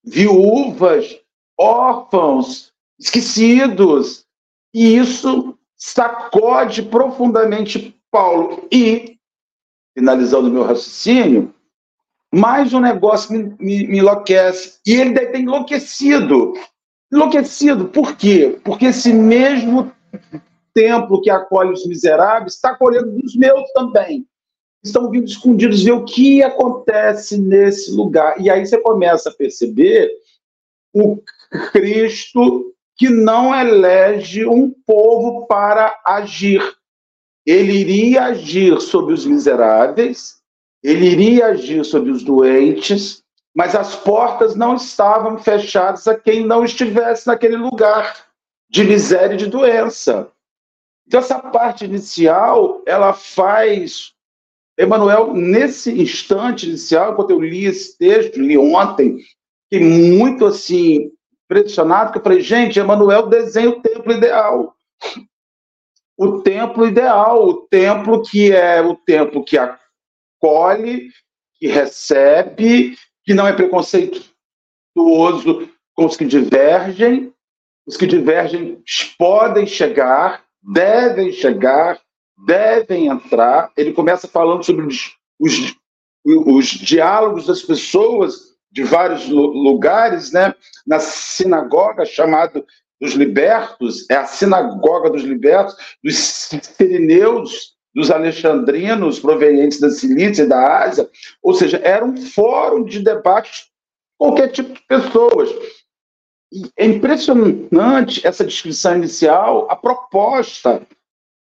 viúvas, 0.03 1.19
órfãos, 1.59 2.71
esquecidos. 2.99 4.25
E 4.73 4.95
isso 4.97 5.57
sacode 5.75 6.83
profundamente 6.83 7.99
Paulo. 8.09 8.67
E, 8.71 9.17
finalizando 9.97 10.49
meu 10.49 10.63
raciocínio, 10.63 11.52
mais 12.33 12.73
um 12.73 12.79
negócio 12.79 13.31
me, 13.31 13.55
me, 13.59 13.87
me 13.87 13.99
enlouquece. 13.99 14.79
E 14.87 14.93
ele 14.93 15.13
deve 15.13 15.27
ter 15.33 15.39
enlouquecido. 15.41 16.53
Enlouquecido. 17.11 17.89
Por 17.89 18.15
quê? 18.15 18.59
Porque 18.63 18.87
esse 18.87 19.13
mesmo 19.13 19.91
templo 20.73 21.21
que 21.21 21.29
acolhe 21.29 21.71
os 21.71 21.85
miseráveis 21.85 22.55
está 22.55 22.71
acolhendo 22.71 23.11
dos 23.11 23.35
meus 23.35 23.71
também. 23.73 24.25
Estão 24.83 25.11
vindo 25.11 25.27
escondidos 25.27 25.83
ver 25.83 25.91
o 25.91 26.03
que 26.03 26.41
acontece 26.41 27.39
nesse 27.39 27.91
lugar. 27.91 28.41
E 28.41 28.49
aí 28.49 28.65
você 28.65 28.79
começa 28.79 29.29
a 29.29 29.33
perceber 29.33 30.09
o 30.91 31.21
Cristo 31.71 32.73
que 32.97 33.09
não 33.09 33.53
elege 33.53 34.45
um 34.45 34.71
povo 34.85 35.45
para 35.45 35.99
agir. 36.03 36.61
Ele 37.45 37.73
iria 37.73 38.25
agir 38.25 38.81
sobre 38.81 39.13
os 39.13 39.25
miseráveis, 39.25 40.42
ele 40.83 41.05
iria 41.05 41.47
agir 41.47 41.83
sobre 41.85 42.11
os 42.11 42.23
doentes, 42.23 43.23
mas 43.55 43.75
as 43.75 43.95
portas 43.95 44.55
não 44.55 44.75
estavam 44.75 45.37
fechadas 45.37 46.07
a 46.07 46.19
quem 46.19 46.45
não 46.45 46.65
estivesse 46.65 47.27
naquele 47.27 47.55
lugar 47.55 48.25
de 48.69 48.83
miséria 48.83 49.35
e 49.35 49.37
de 49.37 49.47
doença. 49.47 50.29
Então, 51.07 51.19
essa 51.19 51.39
parte 51.39 51.85
inicial, 51.85 52.81
ela 52.85 53.13
faz. 53.13 54.11
Emanuel, 54.75 55.35
nesse 55.35 55.91
instante 56.01 56.67
inicial, 56.67 57.15
quando 57.15 57.29
eu 57.29 57.39
li 57.39 57.65
esse 57.65 57.95
texto, 57.95 58.41
li 58.41 58.57
ontem, 58.57 59.19
fiquei 59.71 59.87
muito 59.87 60.47
assim, 60.47 61.11
impressionado, 61.45 62.11
que 62.11 62.17
eu 62.17 62.23
falei, 62.23 62.41
gente, 62.41 62.79
Emanuel 62.79 63.27
desenha 63.27 63.69
o 63.69 63.81
templo 63.81 64.11
ideal. 64.11 64.75
O 66.17 66.41
templo 66.41 66.87
ideal, 66.87 67.47
o 67.47 67.53
templo 67.67 68.23
que 68.23 68.51
é 68.51 68.81
o 68.81 68.95
templo 68.95 69.43
que 69.43 69.57
a 69.57 69.77
acolhe, 70.43 71.09
que 71.55 71.67
recebe, 71.67 72.97
que 73.23 73.33
não 73.33 73.47
é 73.47 73.53
preconceituoso 73.53 75.69
com 75.95 76.05
os 76.05 76.17
que 76.17 76.25
divergem. 76.25 77.33
Os 77.87 77.97
que 77.97 78.05
divergem 78.05 78.81
podem 79.17 79.65
chegar, 79.65 80.43
devem 80.61 81.31
chegar, 81.31 81.99
devem 82.45 83.07
entrar. 83.07 83.71
Ele 83.77 83.93
começa 83.93 84.27
falando 84.27 84.63
sobre 84.63 84.85
os, 84.85 85.15
os, 85.39 85.75
os 86.25 86.67
diálogos 86.67 87.47
das 87.47 87.61
pessoas 87.61 88.53
de 88.71 88.83
vários 88.83 89.29
lugares, 89.29 90.31
né? 90.31 90.53
na 90.85 90.99
sinagoga 90.99 92.05
chamada 92.05 92.65
dos 92.99 93.13
libertos, 93.13 94.09
é 94.09 94.15
a 94.15 94.25
sinagoga 94.25 95.09
dos 95.09 95.23
libertos, 95.23 95.75
dos 96.01 96.15
sirineus, 96.15 97.72
dos 97.93 98.09
alexandrinos 98.09 99.19
provenientes 99.19 99.79
da 99.79 99.89
Cilícia 99.89 100.43
e 100.43 100.47
da 100.47 100.83
Ásia, 100.83 101.09
ou 101.41 101.53
seja, 101.53 101.77
era 101.83 102.03
um 102.03 102.17
fórum 102.17 102.83
de 102.83 102.99
debate 102.99 103.65
qualquer 104.17 104.49
tipo 104.49 104.73
de 104.73 104.81
pessoas. 104.87 105.49
E 106.51 106.69
é 106.77 106.85
impressionante 106.85 108.25
essa 108.25 108.43
descrição 108.43 108.95
inicial, 108.95 109.69
a 109.69 109.75
proposta, 109.75 110.85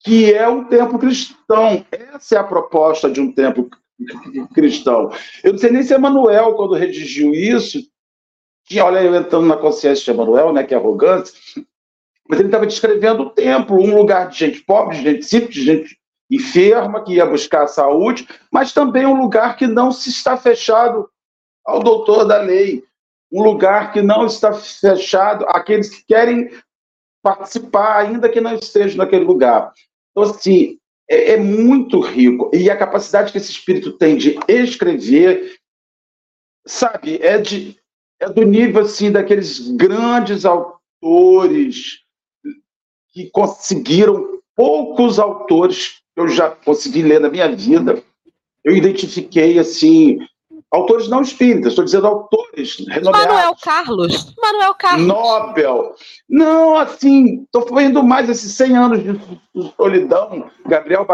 que 0.00 0.32
é 0.32 0.48
um 0.48 0.64
templo 0.64 0.98
cristão. 0.98 1.84
Essa 1.90 2.36
é 2.36 2.38
a 2.38 2.44
proposta 2.44 3.10
de 3.10 3.20
um 3.20 3.32
templo 3.32 3.68
cristão. 4.54 5.10
Eu 5.42 5.52
não 5.52 5.58
sei 5.58 5.70
nem 5.70 5.82
se 5.82 5.92
Emanuel, 5.92 6.54
quando 6.54 6.74
redigiu 6.74 7.34
isso, 7.34 7.80
tinha, 8.66 8.84
olha, 8.84 9.02
eu 9.02 9.14
entrando 9.14 9.46
na 9.46 9.56
consciência 9.56 10.04
de 10.04 10.10
Emanuel, 10.10 10.52
né, 10.52 10.62
que 10.62 10.74
é 10.74 10.76
arrogante, 10.76 11.32
mas 12.28 12.38
ele 12.38 12.48
estava 12.48 12.66
descrevendo 12.66 13.22
o 13.22 13.30
templo, 13.30 13.80
um 13.82 13.96
lugar 13.96 14.28
de 14.28 14.38
gente 14.38 14.60
pobre, 14.60 14.98
de 14.98 15.02
gente 15.02 15.24
simples, 15.24 15.54
de 15.54 15.64
gente 15.64 15.98
enferma, 16.30 17.02
que 17.02 17.14
ia 17.14 17.26
buscar 17.26 17.66
saúde, 17.66 18.28
mas 18.52 18.72
também 18.72 19.06
um 19.06 19.20
lugar 19.20 19.56
que 19.56 19.66
não 19.66 19.90
se 19.90 20.10
está 20.10 20.36
fechado 20.36 21.08
ao 21.64 21.82
doutor 21.82 22.24
da 22.24 22.38
lei, 22.38 22.84
um 23.30 23.42
lugar 23.42 23.92
que 23.92 24.00
não 24.00 24.26
está 24.26 24.52
fechado 24.52 25.44
àqueles 25.48 25.90
que 25.90 26.04
querem 26.06 26.50
participar, 27.22 27.98
ainda 27.98 28.28
que 28.28 28.40
não 28.40 28.54
estejam 28.54 28.98
naquele 28.98 29.24
lugar. 29.24 29.72
Então, 30.10 30.22
assim, 30.30 30.78
é, 31.08 31.32
é 31.32 31.36
muito 31.36 32.00
rico. 32.00 32.50
E 32.54 32.70
a 32.70 32.76
capacidade 32.76 33.32
que 33.32 33.38
esse 33.38 33.50
espírito 33.50 33.92
tem 33.92 34.16
de 34.16 34.38
escrever, 34.48 35.58
sabe, 36.66 37.18
é, 37.22 37.38
de, 37.38 37.78
é 38.20 38.28
do 38.28 38.42
nível, 38.42 38.82
assim, 38.82 39.10
daqueles 39.10 39.60
grandes 39.72 40.44
autores 40.44 42.00
que 43.12 43.30
conseguiram, 43.30 44.38
poucos 44.54 45.18
autores 45.18 46.02
eu 46.18 46.28
já 46.28 46.50
consegui 46.50 47.02
ler 47.02 47.20
na 47.20 47.28
minha 47.28 47.48
vida, 47.48 48.02
eu 48.64 48.76
identifiquei, 48.76 49.58
assim, 49.58 50.18
autores 50.70 51.08
não 51.08 51.22
espíritas, 51.22 51.68
estou 51.68 51.84
dizendo 51.84 52.06
autores 52.06 52.76
renomeados. 52.88 53.26
Manuel 53.26 53.56
Carlos. 53.62 54.34
Manuel 54.36 54.74
Carlos. 54.74 55.06
Nobel. 55.06 55.94
Não, 56.28 56.76
assim, 56.76 57.44
estou 57.44 57.74
vendo 57.74 58.02
mais 58.02 58.28
esses 58.28 58.52
100 58.54 58.76
anos 58.76 59.02
de 59.02 59.72
solidão. 59.76 60.50
Gabriel 60.66 61.06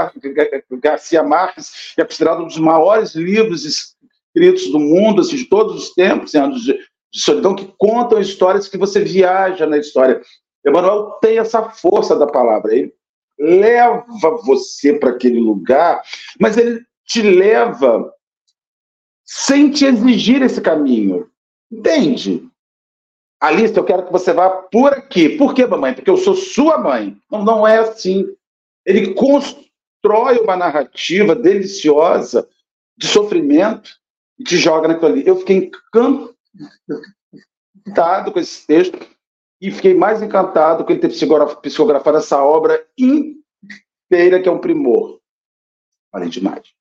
Garcia 0.73 1.23
Marques 1.23 1.95
é 1.99 2.05
considerado 2.05 2.43
um 2.43 2.47
dos 2.47 2.59
maiores 2.59 3.15
livros 3.15 3.65
escritos 3.65 4.71
do 4.71 4.81
mundo, 4.81 5.21
assim, 5.21 5.37
de 5.37 5.45
todos 5.45 5.77
os 5.77 5.91
tempos, 5.95 6.35
anos 6.35 6.63
de, 6.63 6.73
de 6.73 7.21
solidão, 7.21 7.55
que 7.55 7.73
contam 7.79 8.21
histórias 8.21 8.69
que 8.69 8.79
você 8.79 9.01
viaja 9.01 9.67
na 9.67 9.77
história. 9.77 10.21
Emmanuel 10.67 11.19
tem 11.21 11.39
essa 11.39 11.63
força 11.69 12.17
da 12.17 12.27
palavra. 12.27 12.75
Ele 12.75 12.93
leva 13.39 14.37
você 14.45 14.99
para 14.99 15.11
aquele 15.11 15.41
lugar, 15.41 16.03
mas 16.41 16.57
ele 16.57 16.85
te 17.05 17.23
leva 17.23 18.13
sem 19.25 19.71
te 19.71 19.85
exigir 19.85 20.43
esse 20.43 20.61
caminho. 20.61 21.31
Entende? 21.71 22.49
Alice, 23.41 23.77
eu 23.77 23.85
quero 23.85 24.07
que 24.07 24.13
você 24.13 24.33
vá 24.33 24.49
por 24.51 24.93
aqui. 24.93 25.37
Por 25.37 25.55
quê, 25.55 25.67
mamãe? 25.67 25.93
Porque 25.93 26.11
eu 26.11 26.17
sou 26.17 26.35
sua 26.35 26.79
mãe. 26.79 27.17
Não, 27.31 27.45
não 27.45 27.67
é 27.67 27.79
assim. 27.79 28.27
Ele 28.87 29.15
constrói 29.15 30.39
uma 30.39 30.57
narrativa 30.57 31.35
deliciosa 31.35 32.49
de 32.97 33.07
sofrimento 33.07 33.91
e 34.39 34.45
te 34.45 34.57
joga 34.57 34.89
naquilo 34.89 35.13
ali. 35.13 35.27
Eu 35.27 35.37
fiquei 35.37 35.57
encantado 35.57 36.33
com 38.33 38.39
esse 38.39 38.67
texto 38.67 39.14
e 39.65 39.71
fiquei 39.71 39.95
mais 39.95 40.21
encantado 40.21 40.85
com 40.85 40.93
ele 40.93 41.01
ter 41.01 41.09
psicografado 41.09 42.19
essa 42.19 42.45
obra 42.45 42.87
inteira, 42.99 44.43
que 44.43 44.47
é 44.47 44.53
um 44.53 44.61
primor. 44.61 45.23
Falei 46.13 46.29
demais. 46.29 46.75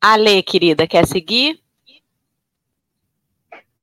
Ale, 0.00 0.42
querida, 0.42 0.84
quer 0.88 1.06
seguir? 1.06 1.62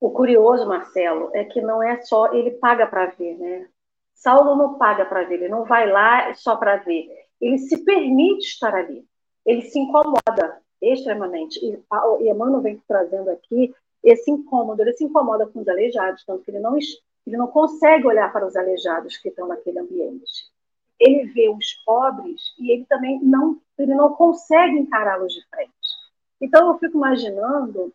O 0.02 0.12
curioso, 0.12 0.68
Marcelo, 0.68 1.32
é 1.34 1.46
que 1.46 1.62
não 1.62 1.82
é 1.82 2.02
só 2.02 2.34
ele 2.34 2.52
paga 2.52 2.86
para 2.86 3.06
ver, 3.06 3.38
né? 3.38 3.70
Saulo 4.14 4.58
não 4.58 4.78
paga 4.78 5.06
para 5.06 5.24
ver, 5.24 5.36
ele 5.36 5.48
não 5.48 5.64
vai 5.64 5.90
lá 5.90 6.34
só 6.34 6.58
para 6.58 6.76
ver. 6.76 7.08
Ele 7.40 7.58
se 7.58 7.86
permite 7.86 8.48
estar 8.48 8.76
ali. 8.76 9.06
Ele 9.46 9.62
se 9.62 9.80
incomoda 9.80 10.62
extremamente. 10.82 11.58
E, 11.66 11.72
e 11.72 12.30
Emmanuel 12.30 12.62
vem 12.62 12.84
trazendo 12.86 13.30
aqui 13.30 13.74
esse 14.04 14.30
incômodo. 14.32 14.82
Ele 14.82 14.94
se 14.94 15.04
incomoda 15.04 15.48
com 15.48 15.60
os 15.60 15.68
aleijados, 15.68 16.24
tanto 16.26 16.44
que 16.44 16.52
ele 16.52 16.60
não, 16.60 16.78
ele 17.26 17.38
não 17.38 17.48
consegue 17.48 18.08
olhar 18.08 18.32
para 18.32 18.46
os 18.46 18.56
aleijados 18.56 19.18
que 19.18 19.30
estão 19.30 19.48
naquele 19.48 19.80
ambiente. 19.80 20.50
Ele 21.00 21.26
vê 21.28 21.50
os 21.50 21.74
pobres 21.86 22.54
e 22.60 22.72
ele 22.72 22.86
também 22.86 23.20
não, 23.22 23.62
ele 23.78 23.96
não 23.96 24.14
consegue 24.14 24.78
encará-los 24.78 25.34
de 25.34 25.46
frente. 25.48 25.72
Então 26.42 26.68
eu 26.68 26.78
fico 26.78 26.98
imaginando 26.98 27.94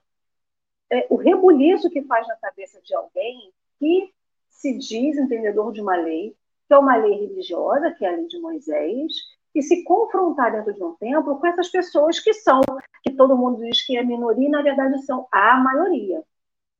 é, 0.91 1.07
o 1.11 1.17
rebuliço 1.17 1.91
que 1.91 2.03
faz 2.03 2.27
na 2.27 2.37
cabeça 2.37 2.81
de 2.83 2.95
alguém 2.95 3.53
que 3.79 4.13
se 4.49 4.77
diz 4.79 5.19
entendedor 5.19 5.73
de 5.73 5.81
uma 5.81 5.97
lei, 5.97 6.35
que 6.67 6.75
é 6.75 6.79
uma 6.79 6.97
lei 6.97 7.15
religiosa, 7.27 7.91
que 7.91 8.05
é 8.05 8.09
a 8.09 8.17
lei 8.17 8.27
de 8.27 8.39
Moisés, 8.39 9.13
e 9.55 9.63
se 9.63 9.85
confrontar 9.85 10.53
dentro 10.53 10.75
de 10.75 10.83
um 10.83 10.95
templo 10.95 11.39
com 11.39 11.47
essas 11.47 11.69
pessoas 11.69 12.19
que 12.19 12.33
são, 12.33 12.61
que 13.03 13.13
todo 13.13 13.37
mundo 13.37 13.63
diz 13.63 13.85
que 13.87 13.97
é 13.97 14.03
minoria, 14.03 14.49
e 14.49 14.51
na 14.51 14.63
verdade 14.63 15.05
são 15.05 15.27
a 15.31 15.57
maioria. 15.57 16.23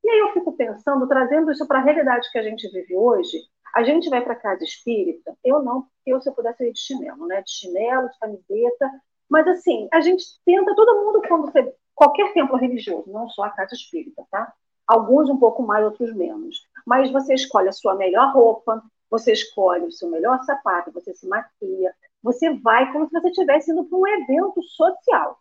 E 0.03 0.11
aí 0.11 0.19
eu 0.19 0.33
fico 0.33 0.53
pensando, 0.53 1.07
trazendo 1.07 1.51
isso 1.51 1.67
para 1.67 1.79
a 1.79 1.83
realidade 1.83 2.31
que 2.31 2.39
a 2.39 2.43
gente 2.43 2.69
vive 2.71 2.97
hoje, 2.97 3.39
a 3.75 3.83
gente 3.83 4.09
vai 4.09 4.23
para 4.23 4.35
casa 4.35 4.65
espírita, 4.65 5.37
eu 5.43 5.63
não, 5.63 5.83
porque 5.83 6.13
eu 6.13 6.21
se 6.21 6.29
eu 6.29 6.35
pudesse 6.35 6.69
ir 6.69 6.73
de 6.73 6.79
chinelo, 6.79 7.27
né? 7.27 7.43
De 7.43 7.51
chinelo, 7.51 8.09
de 8.09 8.19
camiseta, 8.19 8.91
mas 9.29 9.47
assim, 9.49 9.89
a 9.93 10.01
gente 10.01 10.25
tenta, 10.45 10.75
todo 10.75 11.05
mundo, 11.05 11.23
quando 11.27 11.51
você 11.51 11.75
qualquer 11.95 12.33
templo 12.33 12.57
religioso, 12.57 13.11
não 13.11 13.29
só 13.29 13.45
a 13.45 13.51
casa 13.51 13.75
espírita, 13.75 14.25
tá? 14.31 14.53
Alguns 14.87 15.31
um 15.31 15.39
pouco 15.39 15.63
mais, 15.63 15.85
outros 15.85 16.15
menos. 16.15 16.67
Mas 16.85 17.11
você 17.11 17.35
escolhe 17.35 17.69
a 17.69 17.73
sua 17.73 17.95
melhor 17.95 18.35
roupa, 18.35 18.83
você 19.09 19.33
escolhe 19.33 19.87
o 19.87 19.93
seu 19.93 20.11
melhor 20.11 20.43
sapato, 20.45 20.93
você 20.93 21.15
se 21.15 21.27
maquia, 21.27 21.95
você 22.25 22.55
vai 22.55 22.91
como 22.91 23.07
se 23.07 23.13
você 23.13 23.29
estivesse 23.29 23.71
indo 23.71 23.85
para 23.85 23.99
um 23.99 24.07
evento 24.07 24.63
social. 24.63 25.39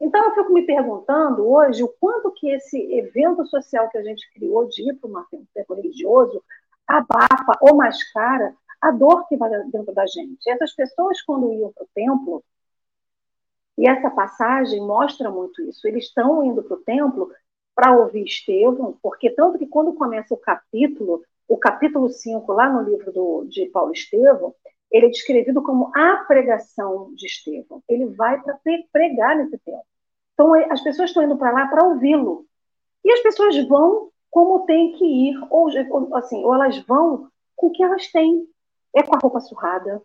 Então 0.00 0.24
eu 0.24 0.34
fico 0.36 0.52
me 0.52 0.62
perguntando 0.62 1.44
hoje 1.44 1.82
o 1.82 1.88
quanto 1.88 2.30
que 2.30 2.48
esse 2.48 2.80
evento 2.94 3.44
social 3.46 3.90
que 3.90 3.98
a 3.98 4.04
gente 4.04 4.30
criou 4.32 4.68
de 4.68 4.88
ir 4.88 4.94
para 4.94 5.10
um 5.10 5.44
templo 5.52 5.74
religioso 5.74 6.40
abafa 6.86 7.58
ou 7.60 7.74
mascara 7.74 8.54
a 8.80 8.92
dor 8.92 9.26
que 9.26 9.36
vai 9.36 9.50
dentro 9.64 9.92
da 9.92 10.06
gente. 10.06 10.48
Essas 10.48 10.72
pessoas, 10.74 11.20
quando 11.22 11.52
iam 11.52 11.72
para 11.72 11.82
o 11.82 11.88
templo, 11.92 12.44
e 13.76 13.88
essa 13.88 14.08
passagem 14.08 14.80
mostra 14.80 15.28
muito 15.28 15.60
isso. 15.62 15.88
Eles 15.88 16.04
estão 16.04 16.44
indo 16.44 16.62
para 16.62 16.76
o 16.76 16.80
templo 16.82 17.32
para 17.74 17.98
ouvir 17.98 18.24
Estevão, 18.24 18.96
porque 19.02 19.28
tanto 19.30 19.58
que 19.58 19.66
quando 19.66 19.92
começa 19.94 20.32
o 20.32 20.38
capítulo, 20.38 21.24
o 21.48 21.58
capítulo 21.58 22.08
5, 22.08 22.52
lá 22.52 22.70
no 22.70 22.88
livro 22.88 23.12
do, 23.12 23.44
de 23.46 23.66
Paulo 23.66 23.92
Estevão, 23.92 24.54
ele 24.90 25.06
é 25.06 25.10
descrevido 25.10 25.62
como 25.62 25.90
a 25.94 26.24
pregação 26.26 27.12
de 27.14 27.26
Estevão. 27.26 27.82
Ele 27.88 28.06
vai 28.06 28.40
para 28.40 28.58
pregar 28.92 29.36
nesse 29.36 29.58
templo. 29.58 29.82
Então, 30.34 30.54
as 30.70 30.82
pessoas 30.82 31.10
estão 31.10 31.22
indo 31.22 31.36
para 31.36 31.50
lá 31.50 31.66
para 31.66 31.86
ouvi-lo. 31.86 32.46
E 33.04 33.12
as 33.12 33.20
pessoas 33.20 33.56
vão 33.66 34.10
como 34.30 34.66
tem 34.66 34.92
que 34.92 35.04
ir, 35.04 35.34
ou 35.50 35.68
assim, 36.14 36.44
ou 36.44 36.54
elas 36.54 36.78
vão 36.80 37.28
com 37.54 37.68
o 37.68 37.70
que 37.70 37.82
elas 37.82 38.10
têm. 38.12 38.46
É 38.94 39.02
com 39.02 39.14
a 39.14 39.18
roupa 39.18 39.40
surrada, 39.40 40.02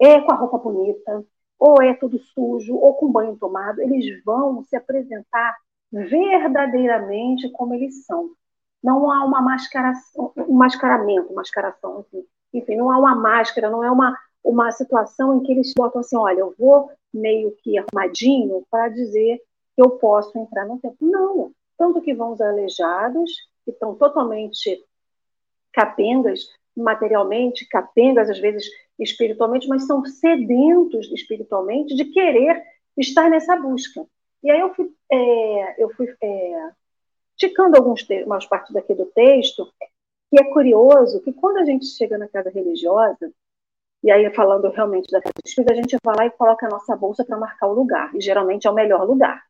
é 0.00 0.20
com 0.20 0.32
a 0.32 0.36
roupa 0.36 0.58
bonita, 0.58 1.24
ou 1.58 1.80
é 1.80 1.94
tudo 1.94 2.18
sujo, 2.18 2.74
ou 2.76 2.94
com 2.94 3.10
banho 3.10 3.36
tomado, 3.36 3.80
eles 3.80 4.22
vão 4.24 4.64
se 4.64 4.74
apresentar 4.76 5.56
verdadeiramente 5.92 7.48
como 7.50 7.74
eles 7.74 8.04
são. 8.04 8.30
Não 8.82 9.10
há 9.10 9.24
uma 9.24 9.40
mascaração, 9.40 10.32
um 10.36 10.54
mascaramento, 10.54 11.32
mascaração, 11.32 12.00
enfim. 12.00 12.26
Enfim, 12.52 12.76
não 12.76 12.90
há 12.90 12.98
uma 12.98 13.14
máscara, 13.14 13.70
não 13.70 13.82
é 13.82 13.90
uma, 13.90 14.16
uma 14.42 14.70
situação 14.70 15.36
em 15.36 15.42
que 15.42 15.52
eles 15.52 15.72
botam 15.74 16.00
assim, 16.00 16.16
olha, 16.16 16.40
eu 16.40 16.54
vou 16.58 16.90
meio 17.12 17.54
que 17.62 17.78
armadinho 17.78 18.64
para 18.70 18.88
dizer 18.88 19.40
que 19.74 19.82
eu 19.82 19.90
posso 19.90 20.36
entrar 20.38 20.66
no 20.66 20.78
templo. 20.78 20.96
Não, 21.00 21.52
tanto 21.78 22.00
que 22.00 22.14
vão 22.14 22.32
os 22.32 22.40
aleijados, 22.40 23.32
que 23.64 23.70
estão 23.70 23.94
totalmente 23.94 24.84
capengas, 25.72 26.48
materialmente, 26.76 27.66
capengas, 27.68 28.30
às 28.30 28.38
vezes 28.38 28.64
espiritualmente, 28.98 29.68
mas 29.68 29.86
são 29.86 30.04
sedentos 30.04 31.10
espiritualmente 31.12 31.94
de 31.94 32.04
querer 32.06 32.62
estar 32.96 33.28
nessa 33.28 33.56
busca. 33.56 34.06
E 34.42 34.50
aí 34.50 34.60
eu 34.60 34.74
fui, 34.74 34.92
é, 35.10 35.82
eu 35.82 35.90
fui 35.90 36.06
é, 36.22 36.70
ticando 37.36 37.76
alguns 37.76 38.06
umas 38.26 38.46
partes 38.46 38.72
daqui 38.72 38.94
do 38.94 39.06
texto, 39.06 39.72
que 40.32 40.40
é 40.40 40.44
curioso 40.44 41.20
que 41.20 41.30
quando 41.30 41.58
a 41.58 41.64
gente 41.66 41.84
chega 41.84 42.16
na 42.16 42.26
casa 42.26 42.48
religiosa, 42.48 43.30
e 44.02 44.10
aí 44.10 44.34
falando 44.34 44.70
realmente 44.70 45.12
da 45.12 45.20
casa 45.20 45.34
espírita, 45.44 45.74
a 45.74 45.76
gente 45.76 45.94
vai 46.02 46.16
lá 46.16 46.24
e 46.24 46.30
coloca 46.30 46.66
a 46.66 46.70
nossa 46.70 46.96
bolsa 46.96 47.22
para 47.22 47.36
marcar 47.36 47.66
o 47.66 47.74
lugar, 47.74 48.10
e 48.14 48.20
geralmente 48.20 48.66
é 48.66 48.70
o 48.70 48.74
melhor 48.74 49.06
lugar. 49.06 49.42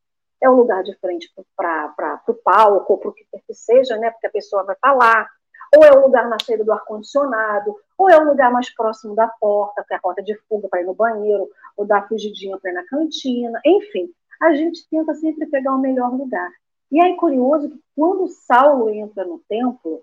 É 0.42 0.50
o 0.50 0.56
lugar 0.56 0.82
de 0.82 0.92
frente 0.96 1.32
para 1.56 2.20
o 2.26 2.34
palco, 2.34 2.94
ou 2.94 2.98
para 2.98 3.10
o 3.10 3.12
que 3.12 3.24
quer 3.30 3.40
que 3.46 3.54
seja, 3.54 3.96
né? 3.96 4.10
Porque 4.10 4.26
a 4.26 4.30
pessoa 4.30 4.64
vai 4.64 4.74
falar, 4.80 5.28
ou 5.76 5.84
é 5.84 5.92
o 5.92 6.04
lugar 6.04 6.28
na 6.28 6.36
saída 6.44 6.64
do 6.64 6.72
ar-condicionado, 6.72 7.76
ou 7.96 8.10
é 8.10 8.18
o 8.18 8.24
lugar 8.24 8.50
mais 8.50 8.68
próximo 8.74 9.14
da 9.14 9.28
porta, 9.28 9.84
que 9.86 9.94
é 9.94 9.96
a 9.96 10.00
porta 10.00 10.20
de 10.20 10.36
fuga 10.48 10.66
para 10.68 10.80
ir 10.80 10.84
no 10.84 10.94
banheiro, 10.94 11.48
ou 11.76 11.86
dar 11.86 12.08
fugidinha 12.08 12.58
para 12.58 12.72
ir 12.72 12.74
na 12.74 12.84
cantina, 12.86 13.60
enfim, 13.64 14.12
a 14.40 14.52
gente 14.52 14.84
tenta 14.90 15.14
sempre 15.14 15.46
pegar 15.46 15.76
o 15.76 15.80
melhor 15.80 16.12
lugar. 16.12 16.50
E 16.90 17.00
aí, 17.00 17.14
curioso 17.14 17.70
que 17.70 17.80
quando 17.94 18.26
Saulo 18.26 18.90
entra 18.90 19.24
no 19.24 19.38
templo, 19.48 20.02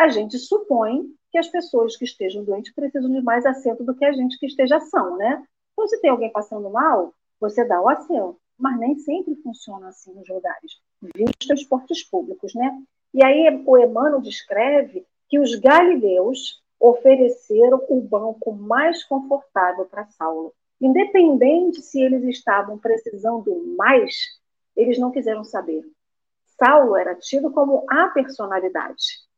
a 0.00 0.08
gente 0.08 0.38
supõe 0.38 1.04
que 1.30 1.38
as 1.38 1.48
pessoas 1.48 1.94
que 1.94 2.04
estejam 2.04 2.42
doentes 2.42 2.72
precisam 2.72 3.10
de 3.10 3.20
mais 3.20 3.44
assento 3.44 3.84
do 3.84 3.94
que 3.94 4.04
a 4.04 4.12
gente 4.12 4.38
que 4.38 4.46
esteja 4.46 4.80
são, 4.80 5.18
né? 5.18 5.44
Então, 5.72 5.86
se 5.86 6.00
tem 6.00 6.10
alguém 6.10 6.32
passando 6.32 6.70
mal, 6.70 7.14
você 7.38 7.64
dá 7.64 7.80
o 7.80 7.88
assento. 7.88 8.40
Mas 8.58 8.78
nem 8.78 8.98
sempre 8.98 9.34
funciona 9.36 9.88
assim 9.88 10.12
nos 10.14 10.28
lugares, 10.28 10.80
visto 11.14 11.46
transportes 11.46 12.02
públicos, 12.02 12.54
né? 12.54 12.82
E 13.12 13.22
aí 13.24 13.62
o 13.66 13.78
Emmanuel 13.78 14.20
descreve 14.20 15.06
que 15.28 15.38
os 15.38 15.54
galileus 15.54 16.62
ofereceram 16.78 17.84
o 17.88 18.00
banco 18.00 18.52
mais 18.52 19.04
confortável 19.04 19.84
para 19.84 20.06
Saulo. 20.06 20.54
Independente 20.80 21.82
se 21.82 22.00
eles 22.00 22.24
estavam 22.24 22.78
precisando 22.78 23.74
mais, 23.76 24.14
eles 24.74 24.98
não 24.98 25.10
quiseram 25.10 25.44
saber. 25.44 25.84
Saulo 26.58 26.96
era 26.96 27.14
tido 27.14 27.50
como 27.52 27.84
a 27.88 28.08
personalidade. 28.08 29.29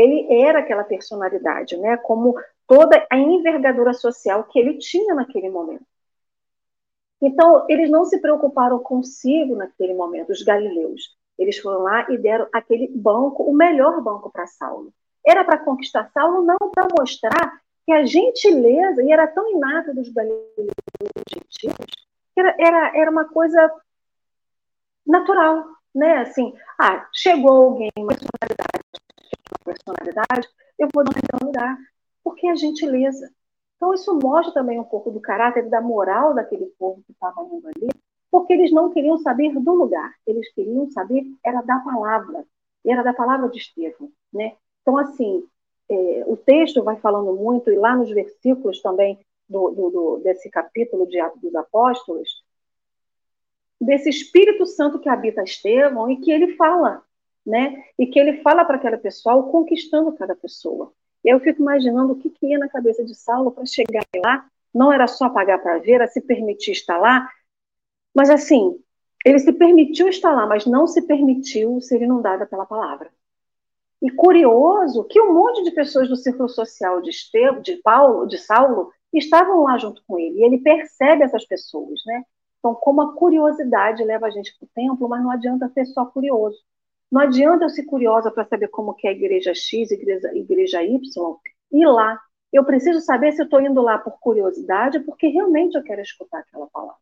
Ele 0.00 0.42
era 0.42 0.60
aquela 0.60 0.84
personalidade, 0.84 1.76
né? 1.76 1.96
Como 1.98 2.34
toda 2.66 3.06
a 3.10 3.16
envergadura 3.18 3.92
social 3.92 4.44
que 4.44 4.58
ele 4.58 4.78
tinha 4.78 5.14
naquele 5.14 5.50
momento. 5.50 5.84
Então, 7.20 7.66
eles 7.68 7.90
não 7.90 8.04
se 8.04 8.18
preocuparam 8.18 8.78
consigo 8.78 9.54
naquele 9.54 9.92
momento, 9.92 10.30
os 10.30 10.42
galileus. 10.42 11.14
Eles 11.38 11.58
foram 11.58 11.82
lá 11.82 12.06
e 12.10 12.16
deram 12.16 12.48
aquele 12.52 12.88
banco, 12.88 13.42
o 13.42 13.52
melhor 13.52 14.00
banco 14.00 14.30
para 14.30 14.46
Saulo. 14.46 14.92
Era 15.26 15.44
para 15.44 15.58
conquistar 15.58 16.10
Saulo, 16.12 16.42
não 16.42 16.56
para 16.70 16.88
mostrar 16.98 17.60
que 17.84 17.92
a 17.92 18.04
gentileza, 18.04 19.02
e 19.02 19.12
era 19.12 19.26
tão 19.26 19.50
inata 19.50 19.92
dos 19.92 20.08
galileus 20.08 20.70
gentios, 21.28 21.74
que 22.34 22.40
era, 22.40 22.54
era, 22.58 22.98
era 22.98 23.10
uma 23.10 23.26
coisa 23.26 23.70
natural, 25.06 25.66
né? 25.94 26.18
Assim, 26.18 26.54
ah, 26.78 27.06
chegou 27.12 27.64
alguém, 27.64 27.90
uma 27.98 28.14
personalidade, 28.14 28.69
personalidade, 29.72 30.48
eu 30.78 30.88
vou 30.92 31.04
um 31.42 31.46
lugar, 31.46 31.78
porque 32.24 32.48
é 32.48 32.56
gentileza. 32.56 33.30
Então, 33.76 33.94
isso 33.94 34.18
mostra 34.18 34.52
também 34.52 34.78
um 34.78 34.84
pouco 34.84 35.10
do 35.10 35.20
caráter, 35.20 35.68
da 35.68 35.80
moral 35.80 36.34
daquele 36.34 36.66
povo 36.78 37.02
que 37.06 37.12
estava 37.12 37.42
indo 37.42 37.66
ali, 37.68 37.88
porque 38.30 38.52
eles 38.52 38.70
não 38.70 38.90
queriam 38.90 39.18
saber 39.18 39.52
do 39.52 39.74
lugar, 39.74 40.14
eles 40.26 40.52
queriam 40.52 40.90
saber 40.90 41.24
era 41.44 41.62
da 41.62 41.78
palavra, 41.78 42.44
era 42.84 43.02
da 43.02 43.12
palavra 43.12 43.48
de 43.48 43.58
Estevão, 43.58 44.10
né? 44.32 44.54
Então, 44.82 44.96
assim, 44.98 45.44
é, 45.88 46.24
o 46.26 46.36
texto 46.36 46.82
vai 46.82 46.96
falando 46.96 47.34
muito, 47.34 47.70
e 47.70 47.76
lá 47.76 47.96
nos 47.96 48.10
versículos 48.10 48.80
também 48.80 49.18
do, 49.48 49.70
do, 49.70 49.90
do, 49.90 50.20
desse 50.22 50.48
capítulo 50.48 51.06
de 51.06 51.18
Atos 51.18 51.40
dos 51.40 51.54
Apóstolos, 51.54 52.44
desse 53.80 54.08
Espírito 54.08 54.66
Santo 54.66 55.00
que 55.00 55.08
habita 55.08 55.42
Estevão 55.42 56.10
e 56.10 56.18
que 56.18 56.30
ele 56.30 56.54
fala 56.54 57.02
né? 57.46 57.84
E 57.98 58.06
que 58.06 58.18
ele 58.18 58.42
fala 58.42 58.64
para 58.64 58.76
aquela 58.76 58.98
pessoa, 58.98 59.50
conquistando 59.50 60.12
cada 60.12 60.34
pessoa. 60.34 60.92
E 61.24 61.28
eu 61.28 61.40
fico 61.40 61.60
imaginando 61.60 62.12
o 62.12 62.16
que, 62.16 62.30
que 62.30 62.46
ia 62.46 62.58
na 62.58 62.68
cabeça 62.68 63.04
de 63.04 63.14
Saulo 63.14 63.50
para 63.50 63.66
chegar 63.66 64.04
lá. 64.24 64.46
Não 64.72 64.92
era 64.92 65.06
só 65.06 65.28
pagar 65.28 65.58
para 65.58 65.78
ver, 65.78 65.92
era 65.92 66.06
se 66.06 66.20
permitir 66.20 66.72
estar 66.72 66.98
lá. 66.98 67.28
Mas 68.14 68.30
assim, 68.30 68.78
ele 69.24 69.38
se 69.38 69.52
permitiu 69.52 70.08
estar 70.08 70.32
lá, 70.32 70.46
mas 70.46 70.66
não 70.66 70.86
se 70.86 71.02
permitiu 71.02 71.80
ser 71.80 72.00
inundada 72.02 72.46
pela 72.46 72.64
palavra. 72.64 73.10
E 74.00 74.10
curioso 74.10 75.04
que 75.04 75.20
um 75.20 75.34
monte 75.34 75.62
de 75.62 75.72
pessoas 75.72 76.08
do 76.08 76.16
círculo 76.16 76.48
social 76.48 77.02
de, 77.02 77.10
Estevão, 77.10 77.60
de 77.60 77.76
Paulo, 77.76 78.26
de 78.26 78.38
Saulo, 78.38 78.90
estavam 79.12 79.64
lá 79.64 79.76
junto 79.76 80.02
com 80.06 80.18
ele. 80.18 80.38
E 80.38 80.44
ele 80.44 80.58
percebe 80.58 81.22
essas 81.22 81.44
pessoas, 81.44 82.00
né? 82.06 82.24
Então, 82.58 82.74
como 82.74 83.02
a 83.02 83.14
curiosidade 83.14 84.04
leva 84.04 84.26
a 84.26 84.30
gente 84.30 84.56
para 84.58 84.66
o 84.66 84.70
templo, 84.74 85.08
mas 85.08 85.22
não 85.22 85.30
adianta 85.30 85.68
ser 85.68 85.84
só 85.86 86.06
curioso. 86.06 86.58
Não 87.10 87.22
adianta 87.22 87.64
eu 87.64 87.70
ser 87.70 87.84
curiosa 87.84 88.30
para 88.30 88.44
saber 88.46 88.68
como 88.68 88.94
que 88.94 89.06
é 89.06 89.10
a 89.10 89.14
igreja 89.14 89.52
X, 89.54 89.90
igreja, 89.90 90.30
igreja 90.34 90.82
Y, 90.82 91.36
ir 91.72 91.86
lá. 91.86 92.20
Eu 92.52 92.64
preciso 92.64 93.00
saber 93.00 93.32
se 93.32 93.42
eu 93.42 93.44
estou 93.44 93.60
indo 93.60 93.80
lá 93.82 93.98
por 93.98 94.18
curiosidade, 94.20 95.00
porque 95.00 95.28
realmente 95.28 95.76
eu 95.76 95.82
quero 95.82 96.00
escutar 96.00 96.40
aquela 96.40 96.66
palavra. 96.68 97.00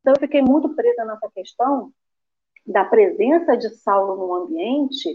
Então, 0.00 0.14
eu 0.14 0.20
fiquei 0.20 0.42
muito 0.42 0.74
presa 0.74 1.04
nessa 1.04 1.28
questão 1.30 1.92
da 2.66 2.84
presença 2.84 3.56
de 3.56 3.70
Saulo 3.70 4.16
no 4.16 4.34
ambiente 4.34 5.08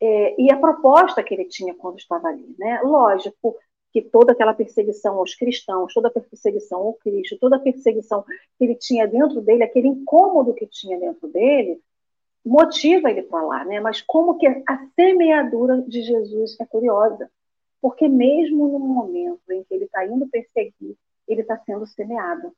é, 0.00 0.40
e 0.40 0.50
a 0.50 0.58
proposta 0.58 1.22
que 1.22 1.34
ele 1.34 1.44
tinha 1.46 1.74
quando 1.74 1.98
estava 1.98 2.28
ali. 2.28 2.54
Né? 2.58 2.80
Lógico 2.82 3.56
que 3.92 4.02
toda 4.02 4.32
aquela 4.32 4.52
perseguição 4.52 5.16
aos 5.16 5.34
cristãos, 5.34 5.94
toda 5.94 6.08
a 6.08 6.10
perseguição 6.10 6.80
ao 6.80 6.94
Cristo, 6.94 7.38
toda 7.40 7.56
a 7.56 7.60
perseguição 7.60 8.22
que 8.22 8.64
ele 8.64 8.74
tinha 8.74 9.06
dentro 9.06 9.40
dele, 9.40 9.64
aquele 9.64 9.88
incômodo 9.88 10.54
que 10.54 10.66
tinha 10.66 10.98
dentro 10.98 11.28
dele, 11.28 11.80
motiva 12.48 13.10
ele 13.10 13.26
lá, 13.30 13.64
né? 13.64 13.78
Mas 13.78 14.00
como 14.00 14.38
que 14.38 14.46
a 14.46 14.86
semeadura 14.96 15.82
de 15.82 16.02
Jesus 16.02 16.58
é 16.58 16.66
curiosa, 16.66 17.30
porque 17.80 18.08
mesmo 18.08 18.68
no 18.68 18.78
momento 18.78 19.40
em 19.50 19.62
que 19.62 19.74
ele 19.74 19.84
está 19.84 20.04
indo 20.06 20.26
perseguir, 20.28 20.96
ele 21.26 21.42
está 21.42 21.58
sendo 21.58 21.86
semeado. 21.86 22.52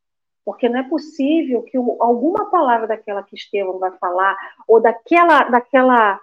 Porque 0.44 0.68
não 0.68 0.81
é 0.81 0.88
possível 0.88 1.62
que 1.62 1.76
alguma 1.76 2.50
palavra 2.50 2.87
daquela 2.87 3.22
que 3.22 3.35
Estevão 3.35 3.79
vai 3.79 3.90
falar, 3.98 4.37
ou 4.66 4.81
daquela, 4.81 5.44
daquela, 5.44 6.20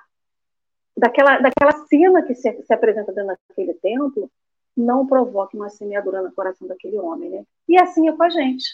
daquela, 0.97 1.39
daquela 1.39 1.85
cena 1.87 2.23
que 2.23 2.33
se, 2.33 2.63
se 2.63 2.73
apresenta 2.73 3.11
dentro 3.11 3.37
daquele 3.47 3.73
templo, 3.75 4.31
não 4.75 5.05
provoque 5.05 5.55
uma 5.55 5.69
semeadura 5.69 6.21
no 6.21 6.31
coração 6.31 6.67
daquele 6.67 6.97
homem. 6.97 7.29
Né? 7.29 7.43
E 7.67 7.79
assim 7.79 8.07
é 8.07 8.15
com 8.15 8.23
a 8.23 8.29
gente. 8.29 8.65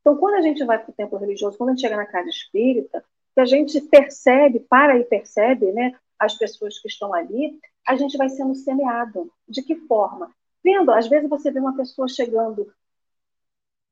Então, 0.00 0.16
quando 0.16 0.34
a 0.34 0.42
gente 0.42 0.64
vai 0.64 0.78
para 0.78 0.90
o 0.90 0.94
templo 0.94 1.18
religioso, 1.18 1.56
quando 1.56 1.70
a 1.70 1.72
gente 1.72 1.82
chega 1.82 1.96
na 1.96 2.06
casa 2.06 2.28
espírita, 2.28 3.04
que 3.34 3.40
a 3.40 3.44
gente 3.44 3.80
percebe, 3.82 4.60
para 4.60 4.98
e 4.98 5.04
percebe, 5.04 5.72
né, 5.72 5.92
as 6.18 6.38
pessoas 6.38 6.78
que 6.78 6.88
estão 6.88 7.12
ali, 7.12 7.58
a 7.86 7.96
gente 7.96 8.16
vai 8.16 8.28
sendo 8.28 8.54
semeado. 8.54 9.30
De 9.48 9.62
que 9.62 9.74
forma? 9.74 10.30
Vendo, 10.62 10.90
às 10.92 11.08
vezes 11.08 11.28
você 11.28 11.50
vê 11.50 11.58
uma 11.60 11.76
pessoa 11.76 12.08
chegando 12.08 12.72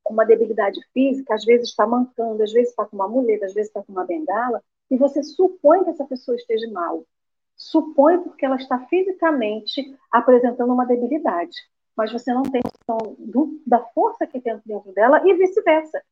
com 0.02 0.14
uma 0.14 0.24
debilidade 0.24 0.80
física, 0.92 1.34
às 1.34 1.44
vezes 1.44 1.68
está 1.68 1.86
mancando, 1.86 2.42
às 2.42 2.52
vezes 2.52 2.70
está 2.70 2.84
com 2.84 2.96
uma 2.96 3.08
muleta, 3.08 3.46
às 3.46 3.54
vezes 3.54 3.68
está 3.68 3.82
com 3.82 3.92
uma 3.92 4.04
bengala, 4.04 4.62
e 4.90 4.96
você 4.96 5.22
supõe 5.22 5.84
que 5.84 5.90
essa 5.90 6.04
pessoa 6.04 6.36
esteja 6.36 6.70
mal. 6.70 7.04
Supõe 7.56 8.18
porque 8.22 8.44
ela 8.44 8.56
está 8.56 8.78
fisicamente 8.86 9.96
apresentando 10.10 10.72
uma 10.72 10.86
debilidade, 10.86 11.56
mas 11.96 12.12
você 12.12 12.32
não 12.32 12.42
tem 12.42 12.62
noção 12.64 13.16
da 13.66 13.78
força 13.78 14.26
que 14.26 14.40
tem 14.40 14.60
dentro 14.64 14.92
dela 14.92 15.22
e 15.26 15.34
vice-versa. 15.34 16.02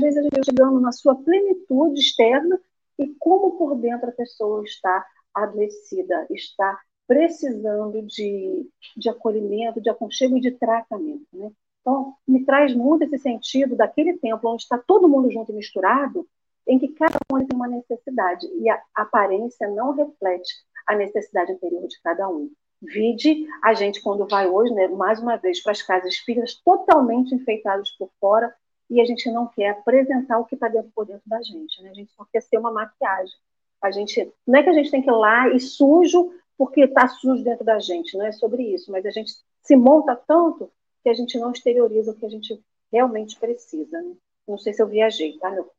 Vezes 0.00 0.18
a 0.18 0.22
gente 0.22 0.44
chegando 0.44 0.80
na 0.80 0.92
sua 0.92 1.14
plenitude 1.14 2.00
externa 2.00 2.60
e 2.98 3.14
como 3.18 3.56
por 3.56 3.76
dentro 3.76 4.08
a 4.08 4.12
pessoa 4.12 4.62
está 4.64 5.06
adoecida, 5.34 6.26
está 6.30 6.78
precisando 7.06 8.02
de, 8.02 8.68
de 8.96 9.08
acolhimento, 9.08 9.80
de 9.80 9.90
aconchego 9.90 10.36
e 10.36 10.40
de 10.40 10.52
tratamento. 10.52 11.26
Né? 11.32 11.50
Então, 11.80 12.14
me 12.26 12.44
traz 12.44 12.74
muito 12.74 13.04
esse 13.04 13.18
sentido 13.18 13.74
daquele 13.74 14.18
templo 14.18 14.50
onde 14.50 14.62
está 14.62 14.78
todo 14.78 15.08
mundo 15.08 15.30
junto 15.30 15.50
e 15.50 15.54
misturado, 15.54 16.26
em 16.66 16.78
que 16.78 16.88
cada 16.88 17.18
um 17.32 17.38
tem 17.38 17.56
uma 17.56 17.66
necessidade 17.66 18.46
e 18.46 18.68
a 18.68 18.80
aparência 18.94 19.66
não 19.68 19.92
reflete 19.92 20.52
a 20.86 20.94
necessidade 20.94 21.52
interior 21.52 21.86
de 21.88 22.00
cada 22.02 22.28
um. 22.28 22.50
Vide 22.82 23.44
a 23.62 23.74
gente 23.74 24.00
quando 24.02 24.26
vai 24.26 24.46
hoje, 24.46 24.72
né, 24.72 24.88
mais 24.88 25.20
uma 25.20 25.36
vez, 25.36 25.62
para 25.62 25.72
as 25.72 25.82
casas 25.82 26.14
espíritas 26.14 26.54
totalmente 26.64 27.34
enfeitadas 27.34 27.90
por 27.98 28.10
fora, 28.20 28.54
e 28.90 29.00
a 29.00 29.04
gente 29.04 29.30
não 29.30 29.46
quer 29.46 29.70
apresentar 29.70 30.38
o 30.38 30.44
que 30.44 30.56
está 30.56 30.68
dentro 30.68 30.90
por 30.94 31.06
dentro 31.06 31.22
da 31.26 31.40
gente, 31.42 31.80
né? 31.82 31.90
A 31.90 31.94
gente 31.94 32.12
só 32.12 32.26
quer 32.30 32.42
ser 32.42 32.58
uma 32.58 32.72
maquiagem. 32.72 33.34
A 33.80 33.90
gente 33.90 34.30
não 34.46 34.58
é 34.58 34.62
que 34.62 34.68
a 34.68 34.72
gente 34.72 34.90
tem 34.90 35.00
que 35.00 35.08
ir 35.08 35.12
lá 35.12 35.48
e 35.48 35.60
sujo 35.60 36.32
porque 36.58 36.82
está 36.82 37.08
sujo 37.08 37.42
dentro 37.42 37.64
da 37.64 37.78
gente, 37.78 38.18
não 38.18 38.26
é 38.26 38.32
sobre 38.32 38.62
isso, 38.62 38.92
mas 38.92 39.06
a 39.06 39.10
gente 39.10 39.32
se 39.62 39.76
monta 39.76 40.14
tanto 40.14 40.70
que 41.02 41.08
a 41.08 41.14
gente 41.14 41.38
não 41.38 41.52
exterioriza 41.52 42.10
o 42.10 42.14
que 42.14 42.26
a 42.26 42.28
gente 42.28 42.62
realmente 42.92 43.38
precisa. 43.38 44.02
Né? 44.02 44.14
Não 44.46 44.58
sei 44.58 44.74
se 44.74 44.82
eu 44.82 44.86
viajei, 44.86 45.38
tá, 45.38 45.50
meu? 45.50 45.70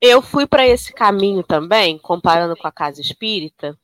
Eu 0.00 0.20
fui 0.20 0.46
para 0.46 0.66
esse 0.66 0.92
caminho 0.92 1.42
também, 1.42 1.98
comparando 1.98 2.56
com 2.56 2.66
a 2.66 2.72
casa 2.72 3.00
espírita, 3.00 3.78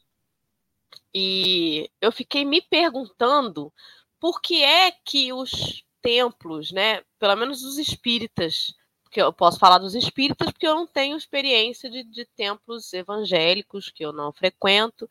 e 1.15 1.91
eu 2.01 2.13
fiquei 2.13 2.45
me 2.45 2.61
perguntando 2.61 3.73
por 4.21 4.41
que 4.43 4.63
é 4.63 4.91
que 4.91 5.33
os 5.33 5.86
templos, 6.07 6.71
né, 6.71 7.03
pelo 7.19 7.35
menos 7.35 7.65
os 7.65 7.79
espíritas, 7.79 8.73
porque 9.03 9.21
eu 9.21 9.33
posso 9.33 9.59
falar 9.59 9.79
dos 9.79 9.95
espíritas 9.97 10.53
porque 10.53 10.67
eu 10.67 10.75
não 10.75 10.87
tenho 10.87 11.17
experiência 11.17 11.91
de, 11.91 12.05
de 12.05 12.25
templos 12.25 12.93
evangélicos 12.93 13.91
que 13.91 14.05
eu 14.05 14.13
não 14.13 14.33
frequento. 14.33 15.09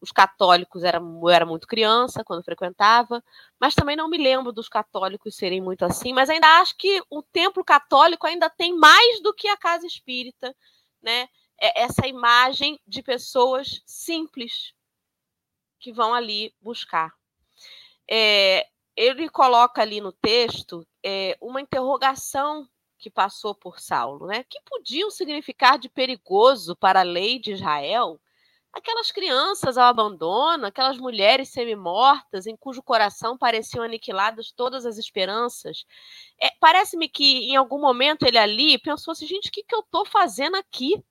Os 0.00 0.12
católicos 0.12 0.84
era, 0.84 0.98
eu 0.98 1.28
era 1.28 1.44
muito 1.44 1.66
criança 1.66 2.22
quando 2.22 2.44
frequentava, 2.44 3.24
mas 3.58 3.74
também 3.74 3.96
não 3.96 4.08
me 4.08 4.18
lembro 4.18 4.52
dos 4.52 4.68
católicos 4.68 5.34
serem 5.34 5.60
muito 5.60 5.84
assim. 5.84 6.12
Mas 6.12 6.30
ainda 6.30 6.60
acho 6.60 6.76
que 6.76 7.02
o 7.10 7.22
templo 7.22 7.64
católico 7.64 8.26
ainda 8.26 8.48
tem 8.48 8.76
mais 8.76 9.20
do 9.22 9.34
que 9.34 9.48
a 9.48 9.56
casa 9.56 9.86
espírita, 9.86 10.54
né? 11.02 11.28
É 11.58 11.82
essa 11.82 12.06
imagem 12.06 12.78
de 12.86 13.02
pessoas 13.02 13.82
simples 13.86 14.74
que 15.80 15.92
vão 15.92 16.12
ali 16.12 16.54
buscar. 16.60 17.12
É, 18.08 18.66
ele 18.96 19.28
coloca 19.28 19.82
ali 19.82 20.00
no 20.00 20.12
texto 20.12 20.86
é, 21.04 21.36
uma 21.40 21.60
interrogação 21.60 22.68
que 22.98 23.10
passou 23.10 23.54
por 23.54 23.78
Saulo, 23.78 24.26
né? 24.26 24.44
Que 24.44 24.60
podiam 24.62 25.10
significar 25.10 25.78
de 25.78 25.88
perigoso 25.88 26.74
para 26.76 27.00
a 27.00 27.04
lei 27.04 27.38
de 27.38 27.52
Israel 27.52 28.20
aquelas 28.76 29.10
crianças 29.10 29.78
ao 29.78 29.86
abandono, 29.86 30.66
aquelas 30.66 30.98
mulheres 30.98 31.48
semi-mortas, 31.48 32.46
em 32.46 32.56
cujo 32.56 32.82
coração 32.82 33.36
pareciam 33.36 33.82
aniquiladas 33.82 34.52
todas 34.52 34.84
as 34.84 34.98
esperanças. 34.98 35.86
É, 36.40 36.50
Parece-me 36.60 37.08
que 37.08 37.50
em 37.50 37.56
algum 37.56 37.80
momento 37.80 38.24
ele 38.24 38.38
ali 38.38 38.78
pensou 38.78 39.12
assim: 39.12 39.26
gente, 39.26 39.48
o 39.48 39.52
que, 39.52 39.62
que 39.62 39.74
eu 39.74 39.80
estou 39.80 40.04
fazendo 40.04 40.56
aqui? 40.56 41.02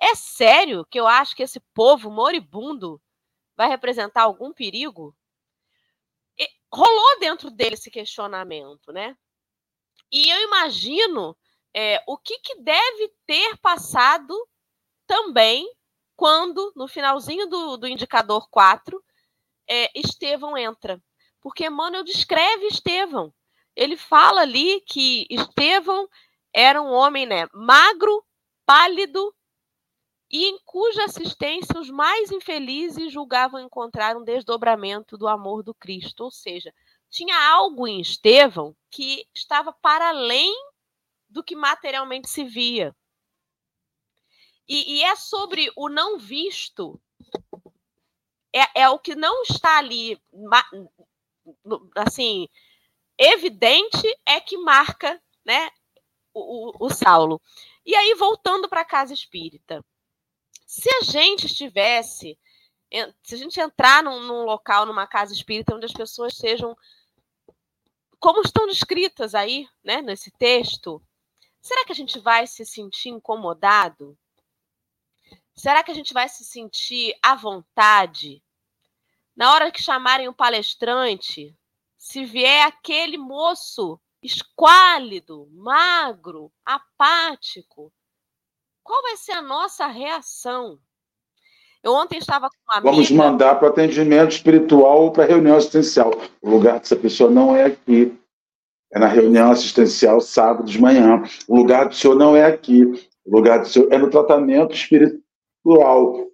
É 0.00 0.14
sério 0.14 0.86
que 0.86 0.98
eu 0.98 1.06
acho 1.06 1.36
que 1.36 1.42
esse 1.42 1.60
povo 1.74 2.10
moribundo 2.10 3.00
vai 3.56 3.68
representar 3.68 4.22
algum 4.22 4.52
perigo? 4.52 5.14
Rolou 6.72 7.18
dentro 7.18 7.50
dele 7.50 7.74
esse 7.74 7.90
questionamento, 7.90 8.92
né? 8.92 9.16
E 10.12 10.28
eu 10.28 10.40
imagino 10.42 11.36
é, 11.74 12.02
o 12.06 12.16
que, 12.16 12.38
que 12.38 12.60
deve 12.60 13.12
ter 13.26 13.56
passado 13.58 14.34
também 15.06 15.68
quando, 16.16 16.72
no 16.76 16.86
finalzinho 16.86 17.46
do, 17.46 17.76
do 17.76 17.86
indicador 17.86 18.48
4, 18.50 19.02
é, 19.68 19.90
Estevão 19.98 20.56
entra. 20.56 21.02
Porque 21.40 21.66
Emmanuel 21.66 22.04
descreve 22.04 22.66
Estevão. 22.66 23.32
Ele 23.74 23.96
fala 23.96 24.42
ali 24.42 24.80
que 24.82 25.26
Estevão 25.30 26.08
era 26.52 26.82
um 26.82 26.90
homem 26.90 27.24
né, 27.24 27.46
magro, 27.54 28.24
pálido, 28.66 29.34
e 30.30 30.44
em 30.44 30.58
cuja 30.64 31.04
assistência 31.04 31.80
os 31.80 31.90
mais 31.90 32.30
infelizes 32.30 33.12
julgavam 33.12 33.58
encontrar 33.58 34.16
um 34.16 34.22
desdobramento 34.22 35.18
do 35.18 35.26
amor 35.26 35.64
do 35.64 35.74
Cristo. 35.74 36.24
Ou 36.24 36.30
seja, 36.30 36.72
tinha 37.08 37.36
algo 37.50 37.88
em 37.88 38.00
Estevão 38.00 38.76
que 38.88 39.26
estava 39.34 39.72
para 39.72 40.10
além 40.10 40.54
do 41.28 41.42
que 41.42 41.56
materialmente 41.56 42.30
se 42.30 42.44
via. 42.44 42.94
E, 44.68 44.98
e 44.98 45.02
é 45.02 45.16
sobre 45.16 45.68
o 45.74 45.88
não 45.88 46.16
visto, 46.16 47.00
é, 48.54 48.82
é 48.82 48.88
o 48.88 49.00
que 49.00 49.16
não 49.16 49.42
está 49.42 49.78
ali, 49.78 50.16
assim, 51.96 52.48
evidente, 53.18 54.06
é 54.24 54.40
que 54.40 54.56
marca 54.56 55.20
né, 55.44 55.70
o, 56.32 56.68
o, 56.68 56.86
o 56.86 56.90
Saulo. 56.90 57.42
E 57.84 57.96
aí, 57.96 58.14
voltando 58.14 58.68
para 58.68 58.82
a 58.82 58.84
casa 58.84 59.12
espírita. 59.12 59.84
Se 60.70 60.88
a 60.88 61.02
gente 61.02 61.46
estivesse, 61.46 62.38
se 63.24 63.34
a 63.34 63.38
gente 63.38 63.60
entrar 63.60 64.04
num, 64.04 64.20
num 64.20 64.44
local, 64.44 64.86
numa 64.86 65.04
casa 65.04 65.32
espírita, 65.32 65.74
onde 65.74 65.86
as 65.86 65.92
pessoas 65.92 66.36
sejam 66.36 66.78
como 68.20 68.40
estão 68.40 68.68
descritas 68.68 69.34
aí, 69.34 69.68
né, 69.82 70.00
nesse 70.00 70.30
texto, 70.30 71.02
será 71.60 71.84
que 71.84 71.90
a 71.90 71.94
gente 71.94 72.20
vai 72.20 72.46
se 72.46 72.64
sentir 72.64 73.08
incomodado? 73.08 74.16
Será 75.56 75.82
que 75.82 75.90
a 75.90 75.94
gente 75.94 76.14
vai 76.14 76.28
se 76.28 76.44
sentir 76.44 77.18
à 77.20 77.34
vontade 77.34 78.40
na 79.34 79.52
hora 79.52 79.72
que 79.72 79.82
chamarem 79.82 80.28
o 80.28 80.32
palestrante? 80.32 81.52
Se 81.98 82.24
vier 82.24 82.64
aquele 82.64 83.18
moço 83.18 84.00
esquálido, 84.22 85.48
magro, 85.50 86.52
apático, 86.64 87.92
qual 88.90 89.02
vai 89.02 89.16
ser 89.16 89.32
a 89.32 89.42
nossa 89.42 89.86
reação? 89.86 90.76
Eu 91.80 91.92
ontem 91.92 92.18
estava 92.18 92.48
com 92.48 92.56
uma 92.66 92.78
amiga... 92.78 92.90
Vamos 92.90 93.10
mandar 93.12 93.54
para 93.54 93.68
o 93.68 93.70
atendimento 93.70 94.32
espiritual 94.32 95.04
ou 95.04 95.12
para 95.12 95.22
a 95.22 95.26
reunião 95.28 95.56
assistencial. 95.56 96.10
O 96.42 96.50
lugar 96.50 96.80
dessa 96.80 96.96
pessoa 96.96 97.30
não 97.30 97.54
é 97.54 97.66
aqui. 97.66 98.18
É 98.92 98.98
na 98.98 99.06
reunião 99.06 99.52
assistencial 99.52 100.20
sábado 100.20 100.64
de 100.64 100.80
manhã. 100.80 101.22
O 101.46 101.56
lugar 101.56 101.88
do 101.88 101.94
senhor 101.94 102.16
não 102.16 102.34
é 102.34 102.44
aqui. 102.44 102.84
O 103.24 103.36
lugar 103.36 103.60
do 103.60 103.68
senhor 103.68 103.92
é 103.92 103.96
no 103.96 104.10
tratamento 104.10 104.74
espiritual. 104.74 106.26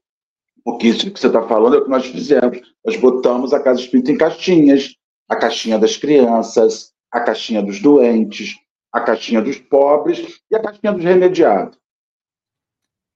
Porque 0.64 0.88
isso 0.88 1.10
que 1.12 1.20
você 1.20 1.26
está 1.26 1.46
falando 1.46 1.76
é 1.76 1.78
o 1.80 1.84
que 1.84 1.90
nós 1.90 2.06
fizemos. 2.06 2.58
Nós 2.82 2.96
botamos 2.96 3.52
a 3.52 3.60
casa 3.60 3.80
espírita 3.80 4.12
em 4.12 4.16
caixinhas. 4.16 4.96
A 5.28 5.36
caixinha 5.36 5.78
das 5.78 5.98
crianças, 5.98 6.94
a 7.12 7.20
caixinha 7.20 7.62
dos 7.62 7.80
doentes, 7.80 8.54
a 8.90 9.02
caixinha 9.02 9.42
dos 9.42 9.58
pobres 9.58 10.40
e 10.50 10.56
a 10.56 10.62
caixinha 10.62 10.92
dos 10.92 11.04
remediados. 11.04 11.76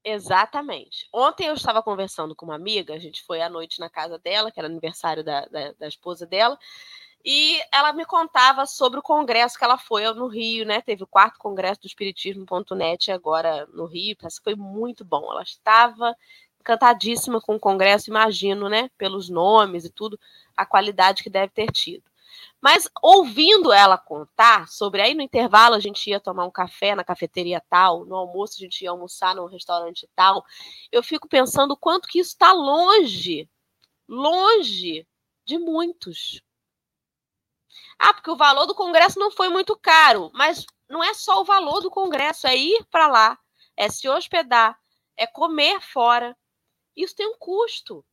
Exatamente. 0.05 1.07
Ontem 1.13 1.47
eu 1.47 1.55
estava 1.55 1.83
conversando 1.83 2.35
com 2.35 2.47
uma 2.47 2.55
amiga, 2.55 2.95
a 2.95 2.99
gente 2.99 3.23
foi 3.23 3.43
à 3.43 3.51
noite 3.51 3.79
na 3.79 3.91
casa 3.91 4.19
dela, 4.19 4.51
que 4.51 4.59
era 4.59 4.67
aniversário 4.67 5.23
da, 5.23 5.45
da, 5.47 5.73
da 5.73 5.89
esposa 5.89 6.27
dela, 6.27 6.59
e 7.25 7.61
ela 7.73 7.93
me 7.93 8.07
contava 8.07 8.67
sobre 8.67 8.99
o 8.99 9.03
congresso 9.03 9.59
que 9.59 9.65
ela 9.65 9.77
foi 9.79 10.05
no 10.15 10.27
Rio, 10.27 10.65
né? 10.67 10.81
Teve 10.81 11.05
o 11.05 11.07
quarto 11.07 11.39
congresso 11.39 11.83
do 11.83 11.87
Espiritismo.net 11.87 13.13
agora 13.13 13.67
no 13.75 13.85
Rio, 13.87 14.17
parece 14.19 14.41
foi 14.43 14.55
muito 14.55 15.05
bom. 15.05 15.31
Ela 15.31 15.43
estava 15.43 16.17
encantadíssima 16.61 17.41
com 17.41 17.57
o 17.57 17.61
congresso, 17.61 18.11
imagino, 18.11 18.69
né? 18.71 18.91
Pelos 18.97 19.29
nomes 19.29 19.85
e 19.85 19.91
tudo, 19.91 20.19
a 20.57 20.65
qualidade 20.67 21.23
que 21.23 21.31
deve 21.31 21.53
ter 21.53 21.71
tido. 21.73 22.10
Mas 22.61 22.89
ouvindo 23.03 23.73
ela 23.73 23.97
contar 23.97 24.69
sobre 24.69 25.01
aí 25.01 25.15
no 25.15 25.23
intervalo 25.23 25.75
a 25.75 25.81
gente 25.81 26.11
ia 26.11 26.21
tomar 26.21 26.45
um 26.45 26.51
café 26.51 26.95
na 26.95 27.05
cafeteria 27.05 27.63
tal, 27.69 28.05
no 28.05 28.15
almoço 28.15 28.55
a 28.59 28.61
gente 28.61 28.83
ia 28.83 28.91
almoçar 28.91 29.35
num 29.35 29.47
restaurante 29.47 30.09
tal, 30.15 30.45
eu 30.93 31.03
fico 31.03 31.29
pensando 31.29 31.77
quanto 31.77 32.09
que 32.09 32.19
isso 32.19 32.31
está 32.31 32.53
longe, 32.53 33.49
longe 34.09 35.07
de 35.45 35.59
muitos. 35.59 36.43
Ah, 37.99 38.15
porque 38.15 38.31
o 38.31 38.37
valor 38.37 38.67
do 38.67 38.75
congresso 38.75 39.19
não 39.19 39.31
foi 39.31 39.49
muito 39.49 39.77
caro, 39.77 40.31
mas 40.35 40.65
não 40.89 41.05
é 41.05 41.15
só 41.15 41.41
o 41.41 41.45
valor 41.45 41.81
do 41.81 41.91
congresso, 41.91 42.47
é 42.47 42.57
ir 42.57 42.85
para 42.91 43.07
lá, 43.07 43.39
é 43.77 43.89
se 43.89 44.09
hospedar, 44.09 44.79
é 45.17 45.27
comer 45.27 45.81
fora. 45.81 46.37
Isso 46.97 47.15
tem 47.15 47.27
um 47.27 47.39
custo. 47.39 48.05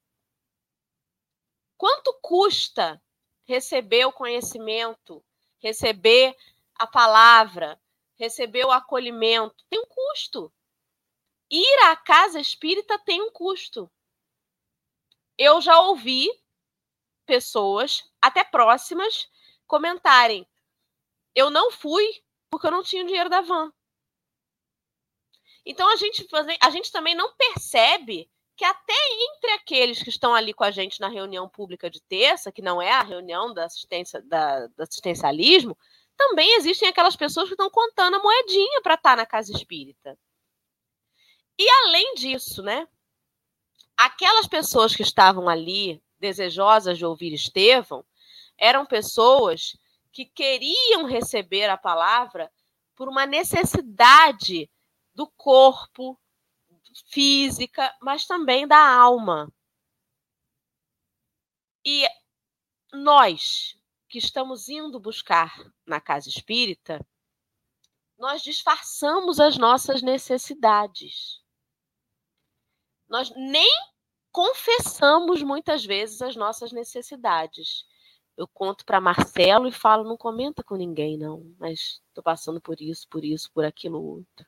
Quanto 1.77 2.17
custa 2.21 3.01
receber 3.47 4.05
o 4.05 4.11
conhecimento, 4.11 5.23
receber 5.59 6.35
a 6.75 6.85
palavra, 6.85 7.81
receber 8.17 8.65
o 8.65 8.71
acolhimento, 8.71 9.65
tem 9.69 9.79
um 9.79 9.85
custo. 9.85 10.53
Ir 11.49 11.79
à 11.85 11.95
casa 11.95 12.39
espírita 12.39 12.99
tem 12.99 13.21
um 13.21 13.31
custo. 13.31 13.89
Eu 15.37 15.61
já 15.61 15.79
ouvi 15.81 16.29
pessoas, 17.25 18.09
até 18.21 18.43
próximas, 18.43 19.29
comentarem: 19.65 20.45
eu 21.33 21.49
não 21.49 21.71
fui 21.71 22.23
porque 22.49 22.67
eu 22.67 22.71
não 22.71 22.83
tinha 22.83 23.03
o 23.03 23.07
dinheiro 23.07 23.29
da 23.29 23.41
van. 23.41 23.71
Então 25.65 25.89
a 25.91 25.95
gente, 25.95 26.27
a 26.61 26.69
gente 26.69 26.91
também 26.91 27.13
não 27.13 27.33
percebe 27.35 28.29
que 28.57 28.65
até 28.65 28.93
entre 28.93 29.51
aqueles 29.51 30.01
que 30.01 30.09
estão 30.09 30.33
ali 30.33 30.51
com 30.51 30.63
a 30.63 30.71
gente 30.71 30.99
na 30.99 31.07
reunião 31.07 31.47
pública 31.47 31.91
de 31.91 32.01
terça, 32.01 32.51
que 32.51 32.61
não 32.61 32.81
é 32.81 32.91
a 32.91 33.03
reunião 33.03 33.53
da 33.53 33.65
assistência 33.65 34.19
da, 34.23 34.65
do 34.65 34.81
assistencialismo, 34.81 35.77
também 36.17 36.55
existem 36.55 36.89
aquelas 36.89 37.15
pessoas 37.15 37.47
que 37.47 37.53
estão 37.53 37.69
contando 37.69 38.15
a 38.15 38.19
moedinha 38.19 38.81
para 38.81 38.95
estar 38.95 39.11
tá 39.11 39.15
na 39.15 39.25
casa 39.27 39.51
espírita. 39.51 40.17
E 41.59 41.69
além 41.69 42.15
disso, 42.15 42.63
né? 42.63 42.87
Aquelas 43.95 44.47
pessoas 44.47 44.95
que 44.95 45.03
estavam 45.03 45.47
ali 45.47 46.01
desejosas 46.19 46.97
de 46.97 47.05
ouvir 47.05 47.33
Estevão 47.33 48.03
eram 48.57 48.87
pessoas 48.87 49.77
que 50.11 50.25
queriam 50.25 51.05
receber 51.05 51.69
a 51.69 51.77
palavra 51.77 52.51
por 52.95 53.07
uma 53.07 53.27
necessidade 53.27 54.67
do 55.13 55.27
corpo, 55.27 56.19
física, 57.05 57.93
mas 58.01 58.25
também 58.25 58.67
da 58.67 58.77
alma. 58.77 59.51
E 61.85 62.05
nós 62.93 63.77
que 64.09 64.17
estamos 64.17 64.69
indo 64.69 64.99
buscar 64.99 65.53
na 65.85 65.99
casa 65.99 66.29
espírita, 66.29 67.05
nós 68.17 68.41
disfarçamos 68.41 69.39
as 69.39 69.57
nossas 69.57 70.01
necessidades. 70.01 71.41
Nós 73.07 73.29
nem 73.35 73.69
confessamos 74.31 75.41
muitas 75.43 75.85
vezes 75.85 76.21
as 76.21 76.35
nossas 76.35 76.71
necessidades. 76.71 77.85
Eu 78.35 78.47
conto 78.47 78.85
para 78.85 79.01
Marcelo 79.01 79.67
e 79.67 79.71
falo, 79.71 80.03
não 80.03 80.17
comenta 80.17 80.63
com 80.63 80.75
ninguém, 80.75 81.17
não, 81.17 81.55
mas 81.57 82.01
estou 82.07 82.23
passando 82.23 82.61
por 82.61 82.79
isso, 82.81 83.07
por 83.09 83.23
isso, 83.25 83.51
por 83.51 83.65
aquilo 83.65 84.01
outro 84.01 84.45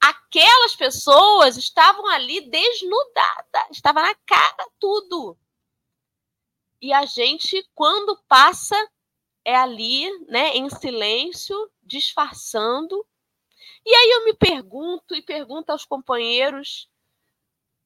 aquelas 0.00 0.74
pessoas 0.74 1.56
estavam 1.56 2.06
ali 2.08 2.40
desnudadas, 2.48 3.70
estava 3.70 4.02
na 4.02 4.14
cara 4.26 4.68
tudo. 4.78 5.38
E 6.80 6.92
a 6.92 7.04
gente, 7.06 7.64
quando 7.74 8.20
passa, 8.26 8.76
é 9.44 9.54
ali, 9.54 10.10
né, 10.26 10.56
em 10.56 10.68
silêncio, 10.68 11.70
disfarçando. 11.82 13.06
E 13.84 13.94
aí 13.94 14.10
eu 14.10 14.24
me 14.24 14.34
pergunto 14.34 15.14
e 15.14 15.22
pergunto 15.22 15.70
aos 15.70 15.84
companheiros 15.84 16.88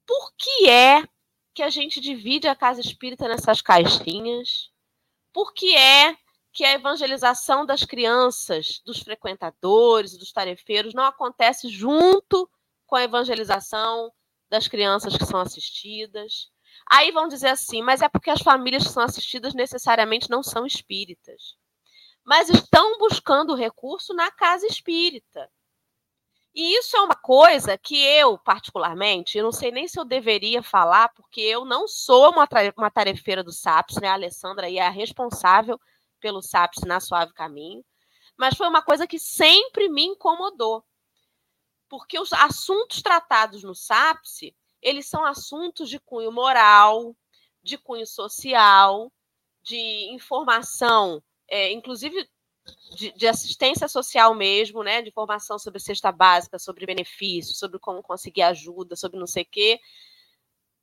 por 0.06 0.32
que 0.36 0.68
é 0.68 1.06
que 1.52 1.62
a 1.62 1.68
gente 1.68 2.00
divide 2.00 2.46
a 2.46 2.54
casa 2.54 2.80
espírita 2.80 3.26
nessas 3.26 3.60
caixinhas? 3.60 4.70
Por 5.32 5.52
que 5.52 5.74
é 5.74 6.16
que 6.56 6.64
a 6.64 6.72
evangelização 6.72 7.66
das 7.66 7.84
crianças, 7.84 8.80
dos 8.82 9.00
frequentadores, 9.00 10.16
dos 10.16 10.32
tarefeiros, 10.32 10.94
não 10.94 11.04
acontece 11.04 11.68
junto 11.68 12.48
com 12.86 12.96
a 12.96 13.02
evangelização 13.02 14.10
das 14.48 14.66
crianças 14.66 15.14
que 15.18 15.26
são 15.26 15.38
assistidas. 15.38 16.50
Aí 16.90 17.12
vão 17.12 17.28
dizer 17.28 17.48
assim, 17.48 17.82
mas 17.82 18.00
é 18.00 18.08
porque 18.08 18.30
as 18.30 18.40
famílias 18.40 18.84
que 18.84 18.92
são 18.92 19.02
assistidas 19.02 19.52
necessariamente 19.52 20.30
não 20.30 20.42
são 20.42 20.64
espíritas. 20.64 21.58
Mas 22.24 22.48
estão 22.48 22.96
buscando 22.96 23.54
recurso 23.54 24.14
na 24.14 24.30
casa 24.30 24.66
espírita. 24.66 25.50
E 26.54 26.78
isso 26.78 26.96
é 26.96 27.00
uma 27.02 27.16
coisa 27.16 27.76
que 27.76 28.02
eu, 28.02 28.38
particularmente, 28.38 29.36
eu 29.36 29.44
não 29.44 29.52
sei 29.52 29.70
nem 29.70 29.86
se 29.86 30.00
eu 30.00 30.06
deveria 30.06 30.62
falar, 30.62 31.10
porque 31.10 31.42
eu 31.42 31.66
não 31.66 31.86
sou 31.86 32.30
uma, 32.30 32.48
tarefeira 32.90 33.44
do 33.44 33.52
SAPS, 33.52 33.96
né? 34.00 34.08
A 34.08 34.14
Alessandra 34.14 34.68
aí 34.68 34.78
é 34.78 34.86
a 34.86 34.90
responsável 34.90 35.78
pelo 36.20 36.42
SAPS 36.42 36.82
na 36.86 37.00
Suave 37.00 37.32
Caminho, 37.32 37.84
mas 38.36 38.56
foi 38.56 38.68
uma 38.68 38.82
coisa 38.82 39.06
que 39.06 39.18
sempre 39.18 39.88
me 39.88 40.04
incomodou. 40.04 40.84
Porque 41.88 42.18
os 42.18 42.32
assuntos 42.32 43.00
tratados 43.00 43.62
no 43.62 43.74
SAPS, 43.74 44.52
eles 44.82 45.06
são 45.06 45.24
assuntos 45.24 45.88
de 45.88 45.98
cunho 46.00 46.32
moral, 46.32 47.16
de 47.62 47.78
cunho 47.78 48.06
social, 48.06 49.10
de 49.62 50.12
informação, 50.12 51.22
é, 51.48 51.72
inclusive 51.72 52.28
de, 52.94 53.12
de, 53.12 53.26
assistência 53.28 53.88
social 53.88 54.34
mesmo, 54.34 54.82
né? 54.82 55.00
De 55.00 55.08
informação 55.08 55.58
sobre 55.58 55.80
cesta 55.80 56.10
básica, 56.10 56.58
sobre 56.58 56.84
benefícios, 56.84 57.58
sobre 57.58 57.78
como 57.78 58.02
conseguir 58.02 58.42
ajuda, 58.42 58.96
sobre 58.96 59.18
não 59.18 59.26
sei 59.26 59.44
o 59.44 59.48
quê 59.50 59.80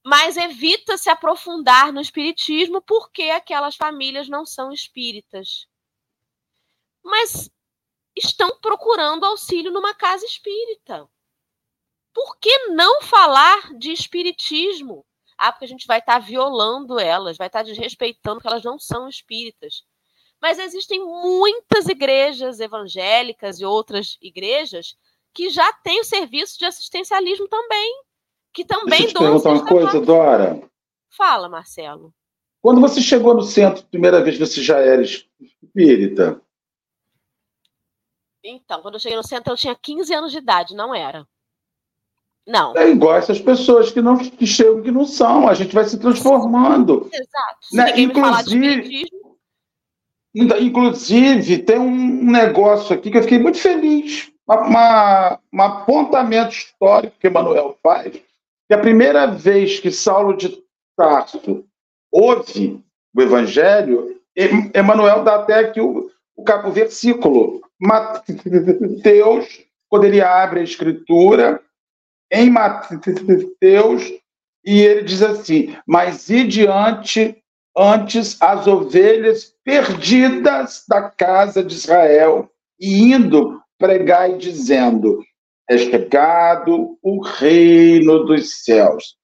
mas 0.04 0.36
evita 0.36 0.98
se 0.98 1.10
aprofundar 1.10 1.94
no 1.94 2.02
espiritismo 2.02 2.82
porque 2.82 3.24
aquelas 3.24 3.76
famílias 3.76 4.28
não 4.28 4.46
são 4.46 4.72
espíritas. 4.72 5.66
Mas 7.02 7.50
estão 8.16 8.60
procurando 8.60 9.26
auxílio 9.26 9.72
numa 9.72 9.94
casa 9.94 10.26
espírita. 10.26 11.10
Por 12.14 12.38
que 12.38 12.68
não 12.68 13.02
falar 13.02 13.74
de 13.76 13.92
espiritismo? 13.92 15.06
Ah, 15.38 15.52
porque 15.52 15.66
a 15.66 15.70
gente 15.70 15.88
vai 15.88 16.00
estar 16.00 16.14
tá 16.14 16.20
violando 16.20 17.00
elas, 17.00 17.38
vai 17.38 17.48
estar 17.48 17.60
tá 17.60 17.64
desrespeitando 17.64 18.42
que 18.42 18.48
elas 18.48 18.64
não 18.64 18.78
são 18.78 19.08
espíritas. 19.08 19.84
Mas 20.40 20.60
existem 20.60 21.00
muitas 21.00 21.88
igrejas 21.88 22.60
evangélicas 22.60 23.60
e 23.60 23.66
outras 23.66 24.18
igrejas 24.22 24.96
que 25.34 25.50
já 25.50 25.72
têm 25.74 26.02
o 26.02 26.06
serviço 26.06 26.60
de 26.60 26.66
assistencialismo 26.66 27.48
também 27.48 28.04
que 28.54 28.64
também 28.66 29.00
Deixa 29.00 29.06
eu 29.06 29.08
te 29.08 29.20
perguntar 29.44 29.50
uma 29.52 29.66
coisa, 29.66 30.00
Dora. 30.02 30.70
Fala, 31.16 31.50
Marcelo. 31.50 32.14
Quando 32.62 32.80
você 32.80 33.02
chegou 33.02 33.34
no 33.34 33.42
centro, 33.42 33.84
primeira 33.88 34.24
vez 34.24 34.38
você 34.38 34.62
já 34.62 34.78
era 34.80 35.02
espírita? 35.02 36.42
Então, 38.44 38.82
quando 38.82 38.96
eu 38.96 39.00
cheguei 39.00 39.18
no 39.18 39.26
centro, 39.28 39.54
eu 39.54 39.58
tinha 39.58 39.76
15 39.76 40.14
anos 40.14 40.32
de 40.32 40.38
idade, 40.38 40.76
não 40.76 40.94
era. 40.94 41.26
Não. 42.46 42.76
É 42.76 42.90
igual 42.90 43.16
essas 43.16 43.40
pessoas 43.40 43.90
que 43.92 44.02
não 44.02 44.18
que 44.18 44.46
chegam 44.46 44.82
que 44.82 44.92
não 44.92 45.06
são. 45.06 45.48
A 45.48 45.54
gente 45.54 45.74
vai 45.74 45.86
se 45.86 45.98
transformando. 45.98 47.10
Exato. 47.14 47.58
Se 47.62 47.76
Né? 47.76 48.00
Inclusive- 48.02 49.08
Ainda- 50.36 50.60
Inclusive, 50.60 51.60
tem 51.60 51.78
um 51.80 52.32
negócio 52.32 52.96
aqui 52.96 53.12
que 53.12 53.18
eu 53.18 53.22
fiquei 53.22 53.38
muito 53.40 53.60
feliz. 53.60 54.32
Uma, 54.48 54.62
uma- 54.68 55.40
um 55.54 55.62
apontamento 55.62 56.54
histórico 56.54 57.16
que 57.20 57.28
Emmanuel 57.28 57.78
faz, 57.84 58.20
que 58.68 58.74
a 58.74 58.80
primeira 58.80 59.28
vez 59.28 59.80
que 59.80 59.92
Saulo 59.92 60.36
de 60.36 60.64
Tarso 60.98 61.66
ouve 62.12 62.84
o 63.16 63.22
Evangelho, 63.22 64.20
Em- 64.36 64.72
Emmanuel 64.76 65.24
dá 65.24 65.36
até 65.36 65.60
aqui 65.60 65.80
o, 65.80 66.10
o, 66.36 66.44
o 66.44 66.72
versículo. 66.72 67.62
Mateus, 67.80 69.62
quando 69.90 70.06
ele 70.06 70.22
abre 70.22 70.62
a 70.62 70.64
Escritura, 70.64 71.62
em 72.32 72.50
Mateus, 72.50 74.12
e 74.66 74.82
ele 74.82 75.04
diz 75.04 75.22
assim: 75.22 75.76
Mas 75.86 76.30
e 76.30 76.48
diante 76.48 77.38
antes 77.78 78.42
as 78.42 78.66
ovelhas 78.66 79.54
perdidas 79.64 80.84
da 80.88 81.10
casa 81.10 81.64
de 81.64 81.76
Israel, 81.76 82.50
e 82.80 83.14
indo 83.14 83.62
pregar 83.78 84.32
e 84.32 84.38
dizendo: 84.38 85.24
É 85.70 85.78
chegado 85.78 86.98
o 87.02 87.22
reino 87.22 88.26
dos 88.26 88.64
céus. 88.64 89.16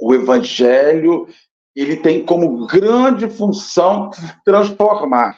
O 0.00 0.14
evangelho 0.14 1.28
ele 1.74 1.96
tem 1.96 2.24
como 2.24 2.66
grande 2.66 3.28
função 3.28 4.10
transformar, 4.44 5.36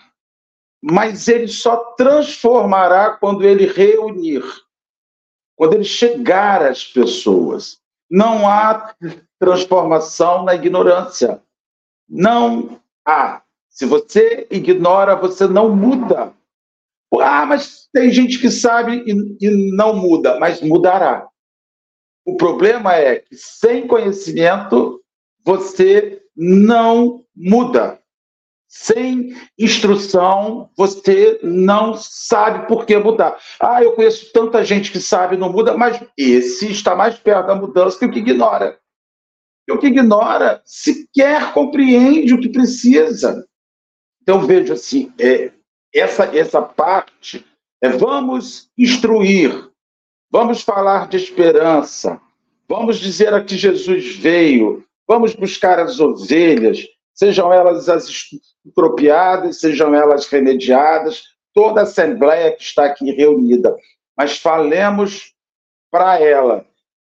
mas 0.82 1.28
ele 1.28 1.48
só 1.48 1.76
transformará 1.96 3.12
quando 3.12 3.42
ele 3.42 3.66
reunir, 3.66 4.44
quando 5.56 5.74
ele 5.74 5.84
chegar 5.84 6.62
às 6.62 6.84
pessoas. 6.84 7.78
Não 8.08 8.48
há 8.48 8.94
transformação 9.38 10.44
na 10.44 10.54
ignorância. 10.54 11.42
Não 12.08 12.80
há. 13.04 13.42
Se 13.68 13.84
você 13.84 14.46
ignora, 14.50 15.16
você 15.16 15.48
não 15.48 15.74
muda. 15.74 16.32
Ah, 17.20 17.46
mas 17.46 17.88
tem 17.92 18.10
gente 18.10 18.38
que 18.38 18.50
sabe 18.50 19.04
e, 19.06 19.46
e 19.46 19.72
não 19.74 19.94
muda, 19.96 20.38
mas 20.38 20.60
mudará. 20.60 21.28
O 22.24 22.36
problema 22.36 22.94
é 22.94 23.20
que 23.20 23.36
sem 23.36 23.86
conhecimento 23.86 25.00
você 25.44 26.20
não 26.36 27.24
muda. 27.34 28.00
Sem 28.68 29.34
instrução, 29.56 30.68
você 30.76 31.38
não 31.42 31.94
sabe 31.94 32.66
por 32.66 32.84
que 32.84 32.98
mudar. 32.98 33.38
Ah, 33.60 33.82
eu 33.82 33.92
conheço 33.92 34.32
tanta 34.32 34.64
gente 34.64 34.90
que 34.90 35.00
sabe 35.00 35.36
e 35.36 35.38
não 35.38 35.52
muda, 35.52 35.76
mas 35.76 36.02
esse 36.18 36.70
está 36.72 36.96
mais 36.96 37.16
perto 37.16 37.46
da 37.46 37.54
mudança 37.54 37.98
que 37.98 38.04
o 38.04 38.10
que 38.10 38.18
ignora. 38.18 38.78
E 39.68 39.72
o 39.72 39.78
que 39.78 39.86
ignora 39.86 40.60
sequer 40.64 41.52
compreende 41.52 42.34
o 42.34 42.40
que 42.40 42.48
precisa. 42.48 43.46
Então, 44.20 44.44
vejo 44.44 44.72
assim, 44.72 45.12
é, 45.18 45.52
essa, 45.98 46.24
essa 46.36 46.62
parte 46.62 47.44
é 47.82 47.88
vamos 47.88 48.70
instruir, 48.76 49.70
vamos 50.30 50.62
falar 50.62 51.08
de 51.08 51.16
esperança, 51.16 52.20
vamos 52.68 52.98
dizer 52.98 53.32
a 53.34 53.44
que 53.44 53.56
Jesus 53.56 54.16
veio, 54.16 54.84
vamos 55.06 55.34
buscar 55.34 55.78
as 55.78 56.00
ovelhas, 56.00 56.86
sejam 57.14 57.52
elas 57.52 57.88
as 57.88 58.08
estropiadas, 58.64 59.60
sejam 59.60 59.94
elas 59.94 60.26
remediadas, 60.26 61.24
toda 61.54 61.80
a 61.80 61.84
assembleia 61.84 62.52
que 62.52 62.62
está 62.62 62.86
aqui 62.86 63.10
reunida, 63.12 63.74
mas 64.16 64.38
falemos 64.38 65.32
para 65.90 66.20
ela. 66.20 66.66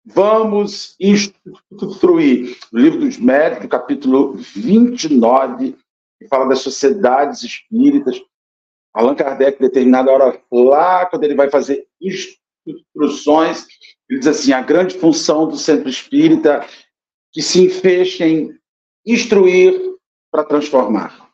Vamos 0.05 0.95
instruir. 0.99 2.57
O 2.71 2.77
livro 2.77 2.99
dos 2.99 3.17
Médicos, 3.17 3.67
capítulo 3.67 4.33
29, 4.55 5.75
que 6.19 6.27
fala 6.27 6.47
das 6.47 6.59
sociedades 6.59 7.43
espíritas. 7.43 8.21
Allan 8.97 9.13
Kardec, 9.13 9.59
determinada 9.59 10.11
hora, 10.11 10.41
lá, 10.51 11.05
quando 11.05 11.23
ele 11.23 11.35
vai 11.35 11.51
fazer 11.51 11.85
instruções, 12.01 13.67
ele 14.09 14.17
diz 14.17 14.27
assim: 14.27 14.51
a 14.53 14.61
grande 14.61 14.97
função 14.97 15.47
do 15.47 15.55
centro 15.55 15.87
espírita 15.87 16.65
que 17.31 17.43
se 17.43 17.69
fecha 17.69 18.25
em 18.25 18.57
instruir 19.05 19.79
para 20.31 20.43
transformar. 20.43 21.29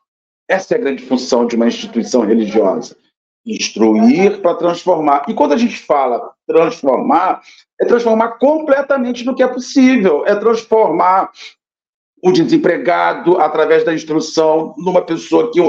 Essa 0.46 0.76
é 0.76 0.78
a 0.78 0.82
grande 0.82 1.04
função 1.06 1.48
de 1.48 1.56
uma 1.56 1.68
instituição 1.68 2.26
religiosa. 2.26 2.98
Instruir 3.46 4.42
para 4.42 4.56
transformar. 4.56 5.24
E 5.30 5.34
quando 5.34 5.54
a 5.54 5.58
gente 5.58 5.78
fala 5.78 6.34
transformar, 6.46 7.42
é 7.80 7.86
transformar 7.86 8.34
completamente 8.40 9.24
no 9.24 9.34
que 9.34 9.42
é 9.42 9.48
possível. 9.48 10.26
É 10.26 10.36
transformar 10.36 11.32
o 12.22 12.30
desempregado 12.30 13.38
através 13.40 13.86
da 13.86 13.94
instrução 13.94 14.76
numa 14.78 15.02
pessoa 15.02 15.50
que 15.50 15.62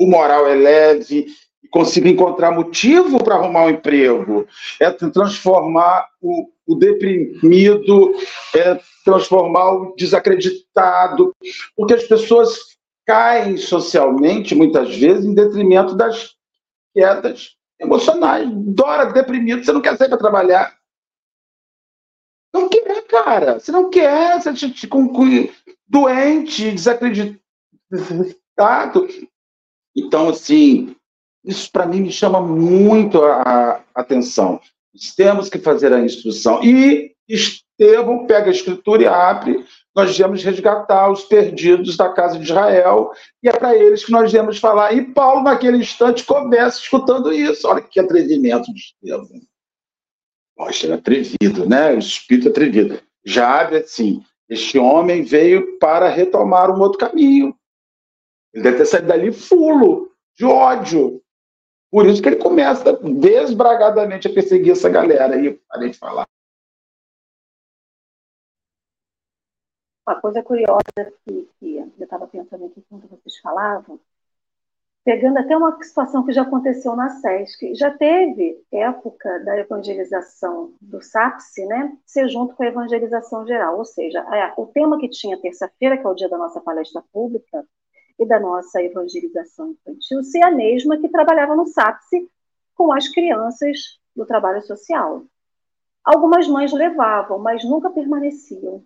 o, 0.00 0.06
moral 0.06 0.46
é 0.48 0.54
leve 0.54 1.26
consiga 1.70 2.08
encontrar 2.08 2.50
motivo 2.50 3.22
para 3.22 3.36
arrumar 3.36 3.66
um 3.66 3.70
emprego. 3.70 4.46
É 4.80 4.90
transformar 4.90 6.08
o, 6.20 6.50
o 6.66 6.74
deprimido, 6.74 8.14
é 8.54 8.80
transformar 9.04 9.72
o 9.72 9.94
desacreditado, 9.96 11.34
porque 11.76 11.94
as 11.94 12.04
pessoas 12.04 12.70
caem 13.06 13.56
socialmente, 13.56 14.54
muitas 14.54 14.96
vezes, 14.96 15.24
em 15.24 15.34
detrimento 15.34 15.94
das 15.94 16.34
quedas 16.94 17.56
emocionais. 17.78 18.48
Dora, 18.52 19.06
deprimido, 19.06 19.64
você 19.64 19.72
não 19.72 19.80
quer 19.80 19.96
sair 19.96 20.08
para 20.08 20.18
trabalhar. 20.18 20.76
Não 22.52 22.68
quer, 22.68 23.02
cara. 23.06 23.58
Você 23.58 23.72
não 23.72 23.90
quer. 23.90 24.40
Você 24.40 24.52
te, 24.54 24.86
com, 24.86 25.08
doente, 25.88 26.70
desacreditado. 26.72 27.40
Então, 29.96 30.28
assim, 30.28 30.94
isso 31.44 31.70
para 31.70 31.86
mim 31.86 32.00
me 32.00 32.12
chama 32.12 32.40
muito 32.40 33.22
a, 33.22 33.82
atenção. 33.94 34.60
Temos 35.16 35.48
que 35.48 35.58
fazer 35.58 35.92
a 35.92 36.00
instrução. 36.00 36.62
E 36.62 37.12
Estevão 37.28 38.26
pega 38.26 38.48
a 38.48 38.52
escritura 38.52 39.02
e 39.02 39.06
abre. 39.06 39.64
Nós 39.94 40.16
devemos 40.16 40.42
resgatar 40.42 41.10
os 41.10 41.24
perdidos 41.24 41.96
da 41.96 42.08
casa 42.08 42.38
de 42.38 42.44
Israel, 42.44 43.10
e 43.42 43.48
é 43.48 43.52
para 43.52 43.74
eles 43.76 44.04
que 44.04 44.12
nós 44.12 44.30
devemos 44.30 44.58
falar. 44.58 44.92
E 44.92 45.02
Paulo, 45.02 45.42
naquele 45.42 45.78
instante, 45.78 46.24
começa 46.24 46.78
escutando 46.78 47.32
isso. 47.32 47.66
Olha 47.66 47.82
que 47.82 47.98
atrevimento 47.98 48.72
de 48.72 48.80
Estevão. 48.80 49.40
Poxa, 50.56 50.86
ele 50.86 50.92
é 50.92 50.96
atrevido, 50.96 51.68
né? 51.68 51.92
O 51.92 51.98
espírito 51.98 52.48
é 52.48 52.50
atrevido. 52.50 53.00
Já 53.24 53.60
abre 53.60 53.78
assim: 53.78 54.22
este 54.48 54.78
homem 54.78 55.22
veio 55.22 55.78
para 55.78 56.08
retomar 56.08 56.70
um 56.70 56.80
outro 56.80 56.98
caminho. 56.98 57.54
Ele 58.52 58.64
deve 58.64 58.78
ter 58.78 58.86
saído 58.86 59.08
dali 59.08 59.32
fulo, 59.32 60.10
de 60.36 60.44
ódio. 60.44 61.22
Por 61.90 62.06
isso 62.06 62.22
que 62.22 62.28
ele 62.28 62.36
começa 62.36 62.92
desbragadamente 62.92 64.28
a 64.28 64.32
perseguir 64.32 64.72
essa 64.72 64.88
galera 64.88 65.34
aí, 65.34 65.60
parei 65.68 65.90
de 65.90 65.98
falar. 65.98 66.26
Uma 70.06 70.20
coisa 70.20 70.42
curiosa 70.42 70.80
que, 71.24 71.48
que 71.58 71.76
eu 71.76 71.92
estava 71.98 72.26
pensando 72.26 72.66
aqui 72.66 72.80
enquanto 72.80 73.08
vocês 73.08 73.38
falavam, 73.38 74.00
pegando 75.04 75.38
até 75.38 75.56
uma 75.56 75.80
situação 75.82 76.24
que 76.24 76.32
já 76.32 76.42
aconteceu 76.42 76.94
na 76.94 77.08
SESC, 77.08 77.74
já 77.74 77.90
teve 77.90 78.62
época 78.70 79.40
da 79.44 79.56
evangelização 79.58 80.74
do 80.80 81.02
SAPSE, 81.02 81.64
né, 81.66 81.96
ser 82.04 82.28
junto 82.28 82.54
com 82.54 82.62
a 82.62 82.66
evangelização 82.66 83.46
geral, 83.46 83.78
ou 83.78 83.84
seja, 83.84 84.20
é, 84.34 84.52
o 84.56 84.66
tema 84.66 84.98
que 84.98 85.08
tinha 85.08 85.40
terça-feira, 85.40 85.96
que 85.96 86.06
é 86.06 86.08
o 86.08 86.14
dia 86.14 86.28
da 86.28 86.38
nossa 86.38 86.60
palestra 86.60 87.02
pública, 87.12 87.64
e 88.20 88.26
da 88.26 88.38
nossa 88.38 88.82
evangelização 88.82 89.70
infantil, 89.70 90.22
ser 90.22 90.42
a 90.42 90.50
mesma 90.50 90.98
que 90.98 91.08
trabalhava 91.08 91.56
no 91.56 91.66
SAPSE 91.66 92.30
com 92.74 92.92
as 92.92 93.08
crianças 93.08 93.98
do 94.14 94.26
trabalho 94.26 94.60
social. 94.62 95.24
Algumas 96.04 96.46
mães 96.46 96.70
levavam, 96.70 97.38
mas 97.38 97.64
nunca 97.64 97.88
permaneciam. 97.88 98.84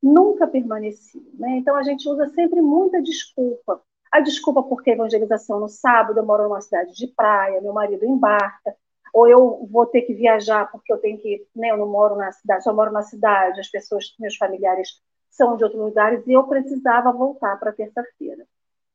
Nunca 0.00 0.46
permaneciam. 0.46 1.24
Né? 1.34 1.56
Então 1.56 1.74
a 1.74 1.82
gente 1.82 2.08
usa 2.08 2.28
sempre 2.28 2.62
muita 2.62 3.02
desculpa. 3.02 3.82
A 4.12 4.20
desculpa 4.20 4.62
porque 4.62 4.90
a 4.90 4.94
evangelização 4.94 5.58
no 5.58 5.68
sábado, 5.68 6.18
eu 6.18 6.24
moro 6.24 6.44
numa 6.44 6.60
cidade 6.60 6.94
de 6.94 7.08
praia, 7.08 7.60
meu 7.60 7.72
marido 7.72 8.06
embarca, 8.06 8.76
ou 9.12 9.28
eu 9.28 9.66
vou 9.68 9.84
ter 9.84 10.02
que 10.02 10.14
viajar 10.14 10.70
porque 10.70 10.92
eu 10.92 10.98
tenho 10.98 11.18
que, 11.18 11.44
né, 11.56 11.70
eu 11.70 11.76
não 11.76 11.88
moro 11.88 12.14
na 12.14 12.30
cidade, 12.30 12.62
só 12.62 12.72
moro 12.72 12.92
na 12.92 13.02
cidade, 13.02 13.58
as 13.58 13.68
pessoas, 13.68 14.14
meus 14.20 14.36
familiares 14.36 15.00
são 15.36 15.56
de 15.56 15.64
outros 15.64 15.80
lugares 15.80 16.26
e 16.26 16.32
eu 16.32 16.44
precisava 16.44 17.12
voltar 17.12 17.58
para 17.58 17.72
terça-feira. 17.72 18.46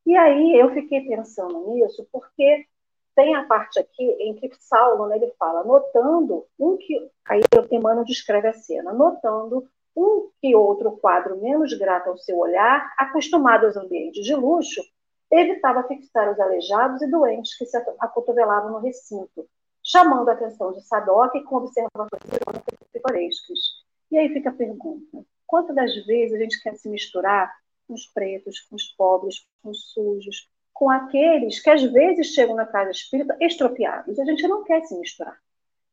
E 0.06 0.16
aí 0.18 0.60
eu 0.60 0.74
fiquei 0.74 1.02
pensando 1.02 1.74
nisso 1.74 2.08
porque 2.12 2.66
tem 3.16 3.36
a 3.36 3.44
parte 3.44 3.80
aqui 3.80 4.04
em 4.20 4.34
que 4.34 4.50
Saulo 4.60 5.08
né, 5.08 5.18
ele 5.18 5.32
fala, 5.38 5.64
notando 5.64 6.46
um 6.60 6.78
que. 6.78 7.10
Aí 7.26 7.42
Emmanuel 7.70 8.06
descreve 8.06 8.48
a 8.48 8.54
cena, 8.54 8.94
notando 8.94 9.68
um 9.96 10.30
que 10.42 10.56
outro 10.56 10.92
quadro 10.94 11.40
menos 11.40 11.74
grato 11.78 12.10
ao 12.10 12.18
seu 12.18 12.38
olhar, 12.38 12.94
acostumado 12.98 13.66
aos 13.66 13.76
ambientes 13.76 14.24
de 14.26 14.34
luxo, 14.34 14.82
evitava 15.30 15.84
fixar 15.84 16.32
os 16.32 16.40
aleijados 16.40 17.02
e 17.02 17.12
doentes 17.12 17.58
que 17.58 17.66
se 17.66 17.78
acotovelavam 18.00 18.72
no 18.72 18.80
recinto, 18.80 19.46
chamando 19.84 20.30
a 20.30 20.34
atenção 20.34 20.72
de 20.72 20.82
Sadoc 20.82 21.34
com 21.44 21.58
observações 21.58 22.10
pitorescas. 22.92 23.60
E 24.10 24.18
aí 24.18 24.30
fica 24.30 24.50
a 24.50 24.54
pergunta: 24.54 25.26
quantas 25.52 25.76
das 25.76 25.94
vezes 26.06 26.34
a 26.34 26.42
gente 26.42 26.64
quer 26.64 26.76
se 26.78 26.88
misturar 26.88 27.54
com 27.86 27.94
os 27.94 28.06
pretos, 28.08 28.62
com 28.62 28.78
os 28.78 28.86
pobres, 28.96 29.46
com 29.62 29.70
os 29.70 29.92
sujos, 29.92 30.50
com 30.74 30.90
aqueles 30.90 31.60
que 31.60 31.70
às 31.70 31.84
vezes 31.84 32.28
chegam 32.28 32.56
na 32.56 32.66
casa 32.66 32.92
espírita 32.92 33.36
estropiados? 33.42 34.18
A 34.18 34.24
gente 34.24 34.48
não 34.48 34.64
quer 34.64 34.82
se 34.86 34.98
misturar. 34.98 35.38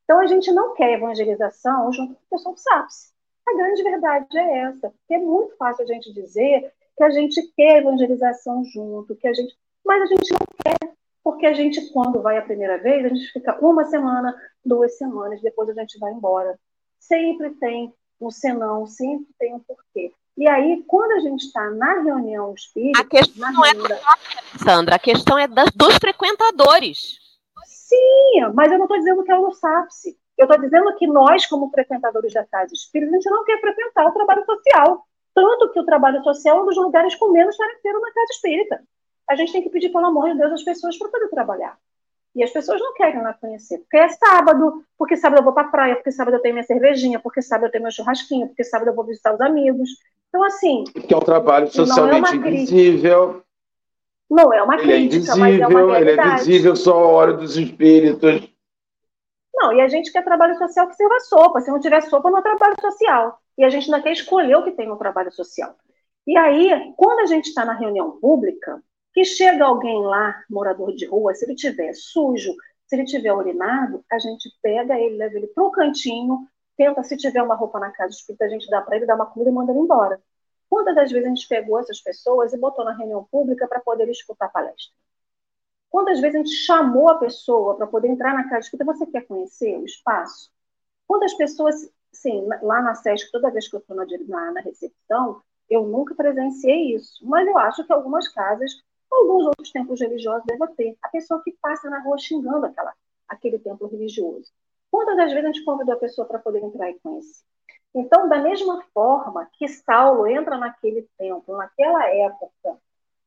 Então 0.04 0.20
a 0.20 0.26
gente 0.28 0.52
não 0.52 0.74
quer 0.74 0.92
evangelização 0.92 1.92
junto 1.92 2.14
com 2.14 2.20
o 2.20 2.30
pessoal 2.30 2.54
do 2.54 2.61
SAPS. 2.61 3.12
A 3.48 3.56
grande 3.56 3.82
verdade 3.82 4.38
é 4.38 4.59
essa, 4.59 4.90
porque 4.90 5.14
é 5.14 5.18
muito 5.18 5.56
fácil 5.56 5.84
a 5.84 5.88
gente 5.88 6.12
dizer 6.12 6.72
que 6.96 7.02
a 7.02 7.11
gente 7.11 7.42
quer 7.56 7.78
evangelização 7.78 8.64
junto, 8.64 9.16
que 9.16 9.26
a 9.26 9.32
gente, 9.32 9.56
mas 9.84 10.02
a 10.02 10.06
gente 10.06 10.32
não 10.32 10.46
quer, 10.64 10.94
porque 11.24 11.46
a 11.46 11.52
gente 11.52 11.90
quando 11.90 12.22
vai 12.22 12.38
a 12.38 12.42
primeira 12.42 12.78
vez, 12.78 13.04
a 13.04 13.09
gente 13.09 13.32
fica 13.32 13.59
uma 13.61 13.84
semana, 13.86 14.36
duas 14.64 14.96
semanas, 14.96 15.42
depois 15.42 15.68
a 15.68 15.74
gente 15.74 15.98
vai 15.98 16.12
embora. 16.12 16.56
Sempre 17.00 17.50
tem 17.56 17.92
um 18.20 18.30
senão, 18.30 18.86
sempre 18.86 19.26
tem 19.38 19.54
um 19.54 19.60
porquê. 19.60 20.12
E 20.36 20.48
aí, 20.48 20.84
quando 20.86 21.12
a 21.12 21.20
gente 21.20 21.46
está 21.46 21.68
na 21.70 22.00
reunião 22.02 22.54
espírita. 22.54 23.00
A 23.00 23.04
questão 23.04 23.52
não 23.52 23.64
é 23.64 23.74
da 23.74 23.98
Sandra, 24.62 24.94
a 24.94 24.98
questão 24.98 25.38
é 25.38 25.48
das, 25.48 25.70
dos 25.74 25.96
frequentadores. 25.96 27.18
Sim, 27.66 28.52
mas 28.54 28.70
eu 28.70 28.78
não 28.78 28.84
estou 28.84 28.98
dizendo 28.98 29.24
que 29.24 29.32
é 29.32 29.38
o 29.38 29.50
SAPSE. 29.50 30.16
Eu 30.36 30.44
estou 30.44 30.60
dizendo 30.60 30.94
que 30.94 31.06
nós, 31.06 31.46
como 31.46 31.70
frequentadores 31.70 32.32
da 32.32 32.44
casa 32.46 32.72
espírita, 32.72 33.10
a 33.10 33.14
gente 33.14 33.30
não 33.30 33.44
quer 33.44 33.60
frequentar 33.60 34.06
o 34.06 34.12
trabalho 34.12 34.44
social. 34.44 35.04
Tanto 35.34 35.72
que 35.72 35.80
o 35.80 35.84
trabalho 35.84 36.22
social 36.22 36.58
é 36.58 36.62
um 36.62 36.66
dos 36.66 36.76
lugares 36.76 37.14
com 37.16 37.32
menos 37.32 37.56
tarefeiro 37.56 38.00
na 38.00 38.12
casa 38.12 38.32
espírita. 38.32 38.82
A 39.28 39.34
gente 39.34 39.52
tem 39.52 39.62
que 39.62 39.70
pedir, 39.70 39.90
pelo 39.90 40.06
amor 40.06 40.30
de 40.30 40.38
Deus, 40.38 40.52
às 40.52 40.62
pessoas 40.62 40.96
para 40.96 41.08
poder 41.08 41.28
trabalhar. 41.28 41.76
E 42.35 42.43
as 42.43 42.51
pessoas 42.51 42.81
não 42.81 42.95
querem 42.95 43.22
lá 43.22 43.33
conhecer, 43.35 43.79
porque 43.79 43.97
é 43.97 44.09
sábado, 44.09 44.85
porque 44.97 45.16
sábado 45.16 45.41
eu 45.41 45.45
vou 45.45 45.53
para 45.53 45.66
a 45.66 45.70
praia, 45.70 45.97
porque 45.97 46.12
sábado 46.12 46.35
eu 46.37 46.41
tenho 46.41 46.55
minha 46.55 46.64
cervejinha, 46.64 47.18
porque 47.18 47.43
sábado 47.43 47.66
eu 47.66 47.70
tenho 47.72 47.83
meu 47.83 47.93
churrasquinho, 47.93 48.47
porque 48.47 48.64
sábado 48.64 48.89
eu 48.89 48.95
vou 48.95 49.05
visitar 49.05 49.35
os 49.35 49.41
amigos. 49.41 49.91
Então, 50.29 50.45
assim. 50.45 50.85
Que 50.85 51.12
é 51.12 51.16
um 51.16 51.20
trabalho 51.20 51.68
socialmente 51.68 52.37
não 52.37 52.45
é 52.45 52.49
invisível. 52.49 53.43
Não 54.31 54.53
é 54.53 54.62
uma 54.62 54.74
ele 54.74 54.83
é 54.83 54.97
crítica, 54.97 55.33
é 55.33 55.35
invisível, 55.35 55.39
mas 55.39 55.61
é 55.61 55.66
uma. 55.66 56.01
Ele 56.01 56.11
é 56.11 56.35
visível 56.37 56.76
só 56.76 56.93
a 56.93 57.09
hora 57.09 57.33
dos 57.33 57.57
espíritos. 57.57 58.53
Não, 59.55 59.72
e 59.72 59.81
a 59.81 59.89
gente 59.89 60.12
quer 60.12 60.22
trabalho 60.22 60.57
social 60.57 60.87
que 60.87 60.95
serva 60.95 61.18
sopa. 61.20 61.61
Se 61.61 61.70
não 61.70 61.81
tiver 61.81 62.03
sopa, 62.03 62.31
não 62.31 62.39
é 62.39 62.43
trabalho 62.43 62.76
social. 62.81 63.41
E 63.57 63.64
a 63.64 63.70
gente 63.70 63.87
ainda 63.87 64.03
quer 64.03 64.12
escolher 64.12 64.55
o 64.55 64.62
que 64.62 64.70
tem 64.70 64.87
no 64.87 64.97
trabalho 64.97 65.33
social. 65.33 65.74
E 66.26 66.37
aí, 66.37 66.93
quando 66.97 67.20
a 67.20 67.26
gente 67.26 67.49
está 67.49 67.64
na 67.64 67.72
reunião 67.72 68.20
pública, 68.20 68.81
que 69.18 69.24
chega 69.24 69.64
alguém 69.64 70.00
lá, 70.00 70.44
morador 70.48 70.94
de 70.94 71.04
rua, 71.04 71.34
se 71.34 71.44
ele 71.44 71.56
tiver 71.56 71.92
sujo, 71.92 72.54
se 72.86 72.94
ele 72.94 73.04
tiver 73.04 73.32
urinado, 73.32 74.04
a 74.08 74.16
gente 74.16 74.48
pega 74.62 74.96
ele, 74.96 75.16
leva 75.16 75.36
ele 75.36 75.48
para 75.48 75.64
o 75.64 75.72
cantinho, 75.72 76.46
tenta, 76.76 77.02
se 77.02 77.16
tiver 77.16 77.42
uma 77.42 77.56
roupa 77.56 77.80
na 77.80 77.90
casa 77.90 78.14
espírita, 78.14 78.44
a 78.44 78.48
gente 78.48 78.70
dá 78.70 78.80
para 78.80 78.94
ele, 78.94 79.06
dá 79.06 79.16
uma 79.16 79.26
comida 79.26 79.50
e 79.50 79.52
manda 79.52 79.72
ele 79.72 79.80
embora. 79.80 80.22
Quantas 80.70 80.94
das 80.94 81.10
vezes 81.10 81.26
a 81.26 81.30
gente 81.30 81.48
pegou 81.48 81.80
essas 81.80 82.00
pessoas 82.00 82.52
e 82.52 82.58
botou 82.58 82.84
na 82.84 82.96
reunião 82.96 83.24
pública 83.24 83.66
para 83.66 83.80
poder 83.80 84.08
escutar 84.08 84.46
a 84.46 84.50
palestra? 84.50 84.94
Quantas 85.90 86.20
vezes 86.20 86.36
a 86.36 86.38
gente 86.38 86.54
chamou 86.54 87.08
a 87.08 87.18
pessoa 87.18 87.76
para 87.76 87.88
poder 87.88 88.06
entrar 88.06 88.34
na 88.34 88.48
casa 88.48 88.60
espírita? 88.66 88.84
Você 88.84 89.04
quer 89.04 89.26
conhecer 89.26 89.76
o 89.76 89.84
espaço? 89.84 90.48
Quantas 91.08 91.34
pessoas, 91.34 91.90
sim, 92.12 92.46
lá 92.62 92.80
na 92.82 92.94
SESC, 92.94 93.32
toda 93.32 93.50
vez 93.50 93.66
que 93.66 93.74
eu 93.74 93.80
estou 93.80 93.96
na, 93.96 94.06
na 94.52 94.60
recepção, 94.60 95.42
eu 95.68 95.84
nunca 95.86 96.14
presenciei 96.14 96.94
isso, 96.94 97.18
mas 97.26 97.48
eu 97.48 97.58
acho 97.58 97.84
que 97.84 97.92
algumas 97.92 98.28
casas, 98.28 98.70
alguns 99.11 99.46
outros 99.46 99.70
templos 99.70 100.00
religiosos 100.00 100.44
devem 100.46 100.74
ter. 100.74 100.96
A 101.02 101.09
pessoa 101.09 101.42
que 101.42 101.52
passa 101.61 101.88
na 101.88 102.00
rua 102.00 102.18
xingando 102.18 102.66
aquela, 102.66 102.94
aquele 103.28 103.59
templo 103.59 103.88
religioso. 103.88 104.52
Quantas 104.90 105.16
das 105.16 105.32
vezes 105.32 105.44
a 105.44 105.52
gente 105.52 105.64
convidou 105.64 105.94
a 105.94 105.98
pessoa 105.98 106.26
para 106.26 106.38
poder 106.38 106.62
entrar 106.62 106.90
e 106.90 106.98
conhecer? 107.00 107.44
Então, 107.94 108.28
da 108.28 108.38
mesma 108.38 108.82
forma 108.92 109.48
que 109.54 109.66
Saulo 109.68 110.26
entra 110.26 110.56
naquele 110.56 111.09
templo, 111.18 111.56
naquela 111.56 112.06
época, 112.09 112.78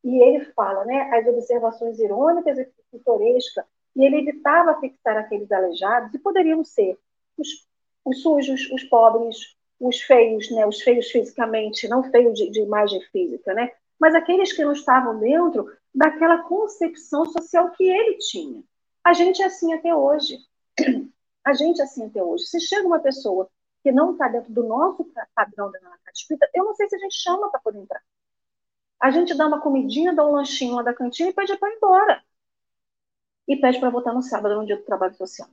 e 0.03 0.21
ele 0.21 0.45
fala, 0.53 0.85
né, 0.85 1.09
as 1.13 1.27
observações 1.27 1.99
irônicas 1.99 2.57
e 2.57 2.69
pitorescas, 2.91 3.65
e 3.95 4.05
ele 4.05 4.19
evitava 4.19 4.79
fixar 4.79 5.17
aqueles 5.17 5.51
aleijados, 5.51 6.13
e 6.13 6.19
poderiam 6.19 6.63
ser 6.63 6.97
os, 7.37 7.67
os 8.05 8.21
sujos, 8.21 8.69
os 8.71 8.83
pobres, 8.83 9.55
os 9.79 9.99
feios, 10.01 10.49
né, 10.51 10.65
os 10.65 10.81
feios 10.81 11.09
fisicamente, 11.09 11.87
não 11.87 12.03
feios 12.03 12.37
de, 12.37 12.49
de 12.49 12.61
imagem 12.61 13.01
física, 13.11 13.53
né, 13.53 13.71
mas 14.01 14.15
aqueles 14.15 14.51
que 14.51 14.65
não 14.65 14.71
estavam 14.71 15.19
dentro 15.19 15.71
daquela 15.93 16.39
concepção 16.39 17.23
social 17.25 17.69
que 17.73 17.83
ele 17.83 18.17
tinha. 18.17 18.63
A 19.03 19.13
gente 19.13 19.43
é 19.43 19.45
assim 19.45 19.71
até 19.73 19.95
hoje. 19.95 20.39
A 21.45 21.53
gente 21.53 21.79
é 21.81 21.83
assim 21.83 22.05
até 22.05 22.23
hoje. 22.23 22.45
Se 22.45 22.59
chega 22.59 22.87
uma 22.87 22.99
pessoa 22.99 23.49
que 23.83 23.91
não 23.91 24.13
está 24.13 24.27
dentro 24.27 24.51
do 24.51 24.63
nosso 24.63 25.07
padrão 25.35 25.71
da 25.71 25.79
casa 25.79 25.99
espírita, 26.13 26.49
eu 26.53 26.65
não 26.65 26.75
sei 26.75 26.87
se 26.87 26.95
a 26.95 26.99
gente 26.99 27.15
chama 27.15 27.49
para 27.49 27.59
poder 27.59 27.79
entrar. 27.79 28.01
A 28.99 29.09
gente 29.09 29.35
dá 29.35 29.47
uma 29.47 29.59
comidinha, 29.59 30.13
dá 30.13 30.25
um 30.25 30.33
lanchinho 30.33 30.75
lá 30.75 30.83
da 30.83 30.93
cantina 30.93 31.29
e 31.29 31.33
pede 31.33 31.57
para 31.57 31.71
ir 31.71 31.77
embora. 31.77 32.23
E 33.47 33.57
pede 33.57 33.79
para 33.79 33.89
votar 33.89 34.13
no 34.13 34.21
sábado, 34.21 34.55
no 34.55 34.65
dia 34.65 34.77
do 34.77 34.83
trabalho 34.83 35.15
social. 35.15 35.49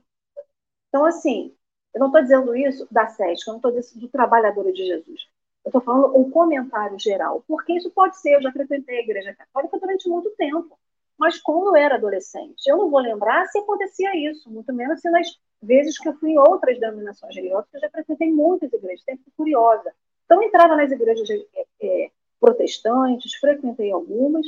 Então, 0.89 1.05
assim, 1.05 1.55
eu 1.93 1.99
não 1.99 2.07
estou 2.07 2.21
dizendo 2.21 2.55
isso 2.55 2.87
da 2.91 3.07
SESC, 3.07 3.47
eu 3.47 3.53
não 3.53 3.57
estou 3.57 3.71
dizendo 3.71 4.01
do 4.01 4.09
trabalhador 4.09 4.71
de 4.71 4.85
Jesus. 4.85 5.27
Eu 5.65 5.69
estou 5.69 5.81
falando 5.81 6.17
um 6.17 6.29
comentário 6.29 6.97
geral, 6.97 7.43
porque 7.47 7.73
isso 7.73 7.91
pode 7.91 8.17
ser, 8.17 8.35
eu 8.35 8.41
já 8.41 8.51
frequentei 8.51 8.97
a 8.97 9.03
igreja 9.03 9.35
católica 9.35 9.79
durante 9.79 10.09
muito 10.09 10.29
tempo, 10.31 10.77
mas 11.17 11.37
quando 11.41 11.67
eu 11.67 11.75
era 11.75 11.95
adolescente, 11.95 12.65
eu 12.65 12.77
não 12.77 12.89
vou 12.89 13.01
lembrar 13.01 13.45
se 13.47 13.59
acontecia 13.59 14.15
isso, 14.29 14.49
muito 14.49 14.73
menos 14.73 15.01
se 15.01 15.09
nas 15.09 15.27
vezes 15.61 15.97
que 15.99 16.07
eu 16.07 16.13
fui 16.17 16.31
em 16.31 16.37
outras 16.37 16.79
denominações 16.79 17.35
religiosas, 17.35 17.67
eu 17.73 17.79
já 17.81 17.89
frequentei 17.89 18.31
muitas 18.31 18.71
igrejas, 18.71 19.03
sempre 19.03 19.25
curiosa. 19.35 19.93
Então, 20.25 20.41
entrava 20.41 20.75
nas 20.75 20.91
igrejas 20.91 21.29
é, 21.29 21.65
é, 21.81 22.11
protestantes, 22.39 23.35
frequentei 23.35 23.91
algumas, 23.91 24.45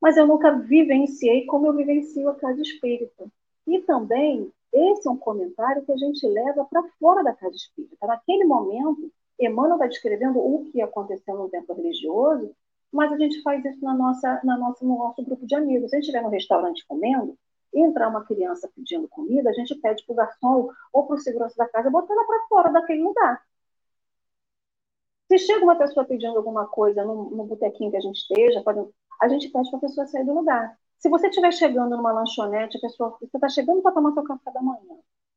mas 0.00 0.16
eu 0.16 0.26
nunca 0.26 0.52
vivenciei 0.52 1.44
como 1.46 1.66
eu 1.66 1.74
vivencio 1.74 2.28
a 2.28 2.34
casa 2.34 2.62
espírita. 2.62 3.26
E 3.66 3.80
também, 3.82 4.50
esse 4.72 5.08
é 5.08 5.10
um 5.10 5.16
comentário 5.16 5.84
que 5.84 5.92
a 5.92 5.96
gente 5.96 6.26
leva 6.26 6.64
para 6.64 6.82
fora 6.98 7.22
da 7.22 7.34
casa 7.34 7.56
espírita. 7.56 8.06
Naquele 8.06 8.44
momento, 8.44 9.10
Emmanuel 9.40 9.76
está 9.76 9.86
descrevendo 9.86 10.38
o 10.38 10.64
que 10.70 10.80
aconteceu 10.82 11.36
no 11.36 11.48
templo 11.48 11.74
religioso, 11.74 12.54
mas 12.92 13.12
a 13.12 13.16
gente 13.16 13.42
faz 13.42 13.64
isso 13.64 13.82
na 13.82 13.94
nossa, 13.94 14.40
na 14.44 14.58
nossa, 14.58 14.84
no 14.84 14.98
nosso 14.98 15.24
grupo 15.24 15.46
de 15.46 15.54
amigos. 15.54 15.90
Se 15.90 15.96
a 15.96 15.98
gente 15.98 16.06
estiver 16.06 16.22
no 16.22 16.28
restaurante 16.28 16.84
comendo, 16.86 17.36
entrar 17.72 18.08
uma 18.08 18.24
criança 18.24 18.70
pedindo 18.74 19.08
comida, 19.08 19.50
a 19.50 19.52
gente 19.52 19.74
pede 19.76 20.04
para 20.04 20.12
o 20.12 20.16
garçom 20.16 20.68
ou 20.92 21.06
para 21.06 21.16
o 21.16 21.18
segurança 21.18 21.54
da 21.56 21.68
casa 21.68 21.90
botar 21.90 22.12
ela 22.12 22.26
para 22.26 22.46
fora 22.48 22.72
daquele 22.72 23.02
lugar. 23.02 23.40
Se 25.28 25.38
chega 25.38 25.64
uma 25.64 25.76
pessoa 25.76 26.04
pedindo 26.04 26.36
alguma 26.36 26.66
coisa 26.66 27.04
no, 27.04 27.30
no 27.30 27.44
botequinho 27.44 27.90
que 27.90 27.96
a 27.96 28.00
gente 28.00 28.16
esteja, 28.16 28.62
pode, 28.62 28.84
a 29.20 29.28
gente 29.28 29.48
pede 29.48 29.70
para 29.70 29.78
a 29.78 29.82
pessoa 29.82 30.06
sair 30.08 30.24
do 30.24 30.34
lugar. 30.34 30.76
Se 30.98 31.08
você 31.08 31.28
estiver 31.28 31.52
chegando 31.52 31.96
numa 31.96 32.12
lanchonete, 32.12 32.76
a 32.76 32.80
pessoa, 32.80 33.16
você 33.20 33.36
está 33.36 33.48
chegando 33.48 33.80
para 33.80 33.92
tomar 33.92 34.12
seu 34.12 34.24
café 34.24 34.50
da 34.50 34.60
manhã, 34.60 34.96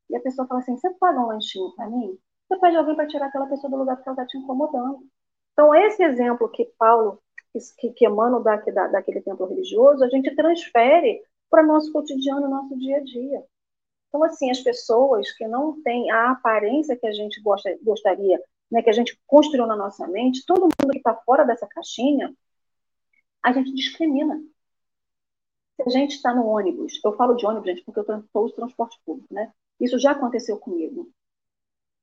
e 0.09 0.15
a 0.15 0.19
pessoa 0.19 0.47
fala 0.47 0.61
assim, 0.61 0.75
você 0.75 0.89
paga 0.95 1.19
um 1.19 1.27
lanchinho 1.27 1.71
para 1.75 1.87
mim? 1.89 2.17
Você 2.47 2.59
pede 2.59 2.77
alguém 2.77 2.95
para 2.95 3.07
tirar 3.07 3.27
aquela 3.27 3.47
pessoa 3.47 3.69
do 3.69 3.77
lugar 3.77 3.95
porque 3.95 4.09
ela 4.09 4.15
está 4.21 4.27
te 4.27 4.37
incomodando. 4.37 5.07
Então, 5.53 5.73
esse 5.73 6.03
exemplo 6.03 6.49
que 6.49 6.65
Paulo, 6.77 7.21
que, 7.77 7.89
que 7.91 8.05
Emmanuel 8.05 8.43
dá 8.43 8.57
da, 8.57 8.87
daquele 8.87 9.21
templo 9.21 9.47
religioso, 9.47 10.03
a 10.03 10.09
gente 10.09 10.35
transfere 10.35 11.21
para 11.49 11.63
o 11.63 11.67
nosso 11.67 11.91
cotidiano, 11.91 12.49
nosso 12.49 12.77
dia 12.77 12.97
a 12.97 13.03
dia. 13.03 13.43
Então, 14.07 14.23
assim, 14.23 14.49
as 14.51 14.59
pessoas 14.61 15.31
que 15.31 15.47
não 15.47 15.81
têm 15.81 16.11
a 16.11 16.31
aparência 16.31 16.97
que 16.97 17.07
a 17.07 17.11
gente 17.11 17.41
gosta, 17.41 17.75
gostaria, 17.83 18.41
né, 18.71 18.81
que 18.81 18.89
a 18.89 18.93
gente 18.93 19.19
construiu 19.27 19.65
na 19.67 19.75
nossa 19.75 20.07
mente, 20.07 20.45
todo 20.45 20.61
mundo 20.61 20.91
que 20.91 20.97
está 20.97 21.15
fora 21.15 21.43
dessa 21.43 21.67
caixinha, 21.67 22.33
a 23.41 23.51
gente 23.51 23.73
discrimina. 23.73 24.41
Se 25.75 25.83
a 25.87 25.89
gente 25.89 26.15
está 26.15 26.33
no 26.33 26.45
ônibus, 26.45 26.99
eu 27.03 27.15
falo 27.15 27.35
de 27.35 27.45
ônibus, 27.45 27.67
gente, 27.67 27.83
porque 27.83 27.99
eu 27.99 28.47
de 28.47 28.55
transporte 28.55 28.99
público, 29.05 29.33
né? 29.33 29.51
Isso 29.79 29.99
já 29.99 30.11
aconteceu 30.11 30.57
comigo. 30.57 31.09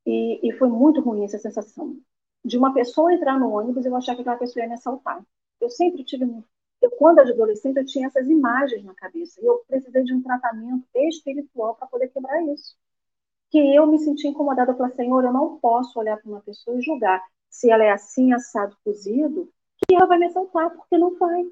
E, 0.07 0.49
e, 0.49 0.53
foi 0.53 0.69
muito 0.69 1.01
ruim 1.01 1.25
essa 1.25 1.39
sensação 1.39 1.97
de 2.45 2.57
uma 2.57 2.73
pessoa 2.73 3.13
entrar 3.13 3.39
no 3.39 3.51
ônibus 3.51 3.85
e 3.85 3.89
eu 3.89 3.97
achar 3.97 4.15
que 4.15 4.23
aquela 4.23 4.39
pessoa 4.39 4.63
ia 4.63 4.69
me 4.69 4.75
assaltar. 4.75 5.23
Eu 5.61 5.69
sempre 5.69 6.05
tive 6.05 6.25
eu, 6.81 6.91
quando 6.93 7.19
era 7.19 7.31
adolescente, 7.31 7.77
eu 7.77 7.85
tinha 7.85 8.07
essas 8.07 8.29
imagens 8.29 8.83
na 8.85 8.95
cabeça. 8.95 9.41
E 9.41 9.45
eu 9.45 9.63
precisei 9.69 10.03
de 10.03 10.15
um 10.15 10.23
tratamento 10.23 10.87
espiritual 10.95 11.75
para 11.75 11.87
poder 11.87 12.09
quebrar 12.09 12.43
isso. 12.45 12.75
Que 13.51 13.59
eu 13.77 13.87
me 13.87 13.99
senti 13.99 14.29
incomodada. 14.29 14.73
Eu 14.73 14.77
falei, 14.77 14.95
Senhor, 14.95 15.25
eu 15.25 15.33
não 15.33 15.59
posso 15.59 15.99
olhar 15.99 16.17
para 16.17 16.31
uma 16.31 16.41
pessoa 16.41 16.79
e 16.79 16.83
julgar 16.83 17.23
se 17.51 17.71
ela 17.71 17.85
é 17.85 17.91
assim, 17.91 18.33
assado, 18.33 18.77
cozido, 18.85 19.53
que 19.77 19.95
ela 19.95 20.07
vai 20.07 20.19
me 20.19 20.27
assaltar, 20.27 20.71
porque 20.71 20.97
não 20.97 21.19
vai. 21.19 21.45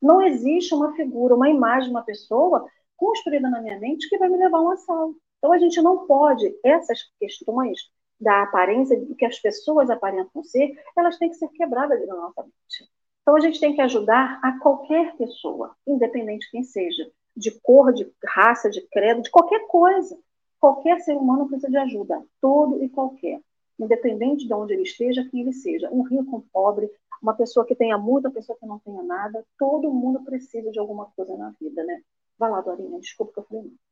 Não 0.00 0.22
existe 0.22 0.74
uma 0.74 0.94
figura, 0.94 1.34
uma 1.34 1.48
imagem 1.48 1.90
uma 1.90 2.02
pessoa 2.02 2.68
construída 2.96 3.48
na 3.48 3.60
minha 3.60 3.78
mente 3.80 4.08
que 4.08 4.18
vai 4.18 4.28
me 4.28 4.36
levar 4.36 4.58
a 4.58 4.62
um 4.62 4.70
assalto. 4.70 5.18
Então, 5.38 5.52
a 5.52 5.58
gente 5.58 5.80
não 5.80 6.06
pode, 6.06 6.54
essas 6.62 6.98
questões 7.18 7.90
da 8.20 8.42
aparência, 8.42 8.98
do 8.98 9.14
que 9.14 9.24
as 9.24 9.38
pessoas 9.38 9.90
aparentam 9.90 10.42
ser, 10.42 10.74
elas 10.96 11.18
têm 11.18 11.28
que 11.28 11.36
ser 11.36 11.48
quebradas 11.48 12.06
na 12.06 12.14
nossa 12.14 12.42
mente. 12.42 12.90
Então, 13.22 13.36
a 13.36 13.40
gente 13.40 13.60
tem 13.60 13.74
que 13.74 13.80
ajudar 13.80 14.38
a 14.42 14.58
qualquer 14.60 15.16
pessoa, 15.16 15.74
independente 15.86 16.50
quem 16.50 16.62
seja, 16.62 17.10
de 17.36 17.50
cor, 17.60 17.92
de 17.92 18.10
raça, 18.24 18.70
de 18.70 18.80
credo, 18.88 19.22
de 19.22 19.30
qualquer 19.30 19.66
coisa. 19.66 20.18
Qualquer 20.58 21.00
ser 21.00 21.16
humano 21.16 21.46
precisa 21.46 21.68
de 21.68 21.76
ajuda, 21.76 22.24
todo 22.40 22.82
e 22.82 22.88
qualquer, 22.88 23.40
independente 23.78 24.46
de 24.46 24.54
onde 24.54 24.72
ele 24.72 24.82
esteja, 24.82 25.26
quem 25.30 25.42
ele 25.42 25.52
seja, 25.52 25.90
um 25.90 26.02
rico, 26.02 26.36
um 26.36 26.40
pobre, 26.40 26.90
uma 27.22 27.34
pessoa 27.34 27.66
que 27.66 27.74
tenha 27.74 27.98
muito, 27.98 28.26
uma 28.26 28.34
pessoa 28.34 28.58
que 28.58 28.66
não 28.66 28.78
tenha 28.78 29.02
nada, 29.02 29.44
todo 29.58 29.92
mundo 29.92 30.24
precisa 30.24 30.70
de 30.70 30.78
alguma 30.78 31.06
coisa 31.16 31.36
na 31.36 31.50
vida, 31.60 31.84
né? 31.84 32.00
Vai 32.38 32.50
lá, 32.50 32.60
Dorinha, 32.60 33.00
desculpa 33.00 33.32
que 33.32 33.38
eu 33.40 33.44
falei 33.44 33.62
não. 33.64 33.85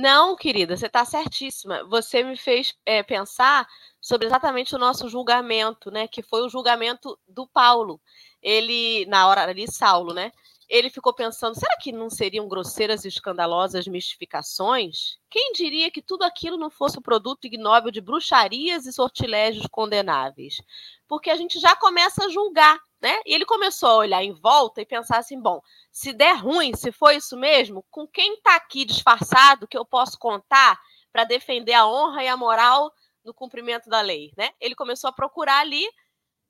Não, 0.00 0.36
querida, 0.36 0.76
você 0.76 0.86
está 0.86 1.04
certíssima. 1.04 1.82
Você 1.88 2.22
me 2.22 2.36
fez 2.36 2.72
é, 2.86 3.02
pensar 3.02 3.66
sobre 4.00 4.28
exatamente 4.28 4.72
o 4.76 4.78
nosso 4.78 5.08
julgamento, 5.08 5.90
né? 5.90 6.06
Que 6.06 6.22
foi 6.22 6.42
o 6.42 6.48
julgamento 6.48 7.18
do 7.26 7.48
Paulo. 7.48 8.00
Ele, 8.40 9.04
na 9.06 9.26
hora 9.26 9.42
ali, 9.42 9.66
Saulo, 9.66 10.14
né? 10.14 10.30
Ele 10.68 10.88
ficou 10.88 11.12
pensando: 11.12 11.58
será 11.58 11.76
que 11.78 11.90
não 11.90 12.08
seriam 12.08 12.46
grosseiras 12.46 13.04
e 13.04 13.08
escandalosas 13.08 13.88
mistificações? 13.88 15.18
Quem 15.28 15.50
diria 15.52 15.90
que 15.90 16.00
tudo 16.00 16.22
aquilo 16.22 16.56
não 16.56 16.70
fosse 16.70 16.96
o 16.96 17.02
produto 17.02 17.46
ignóbil 17.46 17.90
de 17.90 18.00
bruxarias 18.00 18.86
e 18.86 18.92
sortilégios 18.92 19.66
condenáveis? 19.68 20.62
Porque 21.08 21.28
a 21.28 21.36
gente 21.36 21.58
já 21.58 21.74
começa 21.74 22.24
a 22.24 22.28
julgar, 22.28 22.78
né? 23.00 23.20
E 23.24 23.34
ele 23.34 23.44
começou 23.44 23.88
a 23.88 23.96
olhar 23.96 24.22
em 24.22 24.32
volta 24.32 24.80
e 24.80 24.86
pensar 24.86 25.18
assim: 25.18 25.40
bom, 25.40 25.60
se 25.90 26.12
der 26.12 26.36
ruim, 26.36 26.74
se 26.74 26.90
for 26.92 27.12
isso 27.12 27.36
mesmo, 27.36 27.84
com 27.90 28.06
quem 28.06 28.34
está 28.34 28.56
aqui 28.56 28.84
disfarçado 28.84 29.68
que 29.68 29.78
eu 29.78 29.84
posso 29.84 30.18
contar 30.18 30.78
para 31.12 31.24
defender 31.24 31.72
a 31.72 31.86
honra 31.86 32.24
e 32.24 32.28
a 32.28 32.36
moral 32.36 32.92
no 33.24 33.34
cumprimento 33.34 33.88
da 33.88 34.00
lei, 34.00 34.32
né? 34.36 34.50
Ele 34.60 34.74
começou 34.74 35.08
a 35.08 35.12
procurar 35.12 35.60
ali 35.60 35.86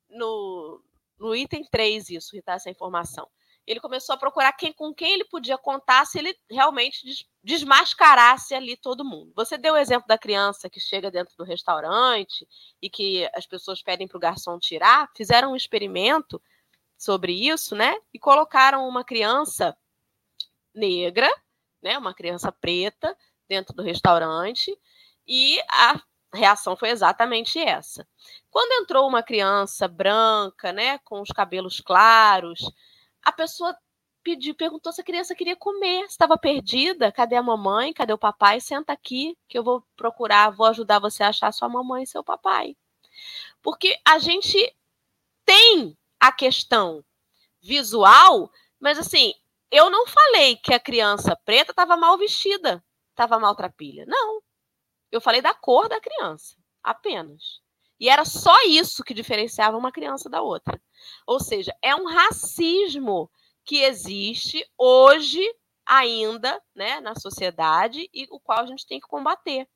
no, 0.09 0.81
no 1.17 1.35
item 1.35 1.63
3 1.69 2.09
isso, 2.09 2.41
tá, 2.41 2.53
essa 2.53 2.69
informação. 2.69 3.27
Ele 3.67 3.79
começou 3.79 4.15
a 4.15 4.17
procurar 4.17 4.51
quem 4.53 4.73
com 4.73 4.93
quem 4.93 5.13
ele 5.13 5.25
podia 5.25 5.57
contar 5.57 6.05
se 6.05 6.17
ele 6.17 6.35
realmente 6.49 7.27
desmascarasse 7.43 8.55
ali 8.55 8.75
todo 8.75 9.05
mundo. 9.05 9.31
Você 9.35 9.57
deu 9.57 9.75
o 9.75 9.77
exemplo 9.77 10.07
da 10.07 10.17
criança 10.17 10.69
que 10.69 10.79
chega 10.79 11.11
dentro 11.11 11.35
do 11.37 11.43
restaurante 11.43 12.47
e 12.81 12.89
que 12.89 13.29
as 13.35 13.45
pessoas 13.45 13.81
pedem 13.81 14.07
para 14.07 14.17
o 14.17 14.19
garçom 14.19 14.57
tirar. 14.57 15.09
Fizeram 15.15 15.51
um 15.51 15.55
experimento 15.55 16.41
sobre 16.97 17.31
isso, 17.33 17.75
né? 17.75 17.95
E 18.13 18.19
colocaram 18.19 18.87
uma 18.87 19.03
criança 19.03 19.77
negra, 20.73 21.29
né? 21.81 21.97
Uma 21.97 22.13
criança 22.13 22.51
preta 22.51 23.15
dentro 23.47 23.75
do 23.75 23.83
restaurante 23.83 24.75
e 25.27 25.59
a 25.69 26.01
reação 26.33 26.75
foi 26.75 26.89
exatamente 26.89 27.59
essa. 27.59 28.07
Quando 28.49 28.83
entrou 28.83 29.07
uma 29.07 29.23
criança 29.23 29.87
branca, 29.87 30.71
né, 30.71 30.99
com 30.99 31.21
os 31.21 31.29
cabelos 31.29 31.79
claros, 31.79 32.59
a 33.23 33.31
pessoa 33.31 33.75
pediu, 34.23 34.53
perguntou 34.53 34.91
se 34.91 35.01
a 35.01 35.03
criança 35.03 35.35
queria 35.35 35.55
comer, 35.55 36.05
estava 36.05 36.37
perdida, 36.37 37.11
cadê 37.11 37.35
a 37.35 37.43
mamãe, 37.43 37.93
cadê 37.93 38.13
o 38.13 38.17
papai? 38.17 38.59
Senta 38.59 38.93
aqui 38.93 39.37
que 39.47 39.57
eu 39.57 39.63
vou 39.63 39.83
procurar, 39.95 40.49
vou 40.49 40.67
ajudar 40.67 40.99
você 40.99 41.23
a 41.23 41.29
achar 41.29 41.51
sua 41.51 41.69
mamãe 41.69 42.03
e 42.03 42.07
seu 42.07 42.23
papai. 42.23 42.75
Porque 43.61 43.99
a 44.07 44.19
gente 44.19 44.57
tem 45.45 45.97
a 46.19 46.31
questão 46.31 47.03
visual, 47.61 48.51
mas 48.79 48.97
assim, 48.97 49.33
eu 49.71 49.89
não 49.89 50.07
falei 50.07 50.55
que 50.57 50.73
a 50.73 50.79
criança 50.79 51.35
preta 51.45 51.71
estava 51.71 51.95
mal 51.97 52.17
vestida, 52.17 52.83
estava 53.11 53.39
maltrapilha. 53.39 54.05
Não. 54.07 54.41
Eu 55.11 55.21
falei 55.21 55.41
da 55.41 55.53
cor 55.53 55.89
da 55.89 55.99
criança, 55.99 56.55
apenas. 56.83 57.61
E 57.99 58.09
era 58.09 58.23
só 58.23 58.55
isso 58.65 59.03
que 59.03 59.13
diferenciava 59.13 59.77
uma 59.77 59.91
criança 59.91 60.29
da 60.29 60.41
outra. 60.41 60.81
Ou 61.27 61.39
seja, 61.39 61.75
é 61.81 61.93
um 61.95 62.07
racismo 62.07 63.29
que 63.65 63.81
existe 63.81 64.65
hoje 64.77 65.43
ainda, 65.85 66.61
né, 66.75 66.99
na 67.01 67.15
sociedade 67.15 68.09
e 68.13 68.27
o 68.29 68.39
qual 68.39 68.59
a 68.59 68.65
gente 68.65 68.85
tem 68.85 68.99
que 68.99 69.07
combater. 69.07 69.67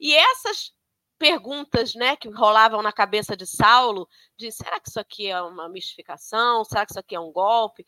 E 0.00 0.14
essas 0.14 0.72
perguntas 1.18 1.94
né, 1.94 2.16
que 2.16 2.28
rolavam 2.28 2.80
na 2.80 2.92
cabeça 2.92 3.36
de 3.36 3.46
Saulo, 3.46 4.08
de 4.36 4.50
será 4.50 4.80
que 4.80 4.88
isso 4.88 4.98
aqui 4.98 5.26
é 5.26 5.40
uma 5.42 5.68
mistificação? 5.68 6.64
Será 6.64 6.86
que 6.86 6.92
isso 6.92 7.00
aqui 7.00 7.14
é 7.14 7.20
um 7.20 7.32
golpe? 7.32 7.84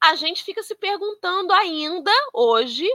A 0.00 0.14
gente 0.16 0.44
fica 0.44 0.62
se 0.62 0.74
perguntando 0.74 1.52
ainda 1.52 2.12
hoje, 2.34 2.86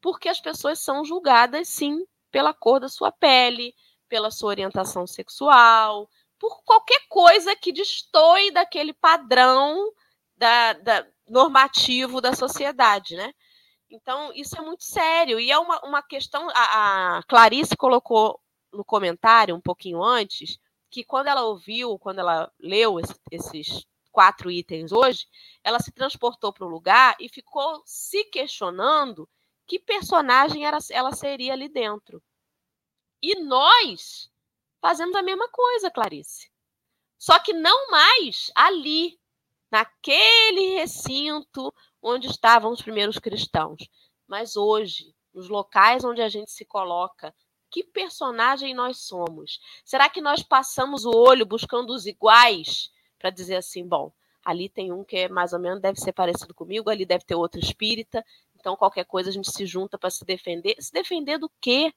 porque 0.00 0.28
as 0.28 0.40
pessoas 0.40 0.78
são 0.80 1.04
julgadas, 1.04 1.68
sim, 1.68 2.06
pela 2.30 2.54
cor 2.54 2.80
da 2.80 2.88
sua 2.88 3.12
pele, 3.12 3.74
pela 4.08 4.30
sua 4.30 4.50
orientação 4.50 5.06
sexual, 5.06 6.08
por 6.38 6.62
qualquer 6.64 7.00
coisa 7.08 7.56
que 7.56 7.72
destoie 7.72 8.50
daquele 8.50 8.92
padrão 8.92 9.92
da, 10.36 10.74
da, 10.74 11.06
normativo 11.28 12.20
da 12.20 12.34
sociedade, 12.34 13.16
né? 13.16 13.32
Então, 13.90 14.32
isso 14.34 14.58
é 14.58 14.62
muito 14.62 14.84
sério. 14.84 15.38
E 15.38 15.50
é 15.50 15.58
uma, 15.58 15.80
uma 15.84 16.02
questão. 16.02 16.48
A, 16.50 17.18
a 17.18 17.22
Clarice 17.24 17.76
colocou 17.76 18.40
no 18.72 18.84
comentário 18.84 19.54
um 19.54 19.60
pouquinho 19.60 20.02
antes 20.02 20.58
que 20.90 21.04
quando 21.04 21.28
ela 21.28 21.44
ouviu, 21.44 21.98
quando 21.98 22.20
ela 22.20 22.50
leu 22.58 22.98
esse, 22.98 23.14
esses 23.30 23.86
quatro 24.10 24.50
itens 24.50 24.92
hoje, 24.92 25.26
ela 25.62 25.78
se 25.78 25.92
transportou 25.92 26.52
para 26.52 26.64
o 26.64 26.70
lugar 26.70 27.14
e 27.20 27.28
ficou 27.28 27.82
se 27.84 28.24
questionando 28.24 29.28
que 29.66 29.78
personagem 29.78 30.64
era, 30.64 30.78
ela 30.90 31.12
seria 31.12 31.52
ali 31.52 31.68
dentro. 31.68 32.22
E 33.22 33.40
nós 33.40 34.30
fazemos 34.80 35.14
a 35.16 35.22
mesma 35.22 35.48
coisa, 35.48 35.90
Clarice. 35.90 36.50
Só 37.18 37.38
que 37.38 37.52
não 37.52 37.90
mais 37.90 38.50
ali, 38.54 39.18
naquele 39.70 40.76
recinto 40.76 41.72
onde 42.02 42.28
estavam 42.28 42.72
os 42.72 42.82
primeiros 42.82 43.18
cristãos, 43.18 43.88
mas 44.26 44.56
hoje, 44.56 45.14
nos 45.34 45.48
locais 45.48 46.04
onde 46.04 46.22
a 46.22 46.28
gente 46.28 46.50
se 46.50 46.64
coloca, 46.64 47.34
que 47.70 47.82
personagem 47.82 48.74
nós 48.74 49.00
somos? 49.00 49.60
Será 49.84 50.08
que 50.08 50.20
nós 50.20 50.42
passamos 50.42 51.04
o 51.04 51.10
olho 51.10 51.44
buscando 51.44 51.92
os 51.92 52.06
iguais 52.06 52.90
para 53.18 53.30
dizer 53.30 53.56
assim, 53.56 53.86
bom, 53.86 54.12
ali 54.44 54.68
tem 54.68 54.92
um 54.92 55.04
que 55.04 55.16
é 55.16 55.28
mais 55.28 55.52
ou 55.52 55.58
menos 55.58 55.80
deve 55.80 55.98
ser 56.00 56.12
parecido 56.12 56.54
comigo, 56.54 56.88
ali 56.88 57.04
deve 57.04 57.24
ter 57.24 57.34
outro 57.34 57.58
espírita, 57.58 58.24
então 58.54 58.76
qualquer 58.76 59.04
coisa 59.04 59.30
a 59.30 59.32
gente 59.32 59.50
se 59.50 59.66
junta 59.66 59.98
para 59.98 60.10
se 60.10 60.24
defender. 60.24 60.76
Se 60.78 60.92
defender 60.92 61.38
do 61.38 61.50
quê? 61.60 61.92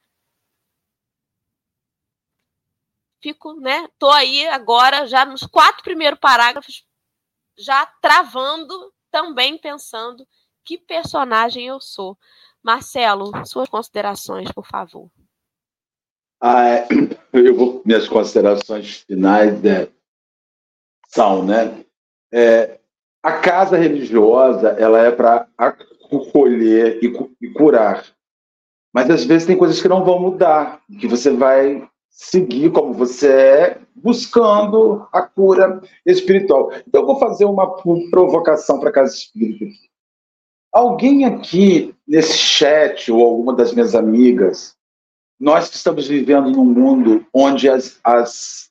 Fico, 3.22 3.54
né? 3.60 3.88
Tô 3.98 4.10
aí 4.10 4.48
agora 4.48 5.06
já 5.06 5.26
nos 5.26 5.42
quatro 5.42 5.84
primeiros 5.84 6.20
parágrafos 6.20 6.86
já 7.58 7.86
travando, 8.02 8.94
também 9.12 9.58
pensando 9.58 10.26
que 10.64 10.78
personagem 10.78 11.68
eu 11.68 11.82
sou. 11.82 12.18
Marcelo, 12.64 13.32
suas 13.46 13.70
considerações, 13.70 14.52
por 14.52 14.66
favor. 14.66 15.10
Ah, 16.42 16.66
é, 16.68 16.88
eu 17.34 17.56
vou, 17.56 17.82
minhas 17.86 18.08
considerações 18.08 19.00
finais 19.02 19.62
né, 19.62 19.88
são, 21.08 21.44
né? 21.44 21.84
É, 22.32 22.80
a 23.24 23.40
casa 23.40 23.78
religiosa 23.78 24.70
ela 24.72 25.00
é 25.00 25.12
para 25.12 25.48
acolher 25.58 27.00
e, 27.04 27.08
e 27.42 27.54
curar, 27.54 28.06
mas 28.94 29.10
às 29.10 29.26
vezes 29.26 29.48
tem 29.48 29.58
coisas 29.58 29.82
que 29.82 29.88
não 29.88 30.06
vão 30.06 30.20
mudar, 30.20 30.82
que 31.00 31.08
você 31.08 31.32
vai 31.32 31.89
seguir 32.10 32.72
como 32.72 32.94
você 32.94 33.32
é, 33.32 33.82
buscando 33.96 35.08
a 35.12 35.22
cura 35.22 35.82
espiritual. 36.06 36.72
Então, 36.88 37.02
eu 37.02 37.08
vou 37.08 37.20
fazer 37.20 37.46
uma 37.46 37.82
provocação 38.10 38.80
para 38.80 38.90
a 38.90 38.94
casa 38.94 39.14
espírita. 39.14 39.66
Alguém 40.72 41.26
aqui 41.26 41.96
nesse 42.08 42.38
chat, 42.38 43.12
ou 43.12 43.24
alguma 43.24 43.56
das 43.56 43.74
minhas 43.74 43.96
amigas, 43.96 44.76
nós 45.40 45.70
que 45.70 45.76
estamos 45.76 46.08
vivendo 46.08 46.52
num 46.52 46.66
mundo 46.66 47.26
onde 47.34 47.70
as, 47.70 48.00
as, 48.04 48.70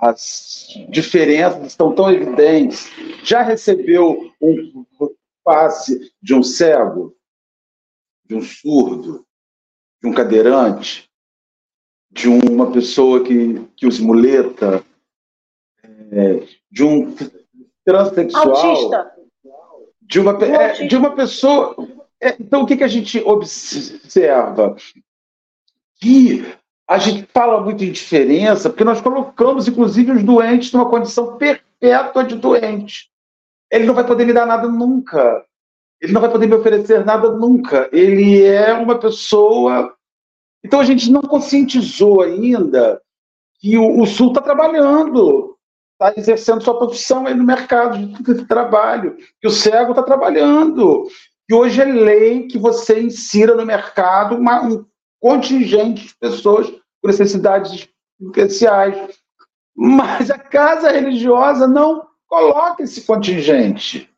as 0.00 0.66
diferenças 0.88 1.66
estão 1.66 1.94
tão 1.94 2.10
evidentes, 2.10 2.90
já 3.22 3.42
recebeu 3.42 4.32
um 4.40 4.84
passe 5.44 6.12
de 6.20 6.34
um 6.34 6.42
cego, 6.42 7.14
de 8.24 8.34
um 8.34 8.42
surdo, 8.42 9.26
de 10.02 10.08
um 10.08 10.12
cadeirante, 10.12 11.07
de 12.18 12.28
uma 12.28 12.72
pessoa 12.72 13.22
que, 13.22 13.64
que 13.76 13.86
os 13.86 14.00
muleta, 14.00 14.84
é, 16.10 16.42
de 16.68 16.82
um 16.82 17.14
transexual, 17.84 18.56
Autista. 18.56 19.12
de 20.02 20.18
uma, 20.18 20.44
é, 20.44 20.86
de 20.86 20.96
uma 20.96 21.14
pessoa. 21.14 21.76
É, 22.20 22.34
então, 22.40 22.62
o 22.62 22.66
que, 22.66 22.76
que 22.76 22.82
a 22.82 22.88
gente 22.88 23.20
observa? 23.20 24.74
que 26.00 26.44
a 26.88 26.98
gente 26.98 27.28
fala 27.34 27.60
muito 27.60 27.84
em 27.84 27.92
diferença, 27.92 28.70
porque 28.70 28.84
nós 28.84 29.00
colocamos, 29.00 29.68
inclusive, 29.68 30.12
os 30.12 30.22
doentes 30.22 30.72
numa 30.72 30.88
condição 30.88 31.36
perpétua 31.36 32.24
de 32.24 32.36
doente. 32.36 33.10
Ele 33.70 33.84
não 33.84 33.94
vai 33.94 34.06
poder 34.06 34.24
me 34.24 34.32
dar 34.32 34.46
nada 34.46 34.66
nunca. 34.68 35.44
Ele 36.00 36.12
não 36.12 36.20
vai 36.20 36.30
poder 36.30 36.46
me 36.46 36.54
oferecer 36.54 37.04
nada 37.04 37.30
nunca. 37.30 37.88
Ele 37.92 38.42
é 38.42 38.72
uma 38.72 38.98
pessoa. 38.98 39.97
Então 40.64 40.80
a 40.80 40.84
gente 40.84 41.10
não 41.10 41.22
conscientizou 41.22 42.22
ainda 42.22 43.00
que 43.60 43.76
o, 43.76 44.00
o 44.00 44.06
Sul 44.06 44.28
está 44.28 44.40
trabalhando, 44.40 45.56
está 45.92 46.18
exercendo 46.18 46.62
sua 46.62 46.78
profissão 46.78 47.26
aí 47.26 47.34
no 47.34 47.44
mercado 47.44 47.98
de 47.98 48.44
trabalho, 48.46 49.16
que 49.40 49.46
o 49.46 49.50
cego 49.50 49.90
está 49.90 50.02
trabalhando, 50.02 51.08
que 51.48 51.54
hoje 51.54 51.80
é 51.80 51.84
lei 51.84 52.46
que 52.46 52.58
você 52.58 53.00
insira 53.00 53.54
no 53.54 53.66
mercado 53.66 54.36
uma, 54.36 54.62
um 54.62 54.84
contingentes, 55.20 56.14
pessoas 56.14 56.70
com 56.70 57.08
necessidades 57.08 57.88
especiais. 58.20 59.18
Mas 59.74 60.30
a 60.30 60.38
casa 60.38 60.90
religiosa 60.90 61.66
não 61.66 62.08
coloca 62.26 62.82
esse 62.82 63.02
contingente. 63.02 64.12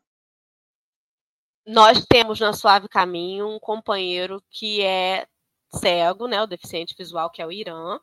Nós 1.65 2.05
temos 2.05 2.39
na 2.39 2.53
Suave 2.53 2.89
Caminho 2.89 3.47
um 3.47 3.59
companheiro 3.59 4.41
que 4.49 4.81
é 4.81 5.27
cego, 5.73 6.27
né, 6.27 6.41
o 6.41 6.47
deficiente 6.47 6.95
visual, 6.97 7.29
que 7.29 7.41
é 7.41 7.45
o 7.45 7.51
Irã. 7.51 7.99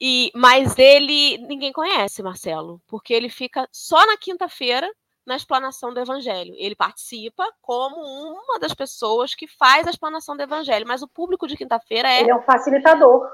E, 0.00 0.30
mas 0.34 0.78
ele 0.78 1.36
ninguém 1.46 1.72
conhece, 1.72 2.22
Marcelo, 2.22 2.80
porque 2.86 3.12
ele 3.12 3.28
fica 3.28 3.68
só 3.70 4.06
na 4.06 4.16
quinta-feira 4.16 4.90
na 5.26 5.36
explanação 5.36 5.92
do 5.92 6.00
Evangelho. 6.00 6.54
Ele 6.56 6.74
participa 6.74 7.46
como 7.60 7.96
uma 7.96 8.58
das 8.58 8.74
pessoas 8.74 9.34
que 9.34 9.46
faz 9.46 9.86
a 9.86 9.90
explanação 9.90 10.36
do 10.36 10.42
Evangelho, 10.42 10.86
mas 10.88 11.02
o 11.02 11.08
público 11.08 11.46
de 11.46 11.56
quinta-feira 11.56 12.08
é. 12.08 12.20
Ele 12.20 12.30
é 12.30 12.34
um 12.34 12.42
facilitador. 12.42 13.28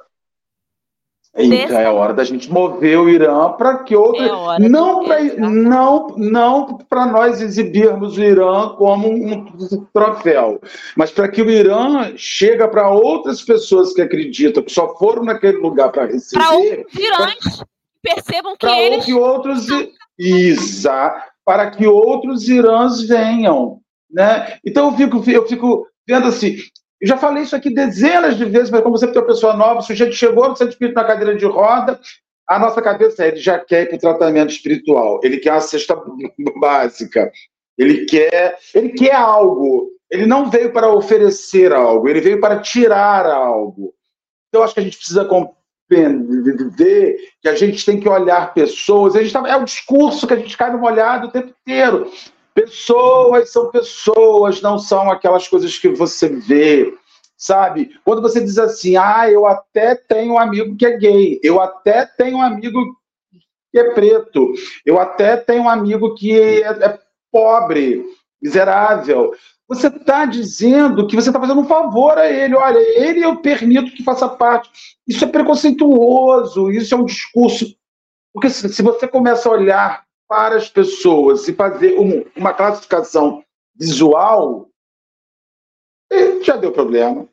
Então 1.38 1.78
é 1.78 1.90
hora 1.90 2.14
da 2.14 2.24
gente 2.24 2.50
mover 2.50 2.98
o 2.98 3.08
Irã 3.08 3.50
para 3.52 3.78
que 3.84 3.94
outras. 3.94 4.30
É 4.58 4.68
não 4.68 5.04
para 5.04 5.22
não, 5.38 6.06
não 6.16 6.78
nós 7.12 7.42
exibirmos 7.42 8.16
o 8.16 8.22
Irã 8.22 8.70
como 8.70 9.08
um 9.08 9.44
troféu, 9.92 10.60
mas 10.96 11.10
para 11.10 11.28
que 11.28 11.42
o 11.42 11.50
Irã 11.50 12.12
chega 12.16 12.66
para 12.66 12.88
outras 12.88 13.42
pessoas 13.42 13.92
que 13.92 14.00
acreditam 14.00 14.62
que 14.62 14.72
só 14.72 14.96
foram 14.96 15.24
naquele 15.24 15.58
lugar 15.58 15.90
para 15.92 16.06
receber. 16.06 16.42
Para 16.42 16.56
outros 16.56 16.94
Irãs 16.98 17.64
percebam 18.02 18.56
que 18.56 18.66
eles. 18.66 19.04
que 19.04 19.14
outros. 19.14 19.66
Exato. 20.18 21.22
Para 21.44 21.70
que 21.70 21.86
outros 21.86 22.48
Irãs 22.48 23.02
venham. 23.02 23.80
Né? 24.10 24.58
Então 24.64 24.90
eu 24.90 24.96
fico, 24.96 25.30
eu 25.30 25.46
fico 25.46 25.86
vendo 26.08 26.28
assim, 26.28 26.56
eu 27.00 27.08
já 27.08 27.16
falei 27.16 27.42
isso 27.42 27.54
aqui 27.54 27.70
dezenas 27.70 28.36
de 28.36 28.44
vezes, 28.44 28.70
mas 28.70 28.82
como 28.82 28.96
você 28.96 29.06
tem 29.06 29.20
uma 29.20 29.26
pessoa 29.26 29.54
nova, 29.54 29.80
o 29.80 29.82
sujeito 29.82 30.14
chegou 30.14 30.48
no 30.48 30.56
centro 30.56 30.72
espírita 30.72 31.00
na 31.00 31.06
cadeira 31.06 31.34
de 31.34 31.44
roda, 31.44 32.00
a 32.48 32.58
nossa 32.58 32.80
cabeça 32.80 33.24
é, 33.24 33.28
ele 33.28 33.36
já 33.36 33.58
quer 33.58 33.82
ir 33.82 33.88
para 33.88 33.96
o 33.96 34.00
tratamento 34.00 34.50
espiritual, 34.50 35.20
ele 35.22 35.38
quer 35.38 35.52
uma 35.52 35.60
cesta 35.60 35.96
básica, 36.60 37.30
ele 37.76 38.06
quer, 38.06 38.56
ele 38.74 38.90
quer 38.90 39.14
algo, 39.14 39.90
ele 40.10 40.26
não 40.26 40.48
veio 40.48 40.72
para 40.72 40.88
oferecer 40.88 41.72
algo, 41.72 42.08
ele 42.08 42.20
veio 42.20 42.40
para 42.40 42.60
tirar 42.60 43.26
algo. 43.26 43.92
Então, 44.48 44.62
acho 44.62 44.72
que 44.72 44.80
a 44.80 44.82
gente 44.82 44.96
precisa 44.96 45.24
compreender 45.24 47.16
que 47.42 47.48
a 47.48 47.54
gente 47.54 47.84
tem 47.84 48.00
que 48.00 48.08
olhar 48.08 48.54
pessoas, 48.54 49.16
a 49.16 49.22
gente 49.22 49.32
tá, 49.32 49.46
é 49.46 49.56
o 49.56 49.64
discurso 49.64 50.26
que 50.26 50.32
a 50.32 50.36
gente 50.36 50.56
cai 50.56 50.72
no 50.72 50.78
molhado 50.78 51.26
o 51.26 51.30
tempo 51.30 51.52
inteiro. 51.60 52.10
Pessoas 52.56 53.50
são 53.50 53.70
pessoas, 53.70 54.62
não 54.62 54.78
são 54.78 55.10
aquelas 55.10 55.46
coisas 55.46 55.78
que 55.78 55.90
você 55.90 56.26
vê, 56.26 56.90
sabe? 57.36 57.90
Quando 58.02 58.22
você 58.22 58.42
diz 58.42 58.56
assim, 58.56 58.96
ah, 58.96 59.30
eu 59.30 59.46
até 59.46 59.94
tenho 59.94 60.32
um 60.32 60.38
amigo 60.38 60.74
que 60.74 60.86
é 60.86 60.96
gay, 60.96 61.38
eu 61.42 61.60
até 61.60 62.06
tenho 62.06 62.38
um 62.38 62.42
amigo 62.42 62.96
que 63.70 63.78
é 63.78 63.92
preto, 63.92 64.54
eu 64.86 64.98
até 64.98 65.36
tenho 65.36 65.64
um 65.64 65.68
amigo 65.68 66.14
que 66.14 66.32
é, 66.32 66.60
é 66.62 66.98
pobre, 67.30 68.02
miserável. 68.40 69.34
Você 69.68 69.88
está 69.88 70.24
dizendo 70.24 71.06
que 71.06 71.14
você 71.14 71.28
está 71.28 71.38
fazendo 71.38 71.60
um 71.60 71.66
favor 71.66 72.16
a 72.16 72.26
ele. 72.26 72.54
Olha, 72.54 72.78
ele 72.78 73.22
eu 73.22 73.36
permito 73.36 73.94
que 73.94 74.02
faça 74.02 74.26
parte. 74.28 74.70
Isso 75.06 75.22
é 75.24 75.28
preconceituoso, 75.28 76.70
isso 76.70 76.94
é 76.94 76.96
um 76.96 77.04
discurso. 77.04 77.76
Porque 78.32 78.48
se, 78.48 78.82
você 78.82 79.06
começa 79.06 79.46
a 79.46 79.52
olhar 79.52 80.05
para 80.28 80.56
as 80.56 80.68
pessoas 80.68 81.46
e 81.48 81.54
fazer 81.54 81.98
um, 81.98 82.24
uma 82.36 82.52
classificação 82.52 83.44
visual, 83.74 84.68
já 86.42 86.56
deu 86.56 86.72
problema. 86.72 87.28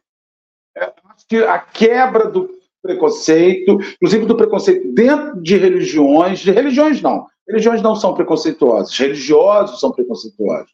É, 0.75 0.91
acho 1.05 1.27
que 1.27 1.37
a 1.37 1.59
quebra 1.59 2.27
do 2.27 2.49
preconceito, 2.81 3.79
inclusive 3.95 4.25
do 4.25 4.35
preconceito 4.35 4.91
dentro 4.93 5.41
de 5.41 5.55
religiões, 5.55 6.39
de 6.39 6.51
religiões 6.51 7.01
não, 7.01 7.27
religiões 7.47 7.81
não 7.81 7.95
são 7.95 8.13
preconceituosas, 8.13 8.97
religiosos 8.97 9.79
são 9.79 9.91
preconceituosos. 9.91 10.73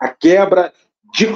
A 0.00 0.08
quebra 0.08 0.72
de 1.14 1.26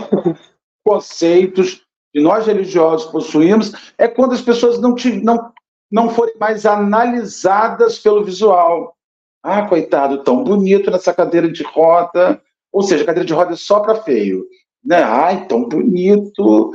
conceitos 0.84 1.86
que 2.12 2.20
nós 2.20 2.46
religiosos 2.46 3.10
possuímos 3.10 3.72
é 3.98 4.08
quando 4.08 4.32
as 4.32 4.40
pessoas 4.40 4.80
não, 4.80 4.94
não, 5.22 5.52
não 5.90 6.10
forem 6.10 6.36
mais 6.38 6.64
analisadas 6.64 7.98
pelo 7.98 8.24
visual. 8.24 8.95
Ah, 9.48 9.62
coitado, 9.62 10.24
tão 10.24 10.42
bonito 10.42 10.90
nessa 10.90 11.14
cadeira 11.14 11.48
de 11.48 11.62
roda. 11.62 12.42
Ou 12.72 12.82
seja, 12.82 13.04
cadeira 13.04 13.24
de 13.24 13.32
roda 13.32 13.52
é 13.52 13.56
só 13.56 13.78
para 13.78 14.02
feio. 14.02 14.44
Né? 14.84 15.00
Ai, 15.00 15.46
tão 15.46 15.68
bonito. 15.68 16.72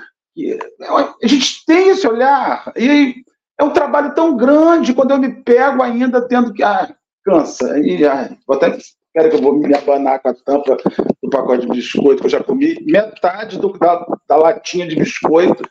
A 0.89 1.27
gente 1.27 1.65
tem 1.65 1.89
esse 1.89 2.07
olhar. 2.07 2.71
E 2.77 3.25
é 3.59 3.63
um 3.65 3.73
trabalho 3.73 4.15
tão 4.15 4.37
grande 4.37 4.93
quando 4.93 5.11
eu 5.11 5.17
me 5.17 5.43
pego 5.43 5.83
ainda 5.83 6.25
tendo 6.25 6.53
que. 6.53 6.63
Ah, 6.63 6.95
cansa. 7.25 7.77
E, 7.77 8.05
ah, 8.05 8.29
vou 8.47 8.55
até. 8.55 8.69
Espera 8.77 9.29
que 9.29 9.35
eu 9.35 9.41
vou 9.41 9.53
me 9.53 9.75
abanar 9.75 10.21
com 10.21 10.29
a 10.29 10.33
tampa 10.33 10.77
do 11.21 11.29
pacote 11.29 11.67
de 11.67 11.73
biscoito, 11.73 12.21
que 12.21 12.27
eu 12.27 12.31
já 12.31 12.41
comi 12.41 12.81
metade 12.85 13.59
do, 13.59 13.73
da, 13.73 14.05
da 14.29 14.37
latinha 14.37 14.87
de 14.87 14.95
biscoito. 14.95 15.61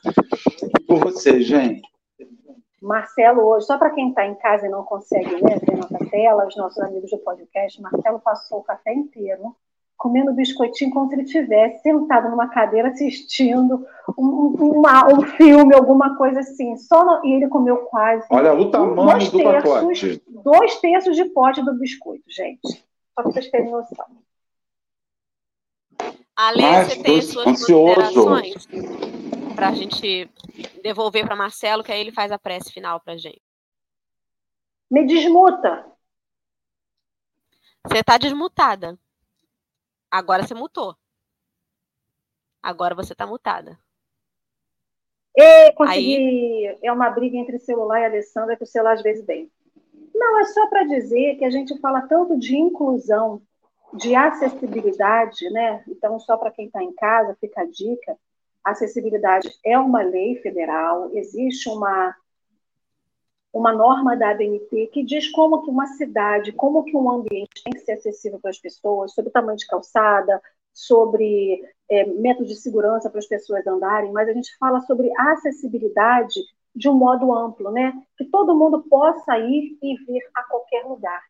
por 0.86 0.98
vocês, 0.98 1.46
gente. 1.46 1.80
Marcelo 2.80 3.42
hoje, 3.42 3.66
só 3.66 3.76
para 3.76 3.90
quem 3.90 4.08
está 4.08 4.26
em 4.26 4.34
casa 4.36 4.66
e 4.66 4.70
não 4.70 4.84
consegue 4.84 5.42
né, 5.42 5.56
ver 5.56 5.76
nossa 5.76 5.98
tela, 6.10 6.46
os 6.46 6.56
nossos 6.56 6.78
amigos 6.80 7.10
do 7.10 7.18
podcast, 7.18 7.80
Marcelo 7.80 8.20
passou 8.20 8.60
o 8.60 8.64
café 8.64 8.94
inteiro 8.94 9.54
comendo 10.00 10.32
biscoitinho 10.32 10.90
como 10.90 11.08
se 11.08 11.14
ele 11.14 11.24
estivesse 11.24 11.82
sentado 11.82 12.30
numa 12.30 12.48
cadeira 12.48 12.88
assistindo 12.88 13.86
um, 14.16 14.78
uma, 14.78 15.06
um 15.12 15.20
filme, 15.20 15.74
alguma 15.74 16.16
coisa 16.16 16.40
assim. 16.40 16.74
Só 16.78 17.04
no, 17.04 17.22
e 17.26 17.34
ele 17.34 17.48
comeu 17.48 17.76
quase. 17.84 18.26
Olha 18.30 18.54
o 18.54 18.70
tamanho 18.70 19.30
do 19.30 19.36
terços, 19.36 19.70
pacote. 19.70 20.22
Dois 20.42 20.80
terços 20.80 21.14
de 21.14 21.26
pote 21.26 21.62
do 21.62 21.78
biscoito, 21.78 22.24
gente. 22.28 22.66
Só 22.66 23.22
para 23.22 23.24
vocês 23.24 23.50
terem 23.50 23.70
noção. 23.70 24.06
Ale, 26.34 26.62
você 26.84 27.02
tem 27.02 27.20
suas 27.20 27.44
considerações 27.44 28.66
para 29.60 29.68
a 29.68 29.74
gente 29.74 30.26
devolver 30.82 31.26
para 31.26 31.36
Marcelo, 31.36 31.84
que 31.84 31.92
aí 31.92 32.00
ele 32.00 32.12
faz 32.12 32.32
a 32.32 32.38
prece 32.38 32.72
final 32.72 32.98
para 32.98 33.12
a 33.12 33.16
gente. 33.18 33.42
Me 34.90 35.06
desmuta. 35.06 35.84
Você 37.84 37.98
está 37.98 38.16
desmutada. 38.16 38.98
Agora 40.10 40.46
você 40.46 40.54
mutou. 40.54 40.96
Agora 42.62 42.94
você 42.94 43.12
está 43.12 43.26
mutada. 43.26 43.78
E 45.36 45.72
consegui. 45.72 46.16
Aí... 46.16 46.78
É 46.82 46.90
uma 46.90 47.10
briga 47.10 47.36
entre 47.36 47.58
celular 47.58 48.00
e 48.00 48.06
Alessandra 48.06 48.56
que 48.56 48.64
o 48.64 48.66
celular 48.66 48.94
às 48.94 49.02
vezes 49.02 49.26
vem. 49.26 49.52
Não, 50.14 50.40
é 50.40 50.44
só 50.46 50.70
para 50.70 50.84
dizer 50.84 51.36
que 51.36 51.44
a 51.44 51.50
gente 51.50 51.78
fala 51.80 52.00
tanto 52.08 52.38
de 52.38 52.56
inclusão, 52.56 53.42
de 53.92 54.14
acessibilidade, 54.14 55.50
né? 55.50 55.84
Então, 55.86 56.18
só 56.18 56.38
para 56.38 56.50
quem 56.50 56.64
está 56.64 56.82
em 56.82 56.94
casa, 56.94 57.36
fica 57.38 57.60
a 57.60 57.66
dica 57.66 58.18
acessibilidade 58.64 59.50
é 59.64 59.78
uma 59.78 60.02
lei 60.02 60.36
federal, 60.36 61.10
existe 61.14 61.68
uma 61.68 62.14
uma 63.52 63.72
norma 63.72 64.16
da 64.16 64.30
ABNT 64.30 64.90
que 64.92 65.04
diz 65.04 65.28
como 65.30 65.62
que 65.62 65.70
uma 65.70 65.86
cidade, 65.86 66.52
como 66.52 66.84
que 66.84 66.96
um 66.96 67.10
ambiente 67.10 67.64
tem 67.64 67.72
que 67.72 67.80
ser 67.80 67.92
acessível 67.92 68.38
para 68.38 68.50
as 68.50 68.58
pessoas, 68.58 69.12
sobre 69.12 69.32
tamanho 69.32 69.58
de 69.58 69.66
calçada, 69.66 70.40
sobre 70.72 71.60
é, 71.90 72.06
métodos 72.06 72.48
de 72.48 72.56
segurança 72.60 73.10
para 73.10 73.18
as 73.18 73.26
pessoas 73.26 73.66
andarem, 73.66 74.12
mas 74.12 74.28
a 74.28 74.32
gente 74.32 74.56
fala 74.56 74.80
sobre 74.82 75.10
acessibilidade 75.18 76.40
de 76.74 76.88
um 76.88 76.94
modo 76.94 77.34
amplo, 77.34 77.72
né? 77.72 77.92
Que 78.16 78.24
todo 78.26 78.56
mundo 78.56 78.84
possa 78.88 79.36
ir 79.38 79.76
e 79.82 79.96
vir 80.04 80.22
a 80.34 80.44
qualquer 80.44 80.84
lugar. 80.84 81.20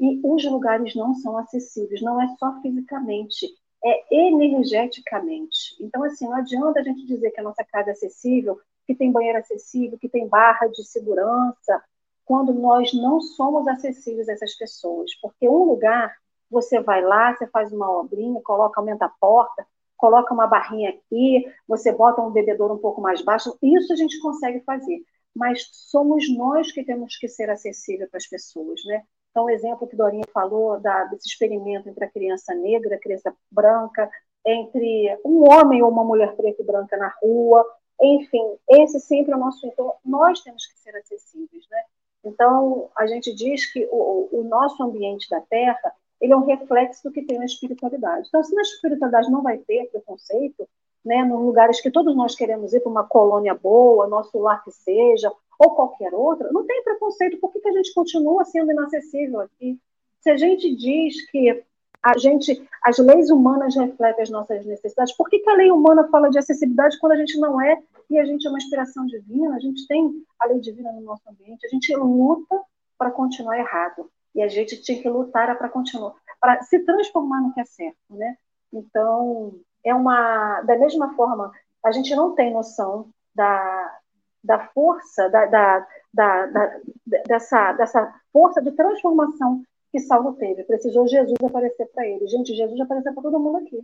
E 0.00 0.20
os 0.24 0.44
lugares 0.44 0.94
não 0.94 1.14
são 1.14 1.36
acessíveis, 1.36 2.00
não 2.00 2.20
é 2.20 2.26
só 2.38 2.60
fisicamente, 2.62 3.46
é 3.86 4.04
energeticamente. 4.10 5.76
Então, 5.80 6.02
assim, 6.02 6.26
não 6.26 6.36
adianta 6.36 6.80
a 6.80 6.82
gente 6.82 7.06
dizer 7.06 7.30
que 7.30 7.40
a 7.40 7.44
nossa 7.44 7.64
casa 7.64 7.90
é 7.90 7.92
acessível, 7.92 8.58
que 8.86 8.94
tem 8.94 9.12
banheiro 9.12 9.38
acessível, 9.38 9.98
que 9.98 10.08
tem 10.08 10.26
barra 10.26 10.66
de 10.68 10.84
segurança, 10.84 11.82
quando 12.24 12.52
nós 12.52 12.92
não 12.92 13.20
somos 13.20 13.66
acessíveis 13.68 14.28
a 14.28 14.32
essas 14.32 14.54
pessoas. 14.54 15.14
Porque 15.20 15.48
um 15.48 15.64
lugar, 15.64 16.14
você 16.50 16.80
vai 16.80 17.02
lá, 17.02 17.34
você 17.34 17.46
faz 17.46 17.72
uma 17.72 17.88
obrinha, 18.00 18.40
coloca, 18.42 18.80
aumenta 18.80 19.06
a 19.06 19.12
porta, 19.20 19.66
coloca 19.96 20.34
uma 20.34 20.46
barrinha 20.46 20.90
aqui, 20.90 21.44
você 21.66 21.92
bota 21.92 22.20
um 22.20 22.30
bebedouro 22.30 22.74
um 22.74 22.78
pouco 22.78 23.00
mais 23.00 23.22
baixo, 23.22 23.56
isso 23.62 23.92
a 23.92 23.96
gente 23.96 24.20
consegue 24.20 24.60
fazer. 24.60 25.00
Mas 25.34 25.68
somos 25.72 26.28
nós 26.36 26.72
que 26.72 26.84
temos 26.84 27.16
que 27.16 27.28
ser 27.28 27.50
acessíveis 27.50 28.08
para 28.10 28.18
as 28.18 28.26
pessoas, 28.26 28.82
né? 28.84 29.04
Então, 29.36 29.44
o 29.44 29.50
exemplo 29.50 29.86
que 29.86 29.94
Dorinha 29.94 30.24
falou 30.32 30.80
da, 30.80 31.04
desse 31.04 31.28
experimento 31.28 31.86
entre 31.90 32.02
a 32.02 32.10
criança 32.10 32.54
negra 32.54 32.96
a 32.96 32.98
criança 32.98 33.36
branca, 33.52 34.10
entre 34.46 35.14
um 35.26 35.46
homem 35.52 35.82
ou 35.82 35.90
uma 35.90 36.02
mulher 36.02 36.34
preta 36.34 36.62
e 36.62 36.64
branca 36.64 36.96
na 36.96 37.12
rua, 37.20 37.62
enfim, 38.00 38.56
esse 38.70 38.98
sempre 38.98 39.34
é 39.34 39.36
o 39.36 39.38
nosso 39.38 39.66
então 39.66 39.92
nós 40.02 40.40
temos 40.40 40.64
que 40.64 40.78
ser 40.78 40.96
acessíveis, 40.96 41.66
né? 41.70 41.82
Então, 42.24 42.88
a 42.96 43.06
gente 43.06 43.34
diz 43.34 43.70
que 43.70 43.86
o, 43.92 44.30
o 44.32 44.42
nosso 44.42 44.82
ambiente 44.82 45.28
da 45.28 45.42
Terra, 45.42 45.92
ele 46.18 46.32
é 46.32 46.36
um 46.36 46.46
reflexo 46.46 47.02
do 47.02 47.12
que 47.12 47.20
tem 47.20 47.38
na 47.38 47.44
espiritualidade. 47.44 48.28
Então, 48.28 48.42
se 48.42 48.54
na 48.54 48.62
espiritualidade 48.62 49.30
não 49.30 49.42
vai 49.42 49.58
ter 49.58 49.90
preconceito, 49.90 50.66
né, 51.06 51.24
nos 51.24 51.40
lugares 51.40 51.80
que 51.80 51.90
todos 51.90 52.14
nós 52.16 52.34
queremos 52.34 52.74
ir, 52.74 52.80
para 52.80 52.90
uma 52.90 53.04
colônia 53.04 53.54
boa, 53.54 54.08
nosso 54.08 54.36
lar 54.38 54.62
que 54.64 54.72
seja, 54.72 55.32
ou 55.56 55.70
qualquer 55.70 56.12
outra, 56.12 56.50
não 56.52 56.66
tem 56.66 56.82
preconceito. 56.82 57.38
Por 57.38 57.52
que, 57.52 57.60
que 57.60 57.68
a 57.68 57.72
gente 57.72 57.94
continua 57.94 58.44
sendo 58.44 58.72
inacessível 58.72 59.40
aqui? 59.40 59.78
Se 60.20 60.30
a 60.30 60.36
gente 60.36 60.74
diz 60.74 61.30
que 61.30 61.64
a 62.02 62.18
gente, 62.18 62.60
as 62.82 62.98
leis 62.98 63.30
humanas 63.30 63.76
refletem 63.76 64.24
as 64.24 64.30
nossas 64.30 64.66
necessidades, 64.66 65.16
por 65.16 65.30
que, 65.30 65.38
que 65.38 65.48
a 65.48 65.54
lei 65.54 65.70
humana 65.70 66.08
fala 66.08 66.28
de 66.28 66.38
acessibilidade 66.38 66.98
quando 66.98 67.12
a 67.12 67.16
gente 67.16 67.38
não 67.38 67.60
é 67.60 67.80
e 68.10 68.18
a 68.18 68.24
gente 68.24 68.44
é 68.44 68.50
uma 68.50 68.58
inspiração 68.58 69.06
divina? 69.06 69.54
A 69.54 69.60
gente 69.60 69.86
tem 69.86 70.24
a 70.40 70.46
lei 70.46 70.60
divina 70.60 70.90
no 70.92 71.02
nosso 71.02 71.22
ambiente, 71.28 71.64
a 71.64 71.68
gente 71.68 71.94
luta 71.94 72.60
para 72.98 73.12
continuar 73.12 73.58
errado 73.58 74.10
e 74.34 74.42
a 74.42 74.48
gente 74.48 74.82
tinha 74.82 75.00
que 75.00 75.08
lutar 75.08 75.56
para 75.56 75.68
continuar, 75.68 76.14
para 76.40 76.62
se 76.62 76.80
transformar 76.80 77.40
no 77.40 77.54
que 77.54 77.60
é 77.60 77.64
certo, 77.64 77.96
né? 78.10 78.36
Então 78.72 79.54
é 79.86 79.94
uma, 79.94 80.62
da 80.62 80.76
mesma 80.76 81.14
forma, 81.14 81.52
a 81.84 81.92
gente 81.92 82.14
não 82.14 82.34
tem 82.34 82.52
noção 82.52 83.08
da, 83.32 83.98
da 84.42 84.66
força, 84.68 85.28
da, 85.30 85.46
da, 85.46 85.86
da, 86.12 86.46
da, 86.46 86.80
dessa, 87.26 87.72
dessa 87.74 88.20
força 88.32 88.60
de 88.60 88.72
transformação 88.72 89.62
que 89.92 90.00
Saulo 90.00 90.34
teve. 90.34 90.64
Precisou 90.64 91.06
Jesus 91.06 91.36
aparecer 91.40 91.86
para 91.86 92.04
ele. 92.04 92.26
Gente, 92.26 92.54
Jesus 92.54 92.80
apareceu 92.80 93.14
para 93.14 93.22
todo 93.22 93.38
mundo 93.38 93.58
aqui. 93.58 93.80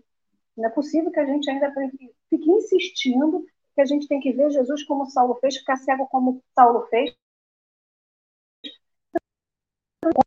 Não 0.56 0.66
é 0.66 0.70
possível 0.70 1.12
que 1.12 1.20
a 1.20 1.24
gente 1.24 1.48
ainda 1.48 1.72
fique 2.28 2.50
insistindo 2.50 3.46
que 3.74 3.80
a 3.80 3.84
gente 3.86 4.08
tem 4.08 4.20
que 4.20 4.32
ver 4.32 4.50
Jesus 4.50 4.82
como 4.82 5.06
Saulo 5.06 5.36
fez, 5.36 5.56
ficar 5.56 5.76
cego 5.76 6.06
como 6.08 6.42
Saulo 6.54 6.86
fez. 6.88 7.14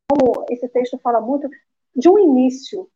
Como 0.09 0.45
esse 0.49 0.69
texto 0.69 0.97
fala 0.99 1.19
muito 1.19 1.49
de 1.93 2.09
um 2.09 2.17
início, 2.17 2.89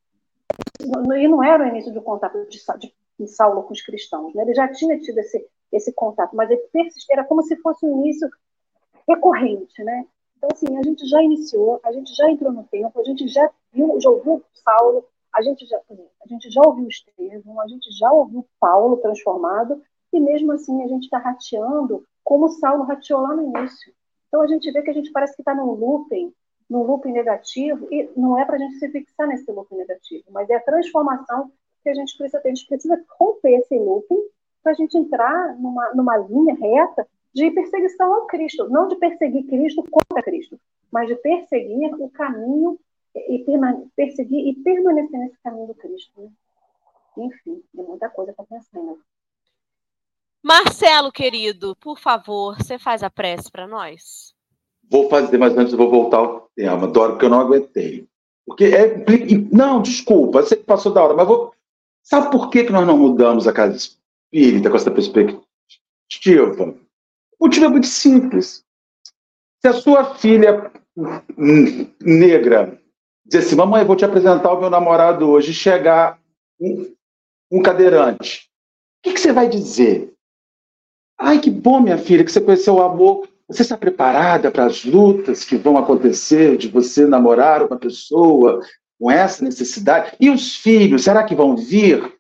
e 0.82 1.28
não 1.28 1.43
era 1.43 1.64
o 1.64 1.68
início 1.68 1.93
do 1.93 2.01
contato 2.01 2.38
de, 2.47 2.93
de 3.20 3.28
Saulo 3.28 3.64
com 3.64 3.74
os 3.74 3.82
cristãos, 3.82 4.34
né? 4.34 4.43
ele 4.43 4.53
já 4.53 4.68
tinha 4.72 4.99
tido 4.99 5.18
esse, 5.20 5.45
esse 5.72 5.93
contato, 5.93 6.36
mas 6.36 6.49
ele 6.49 6.62
era 7.12 7.24
como 7.24 7.43
se 7.43 7.55
fosse 7.57 7.86
um 7.86 7.99
início 8.01 8.30
recorrente, 9.07 9.84
né? 9.84 10.05
Então, 10.38 10.49
assim, 10.53 10.78
a 10.78 10.84
gente 10.84 11.05
já 11.05 11.22
iniciou, 11.22 11.82
a 11.84 11.91
gente 11.91 12.16
já 12.16 12.30
entrou 12.32 12.51
no 12.51 12.64
tempo, 12.64 12.97
a 12.97 13.03
gente 13.03 13.28
já 13.28 13.51
viu, 13.74 13.99
já 13.99 14.10
ouviu 14.10 14.41
Saulo, 14.53 15.05
a 15.34 15.41
gente 15.41 15.66
já, 15.66 15.78
a 15.78 16.28
gente 16.28 16.49
já 16.49 16.62
ouviu 16.66 16.88
Estevão, 16.88 17.60
a 17.60 17.68
gente 17.68 17.91
já 17.91 18.12
ouviu 18.12 18.47
Paulo 18.60 18.97
transformado, 18.97 19.82
e 20.14 20.20
mesmo 20.20 20.51
assim 20.53 20.82
a 20.84 20.88
gente 20.88 21.03
está 21.03 21.18
rateando 21.18 22.05
como 22.24 22.49
Saulo 22.49 22.84
rateou 22.84 23.22
lá 23.22 23.36
no 23.36 23.47
início. 23.47 23.93
Então 24.28 24.41
a 24.41 24.47
gente 24.47 24.72
vê 24.72 24.82
que 24.82 24.91
a 24.91 24.93
gente 24.93 25.12
parece 25.12 25.36
que 25.36 25.41
está 25.41 25.53
num 25.53 25.72
looping, 25.72 26.34
num 26.70 26.84
looping 26.84 27.11
negativo, 27.11 27.88
e 27.91 28.09
não 28.15 28.38
é 28.39 28.45
para 28.45 28.55
a 28.55 28.59
gente 28.59 28.76
se 28.78 28.89
fixar 28.89 29.28
nesse 29.28 29.51
looping 29.51 29.76
negativo, 29.76 30.26
mas 30.30 30.49
é 30.49 30.55
a 30.55 30.63
transformação 30.63 31.51
que 31.82 31.89
a 31.89 31.93
gente 31.93 32.15
precisa 32.17 32.41
ter. 32.41 32.49
A 32.49 32.53
gente 32.53 32.67
precisa 32.67 33.05
romper 33.20 33.59
esse 33.59 33.78
looping 33.78 34.22
para 34.61 34.74
a 34.74 34.76
gente 34.76 34.97
entrar 34.97 35.57
numa, 35.57 35.93
numa 35.93 36.17
linha 36.17 36.53
reta 36.55 37.07
de 37.34 37.49
perseguição 37.51 38.13
ao 38.13 38.28
Cristo, 38.28 38.70
não 38.70 38.88
de 38.88 38.95
perseguir 38.97 39.47
Cristo 39.47 39.84
contra 39.89 40.24
Cristo, 40.24 40.59
mas 40.91 41.07
de 41.07 41.15
perseguir 41.15 41.93
o 41.95 42.09
caminho 42.09 42.80
e 43.15 43.43
perseguir 43.95 44.47
e 44.47 44.55
permanecer 44.55 45.20
nesse 45.20 45.38
caminho 45.41 45.67
do 45.67 45.76
Cristo. 45.76 46.11
Né? 46.22 46.30
Enfim, 47.17 47.63
tem 47.76 47.86
muita 47.86 48.09
coisa 48.09 48.34
para 48.34 48.45
pensar. 48.45 48.80
Né? 48.82 48.95
Marcelo, 50.43 51.11
querido, 51.11 51.76
por 51.76 51.99
favor, 51.99 52.57
você 52.57 52.78
faz 52.80 53.03
a 53.03 53.09
prece 53.09 53.51
para 53.51 53.67
nós? 53.67 54.34
Vou 54.90 55.10
fazer, 55.10 55.38
mas 55.38 55.56
antes 55.58 55.72
eu 55.72 55.78
vou 55.78 55.90
voltar 55.90 56.18
ao 56.18 56.50
tema, 56.56 56.88
Dora, 56.88 57.12
porque 57.12 57.26
eu 57.26 57.30
não 57.30 57.40
aguentei. 57.40 58.08
Porque 58.46 58.66
é. 58.66 59.06
Não, 59.52 59.82
desculpa, 59.82 60.42
você 60.42 60.56
passou 60.56 60.92
da 60.92 61.04
hora, 61.04 61.14
mas 61.14 61.28
vou. 61.28 61.54
Sabe 62.04 62.32
por 62.32 62.50
que, 62.50 62.64
que 62.64 62.72
nós 62.72 62.88
não 62.88 62.98
mudamos 62.98 63.48
a 63.48 63.54
casa 63.54 63.76
espírita 63.76 64.70
com 64.70 64.76
essa 64.76 64.90
perspectiva? 64.90 65.44
O 67.40 67.46
motivo 67.46 67.66
é 67.66 67.70
muito 67.70 67.86
simples. 67.86 68.64
Se 69.62 69.68
a 69.68 69.74
sua 69.74 70.16
filha 70.16 70.72
negra 72.02 72.80
dizer 73.30 73.46
assim, 73.46 73.56
mamãe, 73.56 73.86
vou 73.86 73.96
te 73.96 74.04
apresentar 74.04 74.52
o 74.52 74.60
meu 74.60 74.70
namorado 74.70 75.30
hoje, 75.30 75.54
chegar 75.54 76.20
um, 76.60 76.92
um 77.52 77.62
cadeirante, 77.62 78.50
o 79.00 79.04
que, 79.04 79.14
que, 79.14 79.20
você 79.20 79.32
vai 79.32 79.48
dizer? 79.48 80.12
Ai, 81.18 81.40
que 81.40 81.52
bom, 81.52 81.80
minha 81.80 81.98
filha, 81.98 82.24
que 82.24 82.32
você 82.32 82.42
conheceu 82.42 82.76
o 82.76 82.82
amor. 82.82 83.28
Você 83.50 83.64
está 83.64 83.76
preparada 83.76 84.52
para 84.52 84.66
as 84.66 84.86
lutas 84.86 85.43
que 85.43 85.58
vão 85.58 85.76
acontecer 85.76 86.56
de 86.56 86.68
você 86.68 87.08
namorar 87.08 87.64
uma 87.64 87.80
pessoa 87.80 88.62
com 89.00 89.10
essa 89.10 89.43
necessidade? 89.43 90.16
E 90.20 90.30
os 90.30 90.56
filhos, 90.56 91.04
será 91.04 91.24
que 91.24 91.34
vão 91.34 91.58
vir? 91.58 92.16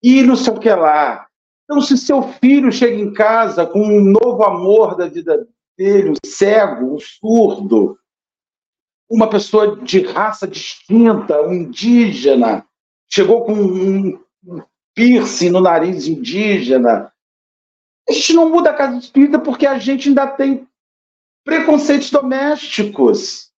E 0.00 0.22
não 0.22 0.36
sei 0.36 0.52
o 0.52 0.60
que 0.60 0.70
lá. 0.70 1.26
Então, 1.64 1.80
se 1.80 1.98
seu 1.98 2.22
filho 2.22 2.70
chega 2.70 2.94
em 2.94 3.12
casa 3.12 3.66
com 3.66 3.80
um 3.80 4.00
novo 4.00 4.44
amor 4.44 4.96
da 4.96 5.08
vida 5.08 5.48
dele, 5.76 6.10
um 6.10 6.14
cego, 6.24 6.94
um 6.94 6.98
surdo, 7.00 7.98
uma 9.10 9.28
pessoa 9.28 9.76
de 9.78 10.02
raça 10.02 10.46
distinta, 10.46 11.42
um 11.42 11.52
indígena, 11.52 12.64
chegou 13.10 13.44
com 13.44 13.52
um 13.52 14.20
piercing 14.94 15.50
no 15.50 15.60
nariz 15.60 16.06
indígena, 16.06 17.12
a 18.08 18.12
gente 18.12 18.32
não 18.32 18.48
muda 18.48 18.70
a 18.70 18.74
casa 18.74 18.96
espírita 18.96 19.38
porque 19.38 19.66
a 19.66 19.78
gente 19.78 20.08
ainda 20.08 20.26
tem 20.26 20.67
preconceitos 21.48 22.10
domésticos. 22.10 23.48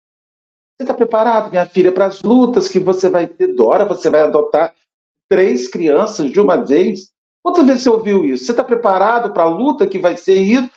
Você 0.78 0.84
está 0.84 0.94
preparado, 0.94 1.50
minha 1.50 1.66
filha, 1.66 1.90
para 1.90 2.06
as 2.06 2.22
lutas 2.22 2.68
que 2.68 2.78
você 2.78 3.10
vai 3.10 3.26
ter? 3.26 3.48
Dora, 3.48 3.84
você 3.84 4.08
vai 4.08 4.20
adotar 4.20 4.72
três 5.28 5.66
crianças 5.66 6.30
de 6.30 6.40
uma 6.40 6.64
vez? 6.64 7.10
Quantas 7.42 7.66
vezes 7.66 7.82
você 7.82 7.90
ouviu 7.90 8.24
isso? 8.24 8.44
Você 8.44 8.52
está 8.52 8.62
preparado 8.62 9.32
para 9.32 9.42
a 9.42 9.48
luta 9.48 9.88
que 9.88 9.98
vai 9.98 10.16
ser 10.16 10.36
isso? 10.36 10.70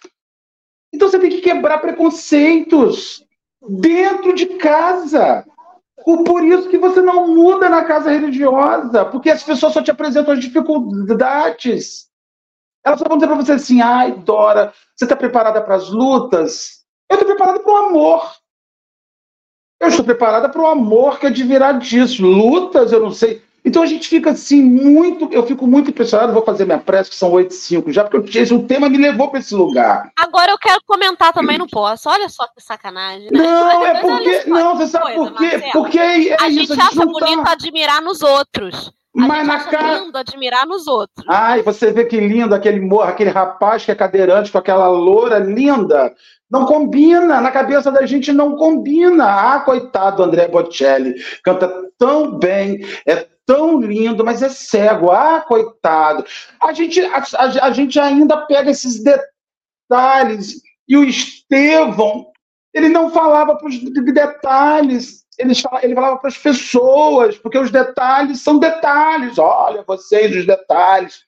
Então 0.91 1.07
você 1.07 1.19
tem 1.19 1.29
que 1.29 1.41
quebrar 1.41 1.77
preconceitos 1.77 3.23
dentro 3.69 4.33
de 4.33 4.47
casa. 4.57 5.45
Por 6.03 6.43
isso 6.43 6.67
que 6.67 6.79
você 6.79 6.99
não 6.99 7.27
muda 7.27 7.69
na 7.69 7.85
casa 7.85 8.09
religiosa, 8.09 9.05
porque 9.05 9.29
as 9.29 9.43
pessoas 9.43 9.73
só 9.73 9.83
te 9.83 9.91
apresentam 9.91 10.33
as 10.33 10.39
dificuldades. 10.39 12.07
Elas 12.83 12.97
só 12.97 13.05
vão 13.07 13.17
dizer 13.17 13.27
para 13.27 13.37
você 13.37 13.51
assim: 13.51 13.81
ai, 13.81 14.13
Dora, 14.13 14.73
você 14.95 15.05
está 15.05 15.15
preparada 15.15 15.61
para 15.61 15.75
as 15.75 15.89
lutas? 15.89 16.82
Eu 17.13 17.19
estou 17.19 17.27
preparada 17.27 17.59
para 17.59 17.71
o 17.71 17.77
amor. 17.77 18.31
Eu 19.79 19.87
estou 19.87 20.05
preparada 20.05 20.49
para 20.49 20.61
o 20.61 20.67
amor 20.67 21.19
que 21.19 21.27
é 21.27 21.29
de 21.29 21.43
virar 21.43 21.73
disso. 21.73 22.25
Lutas, 22.25 22.91
eu 22.91 23.01
não 23.01 23.11
sei. 23.11 23.43
Então 23.65 23.81
a 23.81 23.85
gente 23.85 24.09
fica 24.09 24.31
assim 24.31 24.61
muito, 24.61 25.29
eu 25.31 25.45
fico 25.45 25.65
muito 25.65 25.89
impressionado, 25.89 26.33
vou 26.33 26.43
fazer 26.43 26.65
minha 26.65 26.79
pressa, 26.79 27.09
que 27.09 27.15
são 27.15 27.31
8 27.31 27.51
e 27.51 27.55
5 27.55 27.91
já, 27.93 28.03
porque 28.03 28.37
esse, 28.37 28.53
o 28.53 28.67
tema 28.67 28.89
me 28.89 28.97
levou 28.97 29.29
para 29.29 29.39
esse 29.39 29.55
lugar. 29.55 30.11
Agora 30.19 30.51
eu 30.51 30.57
quero 30.57 30.81
comentar 30.85 31.31
também, 31.31 31.57
não 31.57 31.67
posso. 31.67 32.09
Olha 32.09 32.27
só 32.27 32.45
que 32.47 32.61
sacanagem. 32.61 33.29
Né? 33.31 33.39
Não, 33.41 33.85
é 33.85 34.01
porque. 34.01 34.43
Não, 34.49 34.75
você 34.75 34.87
sabe 34.87 35.13
por 35.13 35.33
quê? 35.35 35.69
Porque 35.71 35.97
é, 35.97 36.27
é 36.29 36.37
a 36.41 36.49
isso, 36.49 36.59
gente 36.59 36.71
a 36.71 36.75
gente 36.75 36.99
acha 36.99 37.05
bonito 37.05 37.43
tá... 37.43 37.51
admirar 37.53 38.01
nos 38.01 38.21
outros. 38.21 38.91
A 39.15 39.27
Mas 39.27 39.47
na 39.47 39.63
cara. 39.65 39.99
lindo 39.99 40.17
admirar 40.17 40.65
nos 40.65 40.87
outros. 40.87 41.23
Ai, 41.29 41.61
você 41.61 41.91
vê 41.91 42.03
que 42.03 42.19
lindo 42.19 42.55
aquele 42.55 42.79
morro, 42.79 43.03
aquele 43.03 43.29
rapaz 43.29 43.85
que 43.85 43.91
é 43.91 43.95
cadeirante 43.95 44.51
com 44.51 44.57
aquela 44.57 44.87
loura 44.87 45.37
linda. 45.37 46.13
Não 46.49 46.65
combina, 46.65 47.39
na 47.39 47.51
cabeça 47.51 47.91
da 47.91 48.05
gente 48.07 48.31
não 48.31 48.55
combina. 48.55 49.25
Ah, 49.25 49.59
coitado 49.59 50.17
do 50.17 50.23
André 50.23 50.47
Bocelli, 50.47 51.15
canta 51.43 51.71
tão 51.97 52.37
bem, 52.39 52.79
é 53.07 53.27
tão 53.45 53.79
lindo, 53.79 54.25
mas 54.25 54.41
é 54.41 54.49
cego. 54.49 55.11
Ah, 55.11 55.41
coitado. 55.41 56.25
A 56.61 56.73
gente, 56.73 56.99
a, 57.01 57.17
a, 57.17 57.67
a 57.67 57.71
gente 57.71 57.99
ainda 57.99 58.37
pega 58.37 58.71
esses 58.71 59.03
detalhes. 59.03 60.61
E 60.87 60.97
o 60.97 61.03
Estevão, 61.03 62.27
ele 62.73 62.89
não 62.89 63.11
falava 63.11 63.55
para 63.55 63.67
os 63.67 63.79
detalhes, 63.79 65.22
ele 65.37 65.55
falava, 65.55 65.85
ele 65.85 65.95
falava 65.95 66.17
para 66.17 66.29
as 66.29 66.37
pessoas, 66.37 67.37
porque 67.37 67.57
os 67.57 67.71
detalhes 67.71 68.41
são 68.41 68.59
detalhes. 68.59 69.37
Olha, 69.37 69.83
vocês, 69.85 70.35
os 70.35 70.45
detalhes. 70.45 71.25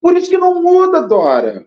Por 0.00 0.16
isso 0.16 0.30
que 0.30 0.38
não 0.38 0.62
muda, 0.62 1.02
Dora. 1.02 1.66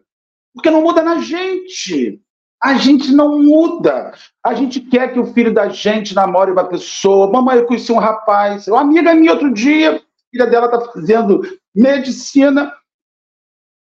Porque 0.53 0.69
não 0.69 0.81
muda 0.81 1.01
na 1.01 1.19
gente. 1.19 2.21
A 2.61 2.75
gente 2.75 3.11
não 3.11 3.41
muda. 3.41 4.13
A 4.43 4.53
gente 4.53 4.79
quer 4.79 5.13
que 5.13 5.19
o 5.19 5.33
filho 5.33 5.53
da 5.53 5.69
gente 5.69 6.15
namore 6.15 6.51
uma 6.51 6.67
pessoa. 6.67 7.31
Mamãe, 7.31 7.57
eu 7.57 7.65
conheci 7.65 7.91
um 7.91 7.99
rapaz. 7.99 8.67
Uma 8.67 8.81
amiga 8.81 9.13
minha 9.13 9.33
outro 9.33 9.53
dia, 9.53 10.01
filha 10.31 10.47
dela 10.47 10.65
está 10.65 10.81
fazendo 10.91 11.41
medicina, 11.75 12.73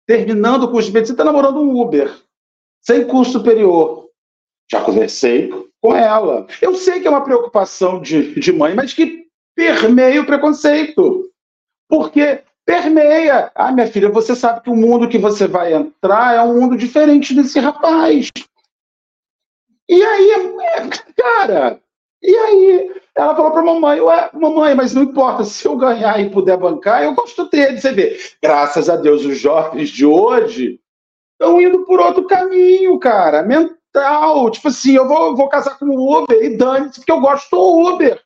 terminando 0.07 0.65
o 0.65 0.71
curso 0.71 0.89
de 0.89 0.95
medicina, 0.95 1.15
está 1.15 1.25
namorando 1.25 1.61
um 1.61 1.81
Uber, 1.81 2.15
sem 2.83 3.07
curso 3.07 3.33
superior. 3.33 4.09
Já 4.71 4.83
conversei 4.83 5.51
com 5.87 5.95
ela. 5.95 6.47
Eu 6.61 6.75
sei 6.75 7.01
que 7.01 7.07
é 7.07 7.11
uma 7.11 7.25
preocupação 7.25 8.01
de, 8.01 8.39
de 8.41 8.53
mãe, 8.53 8.75
mas 8.75 8.93
que 8.93 9.27
permeia 9.55 10.21
o 10.21 10.27
preconceito. 10.27 11.31
Porque 11.89 12.43
permeia. 12.65 13.53
Ah, 13.55 13.71
minha 13.71 13.87
filha, 13.87 14.09
você 14.09 14.35
sabe 14.35 14.63
que 14.63 14.71
o 14.71 14.75
mundo 14.75 15.09
que 15.09 15.19
você 15.19 15.47
vai 15.47 15.73
entrar 15.73 16.35
é 16.35 16.43
um 16.43 16.61
mundo 16.61 16.77
diferente 16.77 17.33
desse 17.35 17.61
rapaz. 17.61 18.31
E 19.89 20.03
aí, 20.03 20.31
é, 20.33 20.89
cara, 21.17 21.81
E 22.21 22.35
aí 22.35 22.93
ela 23.15 23.37
falou 23.37 23.53
para 23.53 23.61
a 23.61 23.65
mamãe, 23.65 24.01
ué, 24.01 24.31
mamãe, 24.35 24.75
mas 24.75 24.93
não 24.93 25.05
importa, 25.05 25.45
se 25.45 25.67
eu 25.67 25.77
ganhar 25.77 26.19
e 26.21 26.29
puder 26.29 26.57
bancar, 26.57 27.05
eu 27.05 27.15
gosto 27.15 27.49
dele. 27.49 27.81
Você 27.81 27.93
vê, 27.93 28.19
graças 28.43 28.91
a 28.91 28.97
Deus, 28.97 29.25
os 29.25 29.39
jovens 29.39 29.91
de 29.91 30.05
hoje 30.05 30.81
estão 31.41 31.61
indo 31.61 31.85
por 31.85 32.01
outro 32.01 32.27
caminho, 32.27 32.99
cara. 32.99 33.45
Tipo 34.51 34.69
assim, 34.69 34.93
eu 34.93 35.07
vou, 35.07 35.37
vou 35.37 35.49
casar 35.49 35.79
com 35.79 35.87
o 35.87 36.23
Uber 36.23 36.43
e 36.43 36.57
dane-se, 36.57 37.01
porque 37.01 37.13
eu 37.13 37.21
gosto 37.21 37.51
do 37.51 37.95
Uber. 37.95 38.21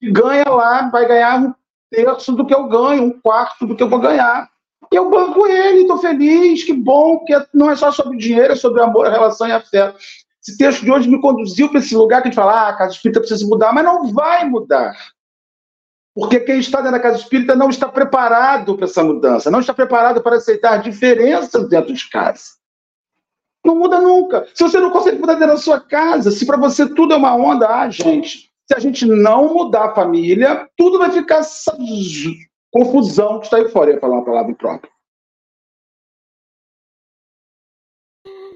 E 0.00 0.10
ganha 0.10 0.48
lá, 0.48 0.88
vai 0.90 1.06
ganhar 1.06 1.40
um 1.40 1.54
terço 1.90 2.32
do 2.32 2.44
que 2.44 2.54
eu 2.54 2.68
ganho, 2.68 3.04
um 3.04 3.20
quarto 3.20 3.66
do 3.66 3.74
que 3.74 3.82
eu 3.82 3.88
vou 3.88 3.98
ganhar. 3.98 4.48
E 4.92 4.96
eu 4.96 5.10
banco 5.10 5.46
ele, 5.46 5.82
estou 5.82 5.98
feliz, 5.98 6.64
que 6.64 6.72
bom, 6.72 7.18
porque 7.18 7.34
não 7.52 7.70
é 7.70 7.76
só 7.76 7.90
sobre 7.90 8.18
dinheiro, 8.18 8.52
é 8.52 8.56
sobre 8.56 8.82
amor, 8.82 9.08
relação 9.08 9.48
e 9.48 9.52
afeto. 9.52 9.98
Esse 10.40 10.56
texto 10.56 10.84
de 10.84 10.92
hoje 10.92 11.08
me 11.08 11.20
conduziu 11.20 11.68
para 11.68 11.80
esse 11.80 11.96
lugar 11.96 12.22
que 12.22 12.28
a 12.28 12.30
gente 12.30 12.36
fala, 12.36 12.52
ah, 12.52 12.68
a 12.68 12.76
casa 12.76 12.92
espírita 12.92 13.20
precisa 13.20 13.44
mudar, 13.46 13.72
mas 13.72 13.84
não 13.84 14.12
vai 14.12 14.44
mudar. 14.48 14.94
Porque 16.14 16.40
quem 16.40 16.60
está 16.60 16.78
dentro 16.78 16.92
da 16.92 17.00
casa 17.00 17.18
espírita 17.18 17.54
não 17.54 17.68
está 17.68 17.88
preparado 17.88 18.76
para 18.76 18.86
essa 18.86 19.02
mudança, 19.02 19.50
não 19.50 19.60
está 19.60 19.74
preparado 19.74 20.22
para 20.22 20.36
aceitar 20.36 20.78
diferenças 20.78 21.68
dentro 21.68 21.92
de 21.92 22.08
casa. 22.08 22.55
Não 23.66 23.74
muda 23.74 24.00
nunca. 24.00 24.46
Se 24.54 24.62
você 24.62 24.78
não 24.78 24.90
consegue 24.90 25.18
mudar 25.18 25.34
dentro 25.34 25.54
da 25.54 25.60
sua 25.60 25.80
casa, 25.80 26.30
se 26.30 26.46
para 26.46 26.56
você 26.56 26.88
tudo 26.88 27.14
é 27.14 27.16
uma 27.16 27.34
onda, 27.34 27.68
ah, 27.68 27.90
gente, 27.90 28.48
se 28.64 28.74
a 28.74 28.78
gente 28.78 29.04
não 29.04 29.52
mudar 29.52 29.86
a 29.86 29.94
família, 29.94 30.68
tudo 30.76 30.98
vai 30.98 31.10
ficar 31.10 31.38
essa 31.38 31.76
confusão 32.70 33.40
que 33.40 33.46
está 33.46 33.56
aí 33.56 33.68
fora. 33.68 33.90
Eu 33.90 33.94
ia 33.94 34.00
falar 34.00 34.14
uma 34.14 34.24
palavra 34.24 34.54
própria. 34.54 34.90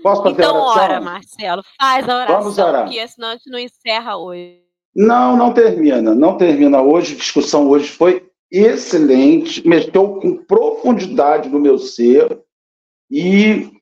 Posso 0.01 0.23
fazer 0.23 0.43
então, 0.43 0.57
a 0.57 0.63
oração? 0.63 0.83
ora, 0.83 1.01
Marcelo, 1.01 1.63
faz 1.79 2.09
a 2.09 2.17
oração, 2.17 2.41
Vamos 2.41 2.59
orar. 2.59 2.85
porque 2.85 3.09
senão 3.09 3.29
a 3.29 3.33
gente 3.33 3.51
não 3.51 3.59
encerra 3.59 4.17
hoje. 4.17 4.63
Não, 4.95 5.37
não 5.37 5.53
termina, 5.53 6.15
não 6.15 6.39
termina 6.39 6.81
hoje. 6.81 7.15
A 7.15 7.19
discussão 7.19 7.69
hoje 7.69 7.91
foi 7.91 8.31
excelente, 8.51 9.67
mexeu 9.67 10.21
com 10.21 10.37
profundidade 10.37 11.49
no 11.49 11.61
meu 11.61 11.79
ser 11.79 12.41
e 13.11 13.80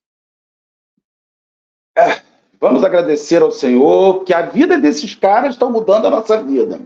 é, 1.98 2.22
vamos 2.60 2.84
agradecer 2.84 3.42
ao 3.42 3.50
Senhor 3.50 4.22
que 4.24 4.32
a 4.32 4.42
vida 4.42 4.78
desses 4.78 5.14
caras 5.14 5.54
está 5.54 5.68
mudando 5.68 6.06
a 6.06 6.10
nossa 6.10 6.40
vida. 6.40 6.80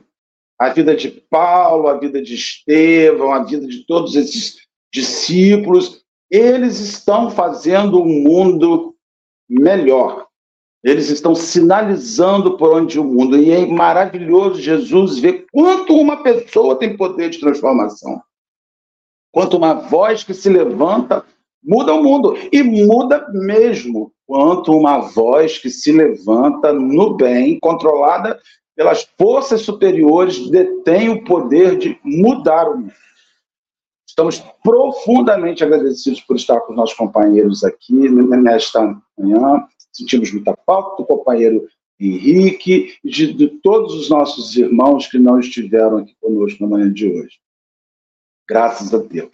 A 0.58 0.70
vida 0.70 0.94
de 0.96 1.10
Paulo, 1.10 1.88
a 1.88 1.98
vida 1.98 2.22
de 2.22 2.34
Estevão, 2.34 3.32
a 3.32 3.42
vida 3.42 3.66
de 3.66 3.84
todos 3.84 4.16
esses 4.16 4.58
discípulos, 4.92 6.02
eles 6.30 6.78
estão 6.78 7.30
fazendo 7.30 8.00
um 8.00 8.22
mundo 8.22 8.94
melhor. 9.48 10.26
Eles 10.82 11.10
estão 11.10 11.34
sinalizando 11.34 12.56
por 12.56 12.74
onde 12.74 12.98
o 12.98 13.04
mundo. 13.04 13.36
E 13.36 13.50
é 13.50 13.66
maravilhoso 13.66 14.60
Jesus 14.60 15.18
ver 15.18 15.46
quanto 15.52 15.94
uma 15.94 16.22
pessoa 16.22 16.76
tem 16.76 16.96
poder 16.96 17.30
de 17.30 17.38
transformação. 17.38 18.20
Quanto 19.30 19.56
uma 19.56 19.74
voz 19.74 20.24
que 20.24 20.34
se 20.34 20.48
levanta 20.48 21.24
muda 21.62 21.94
o 21.94 22.02
mundo. 22.02 22.36
E 22.50 22.62
muda 22.62 23.28
mesmo. 23.32 24.12
Quanto 24.27 24.77
uma 24.77 24.99
voz 24.99 25.59
que 25.59 25.68
se 25.68 25.93
levanta 25.93 26.73
no 26.73 27.14
bem, 27.14 27.59
controlada 27.61 28.39
pelas 28.77 29.07
forças 29.18 29.62
superiores, 29.62 30.49
detém 30.51 31.11
o 31.11 31.25
poder 31.25 31.77
de 31.77 31.99
mudar 32.03 32.68
o 32.68 32.79
mundo. 32.79 32.93
Estamos 34.09 34.43
profundamente 34.62 35.64
agradecidos 35.64 36.20
por 36.20 36.37
estar 36.37 36.61
com 36.61 36.73
os 36.73 36.77
nossos 36.77 36.97
companheiros 36.97 37.64
aqui 37.64 37.95
nesta 38.11 38.95
manhã. 39.18 39.66
Sentimos 39.91 40.33
muita 40.33 40.57
falta 40.66 41.03
do 41.03 41.07
companheiro 41.07 41.66
Henrique 41.99 42.99
e 43.05 43.11
de, 43.11 43.33
de, 43.33 43.49
todos 43.49 43.95
os 43.95 44.11
nossos 44.11 44.57
irmãos 44.57 45.07
que 45.07 45.18
não 45.18 45.39
estiveram 45.39 45.99
aqui 45.99 46.14
conosco 46.20 46.62
na 46.62 46.68
manhã 46.68 46.93
de 46.93 47.07
hoje. 47.07 47.39
Graças 48.49 48.93
a 48.93 48.99
Deus. 48.99 49.31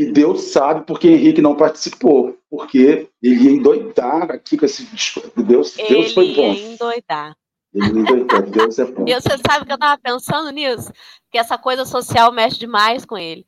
E 0.00 0.10
Deus 0.10 0.44
sabe 0.44 0.86
porque 0.86 1.08
Henrique 1.08 1.42
não 1.42 1.54
participou, 1.54 2.34
porque 2.48 3.10
ele 3.22 3.44
ia 3.44 3.50
endoidar 3.50 4.30
aqui 4.30 4.56
com 4.56 4.64
esse. 4.64 4.88
Deus, 5.36 5.76
Deus 5.76 6.14
foi 6.14 6.34
bom. 6.34 6.42
Ele 6.42 6.58
ia 6.58 6.72
endoidar. 6.72 7.36
Deus 8.50 8.78
é 8.78 8.86
bom. 8.86 9.04
você 9.04 9.36
sabe 9.46 9.66
que 9.66 9.72
eu 9.72 9.74
estava 9.74 10.00
pensando 10.02 10.50
nisso? 10.52 10.90
Que 11.30 11.36
essa 11.36 11.58
coisa 11.58 11.84
social 11.84 12.32
mexe 12.32 12.58
demais 12.58 13.04
com 13.04 13.18
ele. 13.18 13.44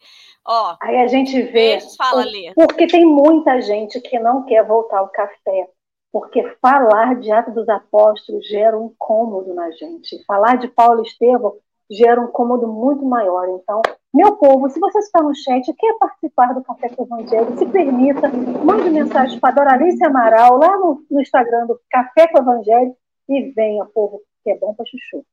Ó, 0.47 0.77
Aí 0.83 0.99
a 0.99 1.07
gente 1.07 1.41
vê. 1.41 1.79
Fala, 1.97 2.23
porque 2.55 2.87
tem 2.87 3.07
muita 3.07 3.59
gente 3.63 3.99
que 4.03 4.19
não 4.19 4.45
quer 4.45 4.63
voltar 4.63 4.99
ao 4.99 5.09
café. 5.09 5.71
Porque 6.13 6.55
falar 6.61 7.19
de 7.19 7.33
Atos 7.33 7.55
dos 7.55 7.69
Apóstolos 7.71 8.47
gera 8.47 8.79
um 8.79 8.89
incômodo 8.89 9.55
na 9.55 9.71
gente. 9.71 10.23
Falar 10.27 10.57
de 10.57 10.69
Paulo 10.69 11.03
e 11.03 11.09
Estevão 11.09 11.55
gera 11.91 12.21
um 12.21 12.25
incômodo 12.25 12.67
muito 12.67 13.05
maior. 13.05 13.49
Então, 13.49 13.83
meu 14.13 14.37
povo, 14.37 14.69
se 14.69 14.79
você 14.79 14.99
está 14.99 15.23
no 15.23 15.35
chat 15.35 15.73
quer 15.75 15.99
participar 15.99 16.55
do 16.55 16.63
Café 16.63 16.89
com 16.91 17.03
o 17.03 17.07
Evangelho, 17.07 17.59
se 17.59 17.67
permita, 17.67 18.29
mande 18.29 18.91
mensagem 18.91 19.39
para 19.41 19.51
a 19.51 19.53
Doralice 19.53 20.05
Amaral 20.05 20.57
lá 20.59 20.79
no, 20.79 21.05
no 21.11 21.21
Instagram 21.21 21.67
do 21.67 21.81
Café 21.91 22.29
com 22.29 22.39
o 22.39 22.43
Evangelho 22.43 22.97
e 23.29 23.53
venha, 23.53 23.85
povo, 23.87 24.21
que 24.43 24.51
é 24.51 24.59
bom 24.59 24.75
para 24.75 24.87
chuchu. 24.87 25.25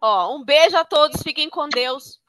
Ó, 0.00 0.36
um 0.36 0.44
beijo 0.44 0.76
a 0.76 0.84
todos, 0.84 1.22
fiquem 1.22 1.50
com 1.50 1.68
Deus. 1.68 2.20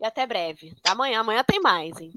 E 0.00 0.04
até 0.04 0.26
breve. 0.26 0.74
Amanhã, 0.86 1.20
amanhã 1.20 1.42
tem 1.44 1.60
mais, 1.60 1.98
hein? 2.00 2.12